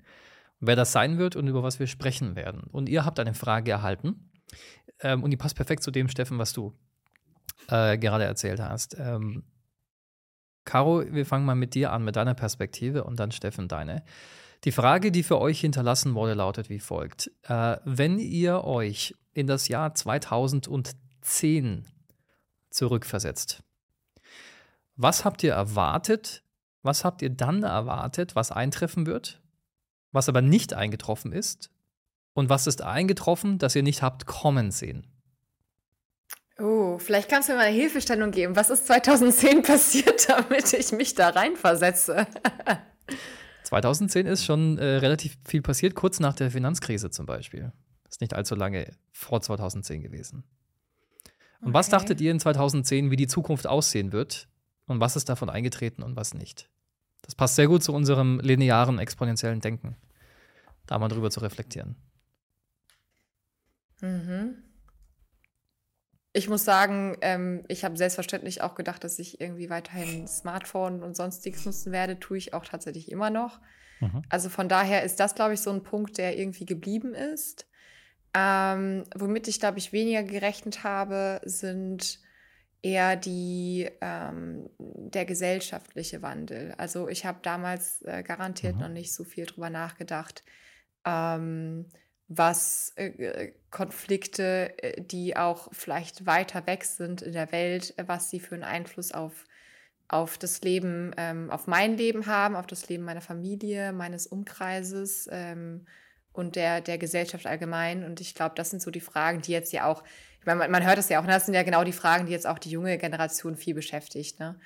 wer 0.58 0.74
das 0.74 0.92
sein 0.92 1.18
wird 1.18 1.36
und 1.36 1.46
über 1.48 1.62
was 1.62 1.78
wir 1.78 1.86
sprechen 1.86 2.34
werden. 2.34 2.62
Und 2.72 2.88
ihr 2.88 3.04
habt 3.04 3.20
eine 3.20 3.34
Frage 3.34 3.70
erhalten. 3.70 4.30
Ähm, 5.00 5.22
und 5.22 5.30
die 5.30 5.36
passt 5.36 5.56
perfekt 5.56 5.82
zu 5.82 5.90
dem, 5.90 6.08
Steffen, 6.08 6.38
was 6.38 6.54
du 6.54 6.72
äh, 7.68 7.98
gerade 7.98 8.24
erzählt 8.24 8.60
hast. 8.60 8.96
Ähm, 8.98 9.42
Caro, 10.64 11.04
wir 11.10 11.26
fangen 11.26 11.44
mal 11.44 11.54
mit 11.54 11.74
dir 11.74 11.92
an, 11.92 12.04
mit 12.04 12.16
deiner 12.16 12.34
Perspektive 12.34 13.04
und 13.04 13.20
dann 13.20 13.32
Steffen 13.32 13.68
deine. 13.68 14.02
Die 14.64 14.72
Frage, 14.72 15.12
die 15.12 15.22
für 15.22 15.40
euch 15.40 15.60
hinterlassen 15.60 16.14
wurde, 16.14 16.34
lautet 16.34 16.70
wie 16.70 16.80
folgt. 16.80 17.30
Äh, 17.42 17.76
wenn 17.84 18.18
ihr 18.18 18.64
euch 18.64 19.14
in 19.34 19.46
das 19.46 19.68
Jahr 19.68 19.94
2010 19.94 21.86
zurückversetzt, 22.70 23.62
was 24.96 25.24
habt 25.24 25.42
ihr 25.42 25.52
erwartet? 25.52 26.42
Was 26.82 27.04
habt 27.04 27.22
ihr 27.22 27.30
dann 27.30 27.62
erwartet, 27.62 28.36
was 28.36 28.52
eintreffen 28.52 29.06
wird? 29.06 29.42
Was 30.12 30.28
aber 30.28 30.42
nicht 30.42 30.74
eingetroffen 30.74 31.32
ist? 31.32 31.70
Und 32.32 32.48
was 32.48 32.66
ist 32.66 32.82
eingetroffen, 32.82 33.58
das 33.58 33.74
ihr 33.74 33.82
nicht 33.82 34.02
habt 34.02 34.26
kommen 34.26 34.70
sehen? 34.70 35.06
Oh, 36.58 36.98
vielleicht 36.98 37.28
kannst 37.28 37.48
du 37.48 37.52
mir 37.52 37.58
mal 37.58 37.64
eine 37.66 37.76
Hilfestellung 37.76 38.30
geben. 38.30 38.54
Was 38.54 38.70
ist 38.70 38.86
2010 38.86 39.62
passiert, 39.64 40.28
damit 40.28 40.72
ich 40.72 40.92
mich 40.92 41.14
da 41.14 41.30
reinversetze? 41.30 42.26
2010 43.64 44.26
ist 44.26 44.44
schon 44.44 44.78
äh, 44.78 44.84
relativ 44.96 45.36
viel 45.44 45.62
passiert, 45.62 45.94
kurz 45.94 46.20
nach 46.20 46.34
der 46.34 46.50
Finanzkrise 46.50 47.10
zum 47.10 47.26
Beispiel. 47.26 47.72
Ist 48.08 48.20
nicht 48.20 48.34
allzu 48.34 48.54
lange 48.54 48.92
vor 49.10 49.40
2010 49.40 50.02
gewesen. 50.02 50.44
Und 51.60 51.68
okay. 51.68 51.74
was 51.74 51.88
dachtet 51.88 52.20
ihr 52.20 52.30
in 52.30 52.38
2010, 52.38 53.10
wie 53.10 53.16
die 53.16 53.26
Zukunft 53.26 53.66
aussehen 53.66 54.12
wird? 54.12 54.48
Und 54.86 55.00
was 55.00 55.16
ist 55.16 55.28
davon 55.28 55.48
eingetreten 55.48 56.02
und 56.02 56.14
was 56.14 56.34
nicht? 56.34 56.68
Das 57.22 57.34
passt 57.34 57.56
sehr 57.56 57.66
gut 57.66 57.82
zu 57.82 57.92
unserem 57.92 58.38
linearen, 58.40 58.98
exponentiellen 58.98 59.60
Denken, 59.60 59.96
da 60.86 60.98
mal 60.98 61.08
drüber 61.08 61.30
zu 61.30 61.40
reflektieren. 61.40 61.96
Mhm. 64.02 64.63
Ich 66.36 66.48
muss 66.48 66.64
sagen, 66.64 67.16
ähm, 67.20 67.64
ich 67.68 67.84
habe 67.84 67.96
selbstverständlich 67.96 68.60
auch 68.60 68.74
gedacht, 68.74 69.04
dass 69.04 69.20
ich 69.20 69.40
irgendwie 69.40 69.70
weiterhin 69.70 70.26
Smartphone 70.26 71.02
und 71.02 71.16
sonstiges 71.16 71.64
nutzen 71.64 71.92
werde. 71.92 72.18
Tue 72.18 72.36
ich 72.38 72.52
auch 72.52 72.64
tatsächlich 72.64 73.10
immer 73.10 73.30
noch. 73.30 73.60
Mhm. 74.00 74.22
Also 74.28 74.48
von 74.48 74.68
daher 74.68 75.04
ist 75.04 75.20
das, 75.20 75.36
glaube 75.36 75.54
ich, 75.54 75.60
so 75.60 75.70
ein 75.70 75.84
Punkt, 75.84 76.18
der 76.18 76.36
irgendwie 76.36 76.66
geblieben 76.66 77.14
ist. 77.14 77.68
Ähm, 78.34 79.04
womit 79.14 79.46
ich, 79.46 79.60
glaube 79.60 79.78
ich, 79.78 79.92
weniger 79.92 80.24
gerechnet 80.24 80.82
habe, 80.82 81.40
sind 81.44 82.18
eher 82.82 83.14
die, 83.14 83.88
ähm, 84.00 84.68
der 84.78 85.26
gesellschaftliche 85.26 86.20
Wandel. 86.20 86.74
Also 86.78 87.08
ich 87.08 87.24
habe 87.24 87.38
damals 87.42 88.02
äh, 88.02 88.24
garantiert 88.24 88.74
mhm. 88.74 88.80
noch 88.80 88.88
nicht 88.88 89.14
so 89.14 89.22
viel 89.22 89.46
drüber 89.46 89.70
nachgedacht. 89.70 90.42
Ähm, 91.04 91.86
was 92.28 92.92
äh, 92.96 93.06
äh, 93.06 93.52
Konflikte, 93.70 94.72
äh, 94.82 95.02
die 95.02 95.36
auch 95.36 95.68
vielleicht 95.72 96.26
weiter 96.26 96.66
weg 96.66 96.84
sind 96.84 97.22
in 97.22 97.32
der 97.32 97.52
Welt, 97.52 97.94
was 98.06 98.30
sie 98.30 98.40
für 98.40 98.54
einen 98.54 98.64
Einfluss 98.64 99.12
auf, 99.12 99.44
auf 100.08 100.38
das 100.38 100.62
Leben, 100.62 101.12
ähm, 101.16 101.50
auf 101.50 101.66
mein 101.66 101.96
Leben 101.96 102.26
haben, 102.26 102.56
auf 102.56 102.66
das 102.66 102.88
Leben 102.88 103.04
meiner 103.04 103.20
Familie, 103.20 103.92
meines 103.92 104.26
Umkreises 104.26 105.28
ähm, 105.30 105.86
und 106.32 106.56
der, 106.56 106.80
der 106.80 106.98
Gesellschaft 106.98 107.46
allgemein. 107.46 108.04
Und 108.04 108.20
ich 108.20 108.34
glaube, 108.34 108.54
das 108.54 108.70
sind 108.70 108.80
so 108.80 108.90
die 108.90 109.00
Fragen, 109.00 109.42
die 109.42 109.52
jetzt 109.52 109.72
ja 109.72 109.86
auch, 109.86 110.02
ich 110.40 110.46
meine, 110.46 110.58
man, 110.58 110.70
man 110.70 110.84
hört 110.84 110.98
es 110.98 111.08
ja 111.10 111.20
auch, 111.20 111.24
ne, 111.24 111.32
das 111.32 111.46
sind 111.46 111.54
ja 111.54 111.62
genau 111.62 111.84
die 111.84 111.92
Fragen, 111.92 112.26
die 112.26 112.32
jetzt 112.32 112.46
auch 112.46 112.58
die 112.58 112.70
junge 112.70 112.96
Generation 112.96 113.56
viel 113.56 113.74
beschäftigt. 113.74 114.40
Ne? 114.40 114.58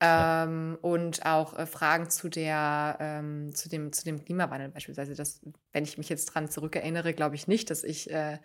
Ähm, 0.00 0.78
und 0.80 1.26
auch 1.26 1.58
äh, 1.58 1.66
Fragen 1.66 2.08
zu 2.08 2.28
der, 2.28 2.96
ähm, 3.00 3.52
zu 3.54 3.68
dem, 3.68 3.92
zu 3.92 4.04
dem 4.04 4.24
Klimawandel 4.24 4.68
beispielsweise. 4.68 5.14
Das, 5.14 5.40
wenn 5.72 5.84
ich 5.84 5.98
mich 5.98 6.08
jetzt 6.08 6.26
dran 6.26 6.48
zurückerinnere, 6.48 7.14
glaube 7.14 7.34
ich 7.34 7.48
nicht, 7.48 7.70
dass 7.70 7.82
ich 7.82 8.10
äh, 8.10 8.38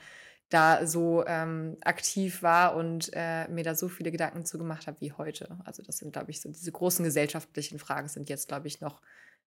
da 0.50 0.86
so 0.86 1.26
ähm, 1.26 1.78
aktiv 1.82 2.42
war 2.42 2.76
und 2.76 3.12
äh, 3.14 3.48
mir 3.50 3.64
da 3.64 3.76
so 3.76 3.88
viele 3.88 4.12
Gedanken 4.12 4.46
zu 4.46 4.58
gemacht 4.58 4.88
habe 4.88 5.00
wie 5.02 5.12
heute. 5.12 5.58
Also 5.64 5.84
das 5.84 5.98
sind, 5.98 6.14
glaube 6.14 6.32
ich, 6.32 6.42
so 6.42 6.50
diese 6.50 6.72
großen 6.72 7.04
gesellschaftlichen 7.04 7.80
Fragen 7.80 8.08
sind 8.08 8.30
jetzt, 8.30 8.48
glaube 8.48 8.68
ich, 8.68 8.82
noch 8.82 9.02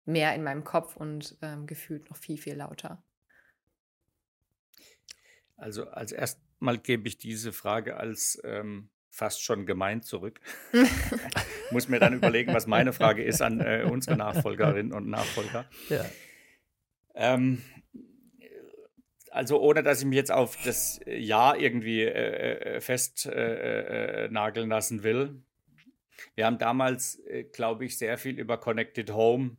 mehr 0.04 0.34
in 0.34 0.42
meinem 0.42 0.64
Kopf 0.64 0.96
und 0.96 1.36
ähm, 1.42 1.66
gefühlt 1.66 2.10
noch 2.10 2.16
viel, 2.16 2.38
viel 2.38 2.54
lauter. 2.54 3.02
Also 5.56 5.88
als 5.88 6.10
erstmal 6.10 6.78
gebe 6.78 7.06
ich 7.06 7.18
diese 7.18 7.52
Frage 7.52 7.96
als 7.96 8.40
ähm, 8.44 8.88
fast 9.12 9.44
schon 9.44 9.66
gemeint 9.66 10.04
zurück. 10.06 10.40
Muss 11.70 11.88
mir 11.88 12.00
dann 12.00 12.14
überlegen, 12.14 12.52
was 12.54 12.66
meine 12.66 12.92
Frage 12.92 13.22
ist 13.22 13.42
an 13.42 13.60
äh, 13.60 13.86
unsere 13.88 14.16
Nachfolgerinnen 14.16 14.92
und 14.92 15.08
Nachfolger. 15.08 15.66
Ja. 15.90 16.04
Ähm, 17.14 17.62
also 19.30 19.60
ohne 19.60 19.82
dass 19.82 20.00
ich 20.00 20.06
mich 20.06 20.16
jetzt 20.16 20.32
auf 20.32 20.56
das 20.64 20.98
Jahr 21.06 21.58
irgendwie 21.58 22.02
äh, 22.02 22.76
äh 22.76 22.80
festnageln 22.80 24.70
äh, 24.70 24.74
äh 24.74 24.74
lassen 24.74 25.02
will. 25.02 25.42
Wir 26.34 26.46
haben 26.46 26.58
damals, 26.58 27.20
äh, 27.26 27.44
glaube 27.44 27.84
ich, 27.84 27.98
sehr 27.98 28.16
viel 28.16 28.38
über 28.38 28.58
Connected 28.58 29.12
Home. 29.12 29.56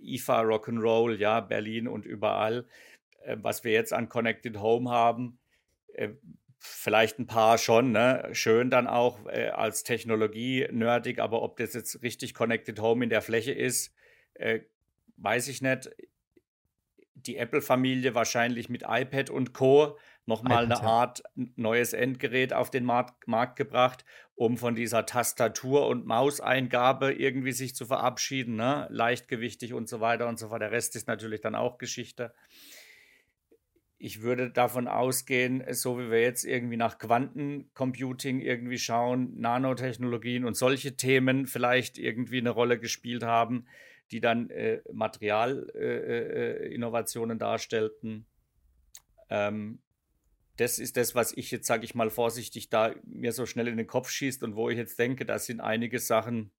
IFA 0.00 0.42
Rock'n'Roll, 0.42 1.16
ja, 1.16 1.40
Berlin 1.40 1.88
und 1.88 2.06
überall. 2.06 2.66
was 3.36 3.64
wir 3.64 3.72
jetzt 3.72 3.92
an 3.92 4.08
Connected 4.08 4.58
Home 4.58 4.90
haben, 4.90 5.40
vielleicht 6.66 7.18
ein 7.18 7.26
paar 7.26 7.58
schon, 7.58 7.92
ne? 7.92 8.28
Schön 8.32 8.70
dann 8.70 8.86
auch 8.86 9.26
äh, 9.26 9.48
als 9.48 9.84
Technologie 9.84 10.66
nerdig, 10.72 11.18
aber 11.18 11.42
ob 11.42 11.58
das 11.58 11.74
jetzt 11.74 12.02
richtig 12.02 12.34
Connected 12.34 12.80
Home 12.80 13.04
in 13.04 13.10
der 13.10 13.22
Fläche 13.22 13.52
ist, 13.52 13.94
äh, 14.34 14.60
weiß 15.18 15.48
ich 15.48 15.60
nicht. 15.60 15.90
Die 17.14 17.36
Apple-Familie 17.36 18.14
wahrscheinlich 18.14 18.68
mit 18.68 18.82
iPad 18.86 19.30
und 19.30 19.52
Co. 19.52 19.98
nochmal 20.26 20.64
eine. 20.64 20.80
Art 20.80 21.22
neues 21.34 21.92
Endgerät 21.92 22.52
auf 22.52 22.70
den 22.70 22.84
Markt, 22.84 23.28
Markt 23.28 23.56
gebracht, 23.56 24.04
um 24.34 24.56
von 24.58 24.74
dieser 24.74 25.06
Tastatur- 25.06 25.86
und 25.86 26.06
Mauseingabe 26.06 27.12
irgendwie 27.12 27.52
sich 27.52 27.74
zu 27.74 27.86
verabschieden, 27.86 28.56
ne? 28.56 28.88
leichtgewichtig 28.90 29.74
und 29.74 29.88
so 29.88 30.00
weiter 30.00 30.28
und 30.28 30.38
so 30.38 30.48
fort. 30.48 30.62
Der 30.62 30.72
Rest 30.72 30.96
ist 30.96 31.08
natürlich 31.08 31.40
dann 31.40 31.54
auch 31.54 31.78
Geschichte 31.78 32.34
ich 34.04 34.20
würde 34.20 34.50
davon 34.50 34.86
ausgehen, 34.86 35.64
so 35.70 35.98
wie 35.98 36.10
wir 36.10 36.20
jetzt 36.20 36.44
irgendwie 36.44 36.76
nach 36.76 36.98
Quantencomputing 36.98 38.42
irgendwie 38.42 38.76
schauen, 38.76 39.40
Nanotechnologien 39.40 40.44
und 40.44 40.58
solche 40.58 40.94
Themen 40.94 41.46
vielleicht 41.46 41.96
irgendwie 41.96 42.36
eine 42.36 42.50
Rolle 42.50 42.78
gespielt 42.78 43.22
haben, 43.22 43.66
die 44.10 44.20
dann 44.20 44.50
äh, 44.50 44.82
Materialinnovationen 44.92 47.30
äh, 47.30 47.36
äh, 47.36 47.38
darstellten. 47.38 48.26
Ähm, 49.30 49.78
das 50.58 50.78
ist 50.78 50.98
das, 50.98 51.14
was 51.14 51.34
ich 51.34 51.50
jetzt, 51.50 51.66
sage 51.66 51.86
ich 51.86 51.94
mal 51.94 52.10
vorsichtig, 52.10 52.68
da 52.68 52.94
mir 53.06 53.32
so 53.32 53.46
schnell 53.46 53.68
in 53.68 53.78
den 53.78 53.86
Kopf 53.86 54.10
schießt 54.10 54.42
und 54.42 54.54
wo 54.54 54.68
ich 54.68 54.76
jetzt 54.76 54.98
denke, 54.98 55.24
da 55.24 55.38
sind 55.38 55.62
einige 55.62 55.98
Sachen, 55.98 56.50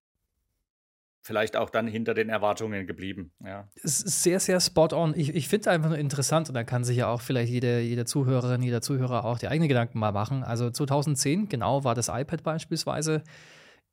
vielleicht 1.26 1.57
auch 1.57 1.71
dann 1.71 1.88
hinter 1.88 2.13
den 2.13 2.30
Erwartungen 2.30 2.86
geblieben. 2.86 3.32
Ja. 3.43 3.67
Es 3.82 4.03
ist 4.03 4.21
sehr, 4.21 4.39
sehr 4.39 4.59
spot 4.59 4.89
on. 4.93 5.15
Ich, 5.17 5.34
ich 5.34 5.47
finde 5.47 5.71
einfach 5.71 5.89
nur 5.89 5.97
interessant 5.97 6.49
und 6.49 6.53
da 6.53 6.63
kann 6.63 6.84
sich 6.84 6.97
ja 6.97 7.07
auch 7.07 7.19
vielleicht 7.19 7.51
jede, 7.51 7.80
jede 7.80 8.05
Zuhörerin, 8.05 8.61
jeder 8.61 8.82
Zuhörer 8.82 9.26
auch 9.26 9.39
die 9.39 9.47
eigenen 9.47 9.67
Gedanken 9.67 9.97
mal 9.97 10.11
machen. 10.11 10.43
Also 10.43 10.69
2010, 10.69 11.49
genau, 11.49 11.84
war 11.84 11.95
das 11.95 12.09
iPad 12.09 12.43
beispielsweise. 12.43 13.23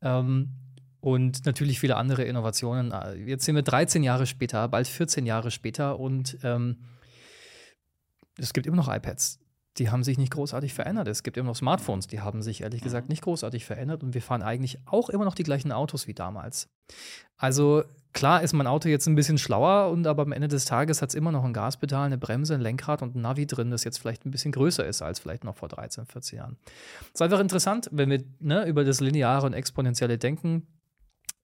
Ähm, 0.02 0.50
und 1.00 1.46
natürlich 1.46 1.80
viele 1.80 1.96
andere 1.96 2.24
Innovationen. 2.24 2.92
Jetzt 3.26 3.46
sind 3.46 3.54
wir 3.54 3.62
13 3.62 4.02
Jahre 4.02 4.26
später, 4.26 4.68
bald 4.68 4.86
14 4.86 5.24
Jahre 5.24 5.50
später 5.50 5.98
und 5.98 6.36
ähm, 6.42 6.84
es 8.36 8.52
gibt 8.52 8.66
immer 8.66 8.76
noch 8.76 8.94
iPads 8.94 9.41
die 9.78 9.90
haben 9.90 10.04
sich 10.04 10.18
nicht 10.18 10.32
großartig 10.32 10.74
verändert. 10.74 11.08
Es 11.08 11.22
gibt 11.22 11.36
immer 11.36 11.48
noch 11.48 11.56
Smartphones, 11.56 12.06
die 12.06 12.20
haben 12.20 12.42
sich 12.42 12.62
ehrlich 12.62 12.82
gesagt 12.82 13.08
mhm. 13.08 13.12
nicht 13.12 13.22
großartig 13.22 13.64
verändert 13.64 14.02
und 14.02 14.14
wir 14.14 14.22
fahren 14.22 14.42
eigentlich 14.42 14.78
auch 14.86 15.08
immer 15.08 15.24
noch 15.24 15.34
die 15.34 15.44
gleichen 15.44 15.72
Autos 15.72 16.06
wie 16.06 16.14
damals. 16.14 16.68
Also 17.38 17.82
klar 18.12 18.42
ist 18.42 18.52
mein 18.52 18.66
Auto 18.66 18.88
jetzt 18.88 19.06
ein 19.06 19.14
bisschen 19.14 19.38
schlauer 19.38 19.90
und 19.90 20.06
aber 20.06 20.22
am 20.22 20.32
Ende 20.32 20.48
des 20.48 20.66
Tages 20.66 21.00
hat 21.00 21.08
es 21.08 21.14
immer 21.14 21.32
noch 21.32 21.44
ein 21.44 21.54
Gaspedal, 21.54 22.04
eine 22.04 22.18
Bremse, 22.18 22.54
ein 22.54 22.60
Lenkrad 22.60 23.00
und 23.02 23.16
ein 23.16 23.22
Navi 23.22 23.46
drin, 23.46 23.70
das 23.70 23.84
jetzt 23.84 23.98
vielleicht 23.98 24.26
ein 24.26 24.30
bisschen 24.30 24.52
größer 24.52 24.84
ist 24.84 25.00
als 25.00 25.18
vielleicht 25.18 25.44
noch 25.44 25.56
vor 25.56 25.68
13, 25.68 26.04
14 26.04 26.38
Jahren. 26.38 26.56
Es 27.04 27.14
ist 27.14 27.22
einfach 27.22 27.40
interessant, 27.40 27.88
wenn 27.92 28.10
wir 28.10 28.22
ne, 28.40 28.66
über 28.66 28.84
das 28.84 29.00
lineare 29.00 29.46
und 29.46 29.54
exponentielle 29.54 30.18
Denken 30.18 30.66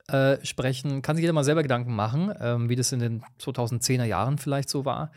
äh, 0.09 0.45
sprechen, 0.45 1.01
kann 1.01 1.17
sich 1.17 1.23
jeder 1.23 1.33
mal 1.33 1.45
selber 1.45 1.63
Gedanken 1.63 1.95
machen, 1.95 2.33
ähm, 2.41 2.69
wie 2.69 2.77
das 2.77 2.93
in 2.93 3.01
den 3.01 3.23
2010er 3.41 4.05
Jahren 4.05 4.37
vielleicht 4.37 4.69
so 4.69 4.85
war 4.85 5.13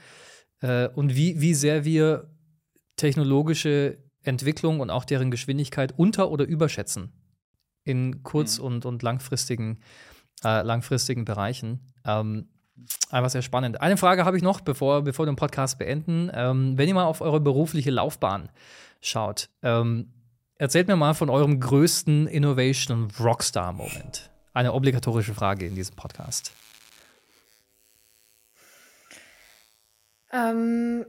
äh, 0.61 0.87
und 0.89 1.15
wie, 1.15 1.41
wie 1.41 1.53
sehr 1.53 1.83
wir 1.83 2.29
technologische 3.01 3.97
Entwicklung 4.23 4.79
und 4.79 4.91
auch 4.91 5.05
deren 5.05 5.31
Geschwindigkeit 5.31 5.93
unter- 5.97 6.29
oder 6.29 6.45
überschätzen 6.45 7.11
in 7.83 8.21
kurz- 8.23 8.59
mhm. 8.59 8.65
und, 8.65 8.85
und 8.85 9.03
langfristigen, 9.03 9.79
äh, 10.43 10.61
langfristigen 10.61 11.25
Bereichen. 11.25 11.93
Ähm, 12.05 12.47
einfach 13.09 13.31
sehr 13.31 13.41
spannend. 13.41 13.81
Eine 13.81 13.97
Frage 13.97 14.23
habe 14.23 14.37
ich 14.37 14.43
noch, 14.43 14.61
bevor, 14.61 15.03
bevor 15.03 15.25
wir 15.25 15.31
den 15.31 15.35
Podcast 15.35 15.79
beenden. 15.79 16.29
Ähm, 16.33 16.77
wenn 16.77 16.87
ihr 16.87 16.93
mal 16.93 17.05
auf 17.05 17.21
eure 17.21 17.39
berufliche 17.39 17.89
Laufbahn 17.89 18.49
schaut, 19.01 19.49
ähm, 19.63 20.13
erzählt 20.55 20.87
mir 20.87 20.95
mal 20.95 21.15
von 21.15 21.31
eurem 21.31 21.59
größten 21.59 22.27
Innovation 22.27 23.09
Rockstar-Moment. 23.19 24.29
Eine 24.53 24.73
obligatorische 24.73 25.33
Frage 25.33 25.65
in 25.65 25.73
diesem 25.73 25.95
Podcast. 25.95 26.51
Ähm, 30.31 31.05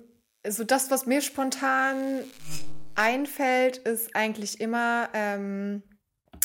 so 0.49 0.65
das, 0.65 0.91
was 0.91 1.07
mir 1.07 1.21
spontan 1.23 2.25
einfällt, 2.95 3.79
ist 3.79 4.15
eigentlich 4.15 4.61
immer, 4.61 5.09
ähm, 5.15 5.83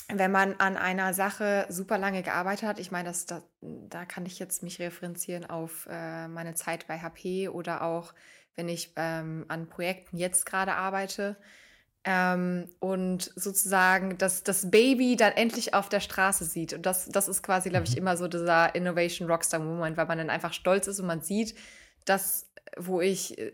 wenn 0.09 0.31
man 0.31 0.55
an 0.59 0.77
einer 0.77 1.13
Sache 1.13 1.65
super 1.69 1.97
lange 1.97 2.23
gearbeitet 2.23 2.67
hat. 2.67 2.79
Ich 2.79 2.91
meine, 2.91 3.09
das, 3.09 3.25
das, 3.25 3.43
da 3.61 4.05
kann 4.05 4.25
ich 4.25 4.39
jetzt 4.39 4.63
mich 4.63 4.79
referenzieren 4.79 5.45
auf 5.49 5.87
äh, 5.89 6.27
meine 6.27 6.53
Zeit 6.55 6.87
bei 6.87 6.99
HP 6.99 7.49
oder 7.49 7.81
auch, 7.83 8.13
wenn 8.55 8.69
ich 8.69 8.93
ähm, 8.95 9.45
an 9.49 9.67
Projekten 9.69 10.17
jetzt 10.17 10.45
gerade 10.45 10.73
arbeite. 10.75 11.37
ähm, 12.05 12.69
und 12.79 13.31
sozusagen 13.35 14.17
das, 14.17 14.43
das 14.43 14.71
Baby 14.71 15.17
dann 15.17 15.33
endlich 15.33 15.73
auf 15.73 15.89
der 15.89 15.99
Straße 15.99 16.45
sieht. 16.45 16.73
Und 16.73 16.85
das, 16.85 17.07
das 17.09 17.27
ist 17.27 17.43
quasi, 17.43 17.69
glaube 17.69 17.85
ich, 17.85 17.95
Mhm. 17.95 17.97
immer 17.97 18.17
so 18.17 18.27
dieser 18.29 18.73
Innovation 18.75 19.29
Rockstar 19.29 19.59
Moment, 19.59 19.97
weil 19.97 20.05
man 20.07 20.17
dann 20.19 20.29
einfach 20.29 20.53
stolz 20.53 20.87
ist 20.87 20.99
und 21.01 21.07
man 21.07 21.21
sieht, 21.21 21.55
dass, 22.05 22.46
wo 22.79 23.01
ich 23.01 23.37
äh, 23.37 23.51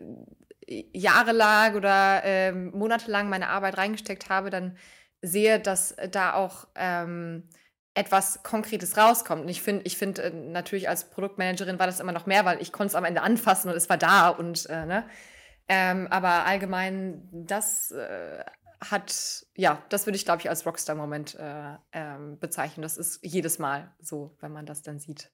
jahrelang 0.66 1.76
oder 1.76 2.22
ähm, 2.24 2.70
monatelang 2.72 3.28
meine 3.28 3.48
Arbeit 3.48 3.76
reingesteckt 3.76 4.28
habe, 4.28 4.50
dann 4.50 4.76
sehe, 5.20 5.60
dass 5.60 5.96
da 6.10 6.34
auch 6.34 6.68
ähm, 6.74 7.48
etwas 7.94 8.42
Konkretes 8.42 8.96
rauskommt. 8.96 9.42
Und 9.42 9.48
ich 9.48 9.62
finde, 9.62 9.84
ich 9.84 9.96
finde 9.96 10.22
äh, 10.22 10.30
natürlich 10.30 10.88
als 10.88 11.10
Produktmanagerin 11.10 11.78
war 11.78 11.86
das 11.86 12.00
immer 12.00 12.12
noch 12.12 12.26
mehr, 12.26 12.44
weil 12.44 12.60
ich 12.60 12.72
konnte 12.72 12.88
es 12.88 12.94
am 12.94 13.04
Ende 13.04 13.22
anfassen 13.22 13.70
und 13.70 13.76
es 13.76 13.88
war 13.88 13.98
da 13.98 14.28
und 14.28 14.66
äh, 14.68 14.86
ne. 14.86 15.08
Ähm, 15.66 16.08
aber 16.10 16.44
allgemein, 16.44 17.26
das 17.32 17.90
äh, 17.90 18.44
hat, 18.90 19.46
ja, 19.56 19.82
das 19.88 20.06
würde 20.06 20.16
ich, 20.16 20.26
glaube 20.26 20.40
ich, 20.42 20.50
als 20.50 20.66
Rockstar-Moment 20.66 21.36
äh, 21.36 21.76
ähm, 21.92 22.38
bezeichnen. 22.38 22.82
Das 22.82 22.98
ist 22.98 23.20
jedes 23.24 23.58
Mal 23.58 23.90
so, 23.98 24.36
wenn 24.40 24.52
man 24.52 24.66
das 24.66 24.82
dann 24.82 24.98
sieht. 24.98 25.30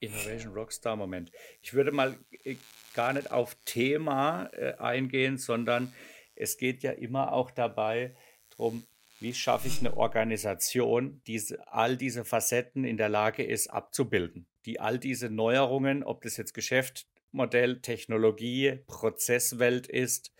Innovation 0.00 0.52
Rockstar 0.52 0.96
Moment. 0.96 1.32
Ich 1.62 1.74
würde 1.74 1.92
mal 1.92 2.16
äh, 2.44 2.56
gar 2.94 3.12
nicht 3.12 3.30
auf 3.30 3.56
Thema 3.64 4.50
äh, 4.52 4.74
eingehen, 4.74 5.38
sondern 5.38 5.92
es 6.34 6.58
geht 6.58 6.82
ja 6.82 6.92
immer 6.92 7.32
auch 7.32 7.50
dabei 7.50 8.14
darum, 8.50 8.86
wie 9.20 9.32
schaffe 9.32 9.68
ich 9.68 9.80
eine 9.80 9.96
Organisation, 9.96 11.22
die 11.26 11.42
all 11.66 11.96
diese 11.96 12.24
Facetten 12.24 12.84
in 12.84 12.98
der 12.98 13.08
Lage 13.08 13.42
ist 13.42 13.68
abzubilden, 13.68 14.46
die 14.66 14.78
all 14.78 14.98
diese 14.98 15.30
Neuerungen, 15.30 16.04
ob 16.04 16.22
das 16.22 16.36
jetzt 16.36 16.52
Geschäftsmodell, 16.52 17.80
Technologie, 17.80 18.80
Prozesswelt 18.86 19.86
ist, 19.86 20.32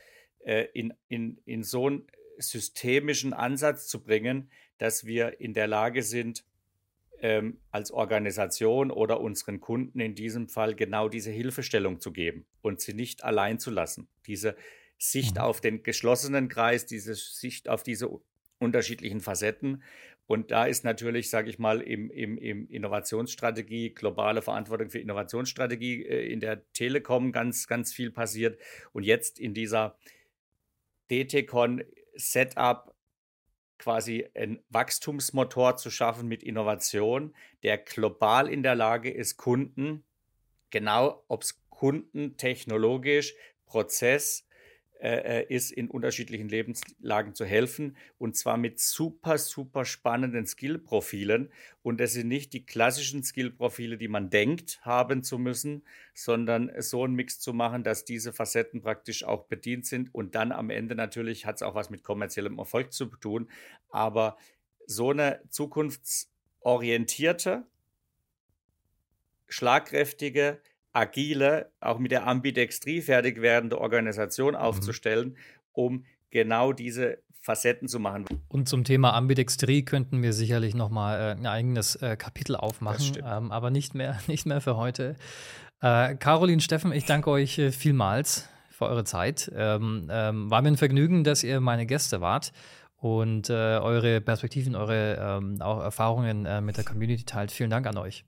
äh, 0.45 0.67
in, 0.75 0.93
in, 1.09 1.41
in 1.47 1.63
so 1.63 1.87
einen 1.87 2.07
systemischen 2.39 3.33
Ansatz 3.33 3.89
zu 3.89 4.03
bringen, 4.03 4.51
dass 4.77 5.07
wir 5.07 5.41
in 5.41 5.55
der 5.55 5.67
Lage 5.67 6.03
sind, 6.03 6.45
ähm, 7.21 7.59
als 7.71 7.91
Organisation 7.91 8.91
oder 8.91 9.21
unseren 9.21 9.61
Kunden 9.61 10.01
in 10.01 10.15
diesem 10.15 10.49
Fall 10.49 10.75
genau 10.75 11.09
diese 11.09 11.31
Hilfestellung 11.31 12.01
zu 12.01 12.13
geben 12.13 12.47
und 12.63 12.81
sie 12.81 12.95
nicht 12.95 13.25
allein 13.25 13.59
zu 13.59 13.71
lassen. 13.71 14.09
Diese 14.27 14.57
Sicht 14.99 15.37
Mhm. 15.37 15.43
auf 15.43 15.61
den 15.61 15.83
geschlossenen 15.83 16.49
Kreis, 16.49 16.87
diese 16.87 17.15
Sicht 17.15 17.69
auf 17.69 17.83
diese 17.83 18.09
unterschiedlichen 18.59 19.21
Facetten. 19.21 19.83
Und 20.27 20.51
da 20.51 20.67
ist 20.67 20.85
natürlich, 20.85 21.31
sage 21.31 21.51
ich 21.51 21.59
mal, 21.59 21.81
im, 21.81 22.11
im, 22.11 22.37
im 22.39 22.69
Innovationsstrategie, 22.69 23.91
globale 23.91 24.43
Verantwortung 24.43 24.91
für 24.91 24.99
Innovationsstrategie 24.99 26.05
äh, 26.05 26.33
in 26.33 26.41
der 26.41 26.71
Telekom 26.73 27.31
ganz, 27.31 27.69
ganz 27.69 27.93
viel 27.93 28.11
passiert. 28.11 28.59
Und 28.93 29.05
jetzt 29.05 29.39
in 29.39 29.55
dieser 29.55 29.97
DTCon 31.11 31.85
Setup 32.15 32.96
quasi 33.79 34.29
einen 34.35 34.63
Wachstumsmotor 34.71 35.77
zu 35.77 35.91
schaffen 35.91 36.29
mit 36.29 36.43
Innovation, 36.43 37.35
der 37.63 37.79
global 37.79 38.49
in 38.49 38.63
der 38.63 38.75
Lage 38.75 39.11
ist, 39.11 39.37
Kunden, 39.37 40.05
genau 40.71 41.25
ob 41.29 41.43
es 41.43 41.63
Kunden 41.69 42.37
technologisch, 42.37 43.35
Prozess 43.67 44.46
ist, 45.49 45.73
in 45.73 45.89
unterschiedlichen 45.89 46.49
Lebenslagen 46.49 47.35
zu 47.35 47.45
helfen 47.45 47.97
und 48.19 48.35
zwar 48.35 48.57
mit 48.57 48.81
super, 48.81 49.37
super 49.37 49.85
spannenden 49.85 50.47
Skillprofilen. 50.47 51.53
Und 51.83 52.01
das 52.01 52.15
sind 52.15 52.29
nicht 52.29 52.55
die 52.55 52.65
klassischen 52.65 53.23
Skillprofile, 53.23 53.99
die 53.99 54.09
man 54.09 54.31
denkt 54.31 54.81
haben 54.83 55.23
zu 55.23 55.39
müssen, 55.39 55.83
sondern 56.15 56.73
so 56.79 57.05
einen 57.05 57.15
Mix 57.15 57.41
zu 57.41 57.53
machen, 57.53 57.85
dass 57.85 58.07
diese 58.07 58.33
Facetten 58.33 58.81
praktisch 58.81 59.25
auch 59.25 59.45
bedient 59.45 59.85
sind. 59.85 60.15
Und 60.15 60.35
dann 60.35 60.51
am 60.51 60.71
Ende 60.71 60.95
natürlich 60.95 61.45
hat 61.45 61.57
es 61.57 61.63
auch 61.63 61.75
was 61.75 61.91
mit 61.91 62.03
kommerziellem 62.03 62.59
Erfolg 62.59 62.91
zu 62.93 63.05
tun. 63.07 63.51
Aber 63.91 64.39
so 64.87 65.11
eine 65.11 65.43
zukunftsorientierte, 65.51 67.67
schlagkräftige, 69.49 70.61
agile, 70.97 71.71
auch 71.81 71.99
mit 71.99 72.11
der 72.11 72.27
Ambidextrie 72.27 73.03
fertig 73.03 73.43
werdende 73.43 73.81
Organisation 73.81 74.57
aufzustellen, 74.57 75.37
um 75.73 76.05
genau 76.31 76.73
diese 76.73 77.19
Facetten 77.41 77.87
zu 77.87 78.01
machen. 78.01 78.25
Und 78.49 78.69
zum 78.69 78.83
Thema 78.83 79.13
Ambidextrie 79.15 79.85
könnten 79.85 80.23
wir 80.23 80.33
sicherlich 80.33 80.75
noch 80.75 80.91
mal 80.91 81.19
äh, 81.19 81.39
ein 81.39 81.47
eigenes 81.47 81.97
äh, 81.97 82.17
Kapitel 82.17 82.57
aufmachen, 82.57 83.19
ähm, 83.25 83.53
aber 83.53 83.71
nicht 83.71 83.95
mehr, 83.95 84.19
nicht 84.27 84.47
mehr 84.47 84.61
für 84.61 84.77
heute. 84.77 85.17
Äh, 85.81 86.17
Caroline, 86.17 86.61
Steffen, 86.61 86.93
ich 86.93 87.05
danke 87.05 87.31
euch 87.31 87.59
äh, 87.59 87.71
vielmals 87.71 88.49
für 88.71 88.87
eure 88.87 89.05
Zeit. 89.05 89.51
Ähm, 89.55 90.09
ähm, 90.11 90.51
war 90.51 90.63
mir 90.63 90.69
ein 90.69 90.77
Vergnügen, 90.77 91.25
dass 91.25 91.45
ihr 91.45 91.61
meine 91.61 91.87
Gäste 91.87 92.21
wart 92.21 92.53
und 92.97 93.51
äh, 93.51 93.53
eure 93.53 94.21
Perspektiven, 94.21 94.75
eure 94.75 95.17
ähm, 95.21 95.61
auch 95.61 95.83
Erfahrungen 95.83 96.47
äh, 96.47 96.61
mit 96.61 96.79
der 96.79 96.85
Community 96.85 97.25
teilt. 97.25 97.53
Vielen 97.53 97.71
Dank 97.71 97.87
an 97.87 97.99
euch. 97.99 98.25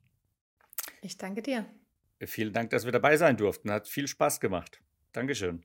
Ich 1.01 1.17
danke 1.17 1.41
dir. 1.41 1.65
Vielen 2.25 2.53
Dank, 2.53 2.69
dass 2.71 2.85
wir 2.85 2.91
dabei 2.91 3.17
sein 3.17 3.37
durften. 3.37 3.71
Hat 3.71 3.87
viel 3.87 4.07
Spaß 4.07 4.39
gemacht. 4.39 4.81
Dankeschön. 5.13 5.63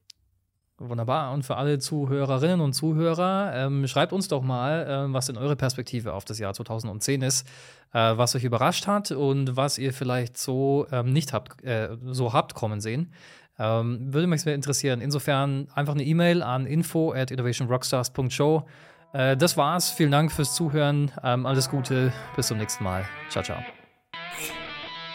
Wunderbar. 0.79 1.33
Und 1.33 1.45
für 1.45 1.57
alle 1.57 1.79
Zuhörerinnen 1.79 2.61
und 2.61 2.73
Zuhörer, 2.73 3.53
ähm, 3.55 3.87
schreibt 3.87 4.13
uns 4.13 4.27
doch 4.27 4.43
mal, 4.43 4.87
ähm, 4.89 5.15
was 5.15 5.27
denn 5.27 5.37
eure 5.37 5.55
Perspektive 5.55 6.13
auf 6.13 6.25
das 6.25 6.41
Jahr 6.41 6.53
2010 6.53 7.23
ist, 7.23 7.47
äh, 7.93 7.99
was 7.99 8.35
euch 8.35 8.43
überrascht 8.43 8.89
hat 8.89 9.13
und 9.13 9.57
was 9.57 9.79
ihr 9.79 9.93
vielleicht 9.93 10.37
so 10.37 10.87
ähm, 10.91 11.13
nicht 11.13 11.33
habt, 11.33 11.63
äh, 11.63 11.97
so 12.07 12.33
habt 12.33 12.55
kommen 12.55 12.81
sehen. 12.81 13.13
Ähm, 13.57 14.13
würde 14.13 14.27
mich 14.27 14.43
sehr 14.43 14.57
interessieren. 14.57 15.01
Insofern 15.01 15.69
einfach 15.75 15.95
eine 15.95 16.03
E-Mail 16.03 16.43
an 16.43 16.67
info 16.67 17.13
at 17.13 17.31
innovationrockstars.show. 17.31 18.67
Äh, 19.13 19.37
das 19.37 19.57
war's. 19.57 19.91
Vielen 19.91 20.11
Dank 20.11 20.33
fürs 20.33 20.57
Zuhören. 20.57 21.13
Ähm, 21.23 21.47
alles 21.47 21.71
Gute. 21.71 22.13
Bis 22.35 22.49
zum 22.49 22.59
nächsten 22.59 22.83
Mal. 22.83 23.05
Ciao, 23.31 23.45
ciao. 23.45 23.59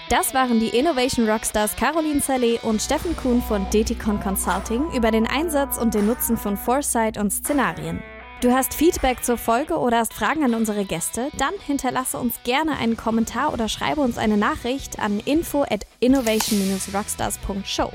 Das 0.10 0.34
waren 0.34 0.60
die 0.60 0.70
Innovation 0.70 1.30
Rockstars 1.30 1.76
Caroline 1.76 2.20
Saleh 2.20 2.60
und 2.64 2.82
Steffen 2.82 3.16
Kuhn 3.16 3.43
von 3.43 3.70
Deticon 3.70 4.20
Consulting 4.20 4.91
über 4.91 5.12
den 5.12 5.28
Einsatz 5.28 5.78
und 5.78 5.93
den 5.93 6.07
Nutzen 6.07 6.36
von 6.36 6.57
Foresight 6.57 7.20
und 7.20 7.30
Szenarien. 7.30 8.01
Du 8.41 8.51
hast 8.51 8.74
Feedback 8.74 9.24
zur 9.24 9.38
Folge 9.38 9.78
oder 9.78 9.99
hast 9.99 10.16
Fragen 10.16 10.43
an 10.43 10.55
unsere 10.55 10.84
Gäste? 10.84 11.30
Dann 11.38 11.53
hinterlasse 11.64 12.18
uns 12.18 12.41
gerne 12.43 12.78
einen 12.78 12.97
Kommentar 12.97 13.53
oder 13.53 13.70
schreibe 13.70 14.01
uns 14.01 14.18
eine 14.18 14.38
Nachricht 14.38 14.97
an 14.97 15.20
info 15.20 15.62
at 15.62 15.86
innovation-rockstars.show. 15.99 17.91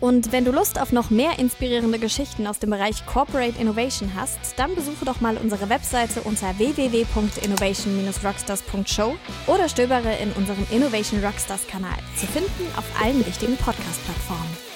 Und 0.00 0.32
wenn 0.32 0.46
du 0.46 0.50
Lust 0.50 0.80
auf 0.80 0.92
noch 0.92 1.10
mehr 1.10 1.38
inspirierende 1.38 1.98
Geschichten 1.98 2.46
aus 2.46 2.58
dem 2.58 2.70
Bereich 2.70 3.04
Corporate 3.06 3.60
Innovation 3.60 4.12
hast, 4.16 4.38
dann 4.56 4.74
besuche 4.74 5.04
doch 5.04 5.20
mal 5.20 5.36
unsere 5.36 5.68
Webseite 5.68 6.22
unter 6.22 6.58
www.innovation-rockstars.show 6.58 9.14
oder 9.46 9.68
stöbere 9.68 10.16
in 10.16 10.32
unserem 10.32 10.66
Innovation 10.70 11.22
Rockstars 11.22 11.66
Kanal, 11.66 11.98
zu 12.16 12.26
finden 12.26 12.66
auf 12.76 12.86
allen 13.02 13.26
wichtigen 13.26 13.58
Podcast-Plattformen. 13.58 14.69